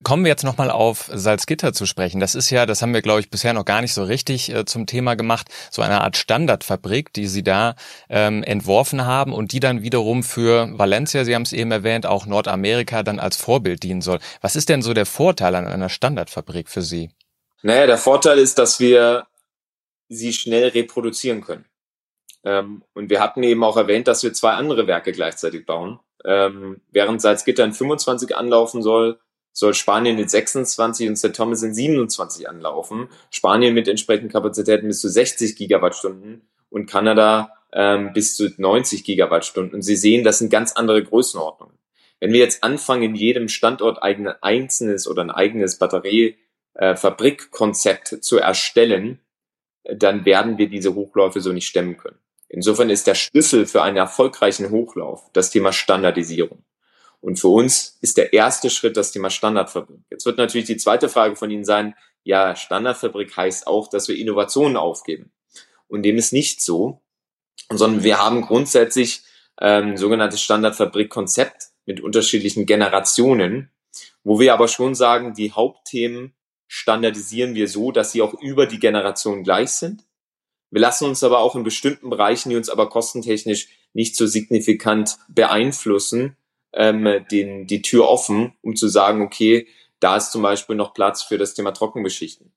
Kommen 0.03 0.25
wir 0.25 0.31
jetzt 0.31 0.45
nochmal 0.45 0.71
auf 0.71 1.11
Salzgitter 1.13 1.73
zu 1.73 1.87
sprechen. 1.87 2.21
Das 2.21 2.35
ist 2.35 2.51
ja, 2.51 2.67
das 2.67 2.83
haben 2.83 2.95
wir, 2.95 3.03
glaube 3.03 3.21
ich, 3.21 3.31
bisher 3.31 3.53
noch 3.53 3.65
gar 3.65 3.81
nicht 3.81 3.95
so 3.95 4.05
richtig 4.05 4.53
äh, 4.53 4.65
zum 4.65 4.87
Thema 4.87 5.15
gemacht, 5.15 5.49
so 5.71 5.83
eine 5.83 6.01
Art 6.01 6.17
Standardfabrik, 6.17 7.13
die 7.13 7.27
Sie 7.27 7.43
da 7.43 7.77
ähm, 8.09 8.43
entworfen 8.43 9.05
haben 9.07 9.33
und 9.33 9.53
die 9.53 9.61
dann 9.61 9.83
wiederum 9.83 10.23
für 10.23 10.69
Valencia, 10.79 11.25
Sie 11.25 11.35
haben 11.35 11.43
es 11.43 11.53
eben 11.53 11.71
erwähnt, 11.71 12.07
auch 12.07 12.27
Nordamerika 12.27 13.03
dann 13.03 13.19
als 13.19 13.37
Vorbild 13.37 13.83
dienen 13.83 14.01
soll. 14.01 14.19
Was 14.41 14.57
ist 14.57 14.69
denn 14.69 14.83
so 14.83 14.95
der 14.95 15.07
Vorteil 15.07 15.55
an 15.55 15.67
einer 15.67 15.89
Standardfabrik 15.89 16.69
für 16.69 16.83
Sie? 16.83 17.11
Naja, 17.63 17.87
der 17.87 17.99
Vorteil 17.99 18.39
ist, 18.39 18.59
dass 18.59 18.81
wir 18.81 19.27
sie 20.09 20.33
schnell 20.33 20.69
reproduzieren 20.69 21.41
können. 21.41 21.65
Ähm, 22.45 22.85
und 22.93 23.09
wir 23.11 23.21
hatten 23.21 23.43
eben 23.43 23.65
auch 23.65 23.77
erwähnt, 23.77 24.09
dass 24.09 24.23
wir 24.23 24.33
zwei 24.33 24.53
andere 24.53 24.87
Werke 24.87 25.13
gleichzeitig 25.13 25.65
bauen. 25.65 26.01
Ähm, 26.25 26.81
während 26.91 27.21
Salzgitter 27.21 27.65
in 27.65 27.73
25 27.73 28.37
anlaufen 28.37 28.83
soll, 28.83 29.21
soll 29.53 29.75
Spanien 29.75 30.17
mit 30.17 30.31
26 30.31 31.09
und 31.09 31.17
St. 31.17 31.35
Thomas 31.35 31.63
in 31.63 31.75
27 31.75 32.49
anlaufen. 32.49 33.09
Spanien 33.31 33.75
mit 33.75 33.89
entsprechenden 33.89 34.31
Kapazitäten 34.31 34.89
bis 34.89 35.01
zu 35.01 35.09
60 35.09 35.57
Gigawattstunden 35.57 36.43
und 36.71 36.87
Kanada 36.87 37.53
ähm, 37.73 38.13
bis 38.13 38.37
zu 38.37 38.51
90 38.57 39.05
Gigawattstunden. 39.05 39.75
Und 39.75 39.83
Sie 39.83 39.97
sehen, 39.97 40.25
das 40.25 40.39
sind 40.39 40.51
ganz 40.51 40.73
andere 40.73 41.05
Größenordnungen. 41.05 41.77
Wenn 42.21 42.33
wir 42.33 42.41
jetzt 42.41 42.63
anfangen, 42.63 43.03
in 43.03 43.15
jedem 43.15 43.49
Standort 43.49 44.03
ein 44.03 44.29
einzelnes 44.29 45.09
oder 45.09 45.23
ein 45.23 45.31
eigenes 45.31 45.79
Batteriefabrikkonzept 45.79 48.13
äh, 48.13 48.21
zu 48.21 48.39
erstellen, 48.39 49.21
dann 49.85 50.25
werden 50.25 50.59
wir 50.59 50.69
diese 50.69 50.95
Hochläufe 50.95 51.41
so 51.41 51.53
nicht 51.53 51.67
stemmen 51.67 51.97
können. 51.97 52.19
Insofern 52.49 52.91
ist 52.91 53.07
der 53.07 53.15
Schlüssel 53.15 53.67
für 53.67 53.83
einen 53.83 53.97
erfolgreichen 53.97 54.71
Hochlauf 54.71 55.31
das 55.33 55.51
Thema 55.51 55.73
Standardisierung. 55.73 56.63
Und 57.23 57.39
für 57.39 57.49
uns 57.49 57.99
ist 58.01 58.17
der 58.17 58.33
erste 58.33 58.69
Schritt 58.69 58.97
das 58.97 59.13
Thema 59.13 59.31
Standardfabrik. 59.31 60.01
Jetzt 60.11 60.27
wird 60.27 60.39
natürlich 60.39 60.67
die 60.67 60.77
zweite 60.77 61.09
Frage 61.09 61.37
von 61.37 61.51
Ihnen 61.51 61.65
sein, 61.65 61.95
ja, 62.25 62.55
Standardfabrik 62.55 63.37
heißt 63.37 63.67
auch, 63.67 63.89
dass 63.89 64.09
wir 64.09 64.17
Innovationen 64.17 64.77
aufgeben. 64.77 65.33
Und 65.87 66.03
dem 66.03 66.19
ist 66.19 66.33
nicht 66.33 66.61
so, 66.61 67.01
sondern 67.71 68.03
wir 68.03 68.19
haben 68.19 68.43
grundsätzlich 68.43 69.23
ähm, 69.61 69.97
sogenanntes 69.97 70.43
Standardfabrik-Konzept 70.43 71.69
mit 71.87 72.01
unterschiedlichen 72.01 72.67
Generationen, 72.67 73.71
wo 74.25 74.41
wir 74.41 74.53
aber 74.53 74.67
schon 74.67 74.95
sagen, 74.95 75.35
die 75.35 75.53
Hauptthemen 75.53 76.35
standardisieren 76.67 77.55
wir 77.55 77.69
so, 77.69 77.93
dass 77.93 78.13
sie 78.13 78.23
auch 78.23 78.35
über 78.35 78.67
die 78.67 78.79
Generation 78.79 79.45
gleich 79.45 79.71
sind. 79.71 80.05
Wir 80.71 80.81
lassen 80.81 81.05
uns 81.05 81.23
aber 81.23 81.39
auch 81.39 81.55
in 81.55 81.65
bestimmten 81.65 82.11
Bereichen, 82.11 82.51
die 82.51 82.57
uns 82.57 82.69
aber 82.69 82.89
kostentechnisch 82.89 83.69
nicht 83.93 84.17
so 84.17 84.27
signifikant 84.27 85.19
beeinflussen, 85.29 86.37
ähm, 86.73 87.25
den, 87.31 87.67
die 87.67 87.83
Tür 87.83 88.09
offen, 88.09 88.53
um 88.63 88.77
zu 88.77 88.89
sagen, 88.89 89.23
okay, 89.23 89.67
da 90.01 90.17
ist 90.17 90.33
zum 90.33 90.43
Beispiel 90.43 90.77
noch 90.77 90.95
Platz 90.95 91.23
für 91.23 91.39
das 91.39 91.55
Thema 91.55 91.73
Trockenbeschichten. 91.73 92.53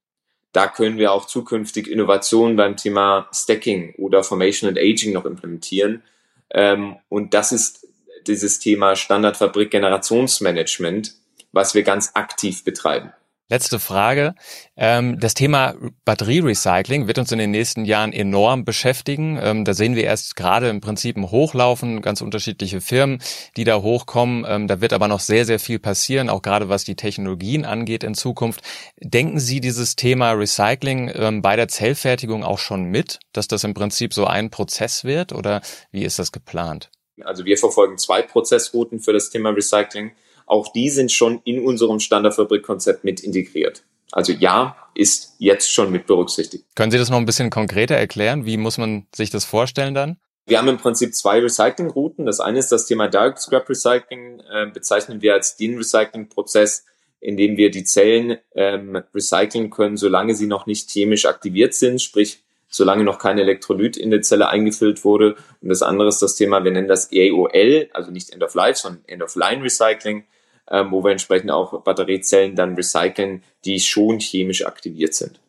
Da 0.51 0.67
können 0.67 0.97
wir 0.97 1.11
auch 1.11 1.25
zukünftig 1.25 1.89
Innovationen 1.89 2.55
beim 2.55 2.77
Thema 2.77 3.27
Stacking 3.33 3.93
oder 3.97 4.23
Formation 4.23 4.69
and 4.69 4.79
Aging 4.79 5.13
noch 5.13 5.25
implementieren. 5.25 6.01
Ähm, 6.49 6.95
und 7.09 7.33
das 7.33 7.51
ist 7.51 7.87
dieses 8.25 8.59
Thema 8.59 8.95
Standardfabrik 8.95 9.69
Generationsmanagement, 9.69 11.13
was 11.51 11.75
wir 11.75 11.83
ganz 11.83 12.11
aktiv 12.13 12.63
betreiben. 12.63 13.11
Letzte 13.47 13.77
Frage. 13.77 14.33
Ähm, 14.75 15.19
das 15.19 15.35
Thema 15.35 15.75
Batterierecycling 16.03 17.05
wird 17.05 17.19
uns 17.19 17.31
in 17.31 17.37
den 17.37 17.51
nächsten 17.51 17.85
Jahren 17.85 18.11
enorm 18.11 18.65
beschäftigen. 18.65 19.37
Ähm, 19.39 19.65
da 19.65 19.75
sehen 19.75 19.95
wir 19.95 20.03
erst 20.03 20.35
gerade 20.35 20.67
im 20.69 20.81
Prinzip 20.81 21.15
ein 21.15 21.29
Hochlaufen, 21.29 22.01
ganz 22.01 22.21
unterschiedliche 22.21 22.81
Firmen, 22.81 23.21
die 23.55 23.63
da 23.63 23.83
hochkommen. 23.83 24.45
Ähm, 24.47 24.67
da 24.67 24.81
wird 24.81 24.93
aber 24.93 25.07
noch 25.07 25.19
sehr, 25.19 25.45
sehr 25.45 25.59
viel 25.59 25.77
passieren, 25.77 26.27
auch 26.29 26.41
gerade 26.41 26.69
was 26.69 26.85
die 26.85 26.95
Technologien 26.95 27.65
angeht 27.65 28.03
in 28.03 28.15
Zukunft. 28.15 28.61
Denken 28.99 29.39
Sie 29.39 29.61
dieses 29.61 29.95
Thema 29.95 30.31
Recycling 30.31 31.41
bei 31.41 31.55
der 31.55 31.67
Zellfertigung 31.67 32.43
auch 32.43 32.57
schon 32.57 32.85
mit, 32.85 33.19
dass 33.31 33.47
das 33.47 33.63
im 33.63 33.73
Prinzip 33.75 34.13
so 34.13 34.25
ein 34.25 34.49
Prozess 34.49 35.03
wird 35.03 35.33
oder 35.33 35.61
wie 35.91 36.03
ist 36.03 36.17
das 36.17 36.31
geplant? 36.31 36.89
Also 37.23 37.45
wir 37.45 37.57
verfolgen 37.57 37.97
zwei 37.97 38.21
Prozessrouten 38.21 38.99
für 38.99 39.13
das 39.13 39.29
Thema 39.29 39.51
Recycling. 39.51 40.11
Auch 40.45 40.71
die 40.71 40.89
sind 40.89 41.11
schon 41.11 41.41
in 41.43 41.63
unserem 41.65 41.99
Standardfabrikkonzept 41.99 43.03
mit 43.03 43.21
integriert. 43.21 43.83
Also 44.11 44.31
ja, 44.31 44.77
ist 44.93 45.35
jetzt 45.39 45.71
schon 45.71 45.91
mit 45.91 46.07
berücksichtigt. 46.07 46.65
Können 46.75 46.91
Sie 46.91 46.97
das 46.97 47.09
noch 47.09 47.17
ein 47.17 47.25
bisschen 47.25 47.49
konkreter 47.49 47.95
erklären? 47.95 48.45
Wie 48.45 48.57
muss 48.57 48.77
man 48.77 49.07
sich 49.13 49.29
das 49.29 49.45
vorstellen 49.45 49.93
dann? 49.93 50.17
Wir 50.47 50.59
haben 50.59 50.67
im 50.67 50.77
Prinzip 50.77 51.15
zwei 51.15 51.39
Recyclingrouten. 51.39 52.25
Das 52.25 52.39
eine 52.39 52.59
ist 52.59 52.71
das 52.71 52.85
Thema 52.85 53.07
Direct 53.07 53.39
Scrap 53.39 53.67
Recycling, 53.67 54.41
äh, 54.41 54.67
bezeichnen 54.71 55.21
wir 55.21 55.33
als 55.33 55.57
den 55.57 55.77
Recycling-Prozess, 55.77 56.85
in 57.19 57.35
dem 57.35 57.57
wir 57.57 57.71
die 57.71 57.83
Zellen 57.83 58.37
ähm, 58.53 59.01
recyceln 59.13 59.71
können, 59.71 59.97
solange 59.97 60.35
sie 60.35 60.45
noch 60.45 60.67
nicht 60.67 60.91
chemisch 60.91 61.25
aktiviert 61.25 61.73
sind, 61.73 62.01
sprich 62.01 62.43
solange 62.67 63.03
noch 63.03 63.19
kein 63.19 63.39
Elektrolyt 63.39 63.97
in 63.97 64.11
der 64.11 64.21
Zelle 64.21 64.49
eingefüllt 64.49 65.03
wurde. 65.03 65.35
Und 65.61 65.69
das 65.69 65.81
andere 65.81 66.09
ist 66.09 66.21
das 66.21 66.35
Thema, 66.35 66.63
wir 66.63 66.71
nennen 66.71 66.87
das 66.87 67.11
EOL, 67.11 67.89
also 67.93 68.11
nicht 68.11 68.31
End 68.31 68.43
of 68.43 68.53
Life, 68.53 68.79
sondern 68.79 69.03
End 69.07 69.23
of 69.23 69.35
Line 69.35 69.63
Recycling 69.63 70.25
ähm, 70.69 70.91
wo 70.91 71.03
wir 71.03 71.11
entsprechend 71.11 71.51
auch 71.51 71.81
Batteriezellen 71.83 72.55
dann 72.55 72.75
recyceln, 72.75 73.43
die 73.65 73.79
schon 73.79 74.19
chemisch 74.19 74.65
aktiviert 74.65 75.13
sind. 75.13 75.39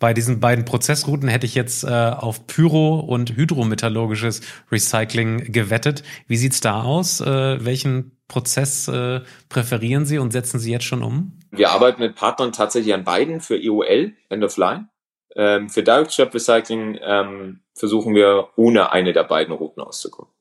Bei 0.00 0.14
diesen 0.14 0.40
beiden 0.40 0.64
Prozessrouten 0.64 1.28
hätte 1.28 1.44
ich 1.44 1.54
jetzt 1.54 1.84
äh, 1.84 1.88
auf 1.88 2.46
Pyro- 2.46 3.00
und 3.00 3.36
hydrometallurgisches 3.36 4.40
Recycling 4.72 5.52
gewettet. 5.52 6.02
Wie 6.26 6.38
sieht's 6.38 6.60
da 6.60 6.82
aus? 6.82 7.20
Äh, 7.20 7.62
welchen 7.64 8.16
Prozess 8.26 8.88
äh, 8.88 9.20
präferieren 9.50 10.06
Sie 10.06 10.18
und 10.18 10.30
setzen 10.32 10.58
Sie 10.58 10.72
jetzt 10.72 10.86
schon 10.86 11.02
um? 11.02 11.38
Wir 11.50 11.70
arbeiten 11.70 12.00
mit 12.00 12.14
Partnern 12.14 12.52
tatsächlich 12.52 12.94
an 12.94 13.04
beiden 13.04 13.42
für 13.42 13.62
EOL, 13.62 14.14
End 14.30 14.42
of 14.42 14.56
Line. 14.56 14.88
Ähm, 15.36 15.68
für 15.68 15.82
Direct 15.82 16.12
Scrap 16.12 16.32
Recycling 16.32 16.98
ähm, 17.02 17.60
versuchen 17.74 18.14
wir 18.14 18.48
ohne 18.56 18.92
eine 18.92 19.12
der 19.12 19.24
beiden 19.24 19.54
Routen 19.54 19.82
auszukommen. 19.82 20.32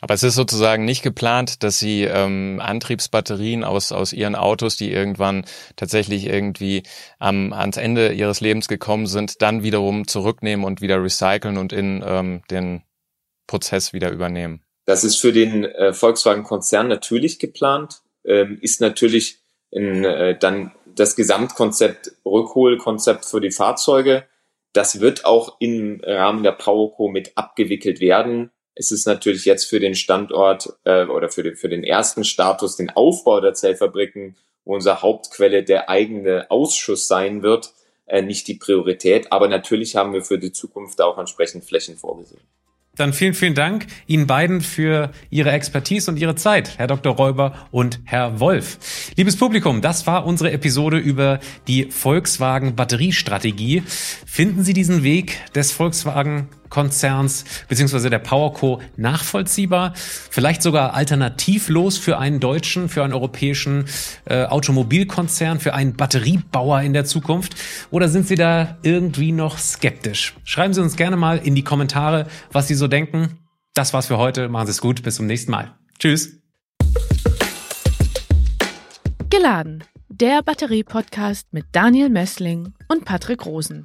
Aber 0.00 0.14
es 0.14 0.22
ist 0.22 0.34
sozusagen 0.34 0.84
nicht 0.84 1.02
geplant, 1.02 1.62
dass 1.62 1.78
sie 1.78 2.04
ähm, 2.04 2.60
Antriebsbatterien 2.62 3.64
aus, 3.64 3.92
aus 3.92 4.12
ihren 4.12 4.34
Autos, 4.34 4.76
die 4.76 4.92
irgendwann 4.92 5.44
tatsächlich 5.76 6.26
irgendwie 6.26 6.82
am, 7.18 7.52
ans 7.52 7.78
Ende 7.78 8.12
ihres 8.12 8.40
Lebens 8.40 8.68
gekommen 8.68 9.06
sind, 9.06 9.40
dann 9.40 9.62
wiederum 9.62 10.06
zurücknehmen 10.06 10.66
und 10.66 10.82
wieder 10.82 11.02
recyceln 11.02 11.56
und 11.56 11.72
in 11.72 12.04
ähm, 12.06 12.42
den 12.50 12.82
Prozess 13.46 13.92
wieder 13.92 14.10
übernehmen. 14.10 14.62
Das 14.84 15.02
ist 15.02 15.16
für 15.16 15.32
den 15.32 15.64
äh, 15.64 15.92
Volkswagen-Konzern 15.92 16.88
natürlich 16.88 17.38
geplant, 17.38 18.02
ähm, 18.24 18.58
ist 18.60 18.80
natürlich 18.80 19.38
in, 19.70 20.04
äh, 20.04 20.38
dann 20.38 20.72
das 20.84 21.16
Gesamtkonzept, 21.16 22.12
Rückholkonzept 22.24 23.24
für 23.24 23.40
die 23.40 23.50
Fahrzeuge. 23.50 24.24
Das 24.72 25.00
wird 25.00 25.24
auch 25.24 25.56
im 25.58 26.00
Rahmen 26.04 26.42
der 26.42 26.52
PowerCo 26.52 27.08
mit 27.08 27.36
abgewickelt 27.36 28.00
werden 28.00 28.50
es 28.76 28.92
ist 28.92 29.06
natürlich 29.06 29.46
jetzt 29.46 29.64
für 29.64 29.80
den 29.80 29.94
Standort 29.94 30.74
äh, 30.84 31.06
oder 31.06 31.30
für 31.30 31.42
den, 31.42 31.56
für 31.56 31.68
den 31.68 31.82
ersten 31.82 32.24
Status, 32.24 32.76
den 32.76 32.90
Aufbau 32.90 33.40
der 33.40 33.54
Zellfabriken, 33.54 34.36
wo 34.64 34.74
unsere 34.74 35.02
Hauptquelle 35.02 35.64
der 35.64 35.88
eigene 35.88 36.50
Ausschuss 36.50 37.08
sein 37.08 37.42
wird, 37.42 37.72
äh, 38.04 38.20
nicht 38.20 38.46
die 38.46 38.54
Priorität. 38.54 39.32
Aber 39.32 39.48
natürlich 39.48 39.96
haben 39.96 40.12
wir 40.12 40.22
für 40.22 40.38
die 40.38 40.52
Zukunft 40.52 41.00
auch 41.00 41.16
entsprechend 41.18 41.64
Flächen 41.64 41.96
vorgesehen. 41.96 42.42
Dann 42.96 43.12
vielen, 43.12 43.34
vielen 43.34 43.54
Dank 43.54 43.86
Ihnen 44.06 44.26
beiden 44.26 44.62
für 44.62 45.10
Ihre 45.28 45.52
Expertise 45.52 46.10
und 46.10 46.18
Ihre 46.18 46.34
Zeit, 46.34 46.78
Herr 46.78 46.86
Dr. 46.86 47.14
Räuber 47.14 47.68
und 47.70 48.00
Herr 48.04 48.40
Wolf. 48.40 48.78
Liebes 49.16 49.36
Publikum, 49.36 49.82
das 49.82 50.06
war 50.06 50.26
unsere 50.26 50.50
Episode 50.50 50.96
über 50.96 51.40
die 51.68 51.90
Volkswagen 51.90 52.74
Batteriestrategie. 52.74 53.82
Finden 53.86 54.64
Sie 54.64 54.72
diesen 54.72 55.02
Weg 55.02 55.38
des 55.54 55.72
Volkswagen 55.72 56.48
Konzerns 56.68 57.44
beziehungsweise 57.68 58.10
der 58.10 58.18
PowerCo 58.18 58.80
nachvollziehbar, 58.96 59.92
vielleicht 59.94 60.62
sogar 60.62 60.94
alternativlos 60.94 61.98
für 61.98 62.18
einen 62.18 62.40
deutschen, 62.40 62.88
für 62.88 63.02
einen 63.02 63.12
europäischen 63.12 63.86
äh, 64.24 64.44
Automobilkonzern, 64.44 65.60
für 65.60 65.74
einen 65.74 65.94
Batteriebauer 65.96 66.82
in 66.82 66.92
der 66.92 67.04
Zukunft? 67.04 67.56
Oder 67.90 68.08
sind 68.08 68.26
Sie 68.26 68.36
da 68.36 68.78
irgendwie 68.82 69.32
noch 69.32 69.58
skeptisch? 69.58 70.34
Schreiben 70.44 70.74
Sie 70.74 70.82
uns 70.82 70.96
gerne 70.96 71.16
mal 71.16 71.38
in 71.38 71.54
die 71.54 71.64
Kommentare, 71.64 72.26
was 72.52 72.68
Sie 72.68 72.74
so 72.74 72.88
denken. 72.88 73.38
Das 73.74 73.92
war's 73.92 74.06
für 74.06 74.18
heute. 74.18 74.48
Machen 74.48 74.66
Sie 74.66 74.72
es 74.72 74.80
gut. 74.80 75.02
Bis 75.02 75.16
zum 75.16 75.26
nächsten 75.26 75.50
Mal. 75.50 75.74
Tschüss. 75.98 76.40
Geladen. 79.28 79.84
Der 80.08 80.40
Batterie-Podcast 80.42 81.52
mit 81.52 81.66
Daniel 81.72 82.08
Messling 82.08 82.72
und 82.88 83.04
Patrick 83.04 83.44
Rosen. 83.44 83.84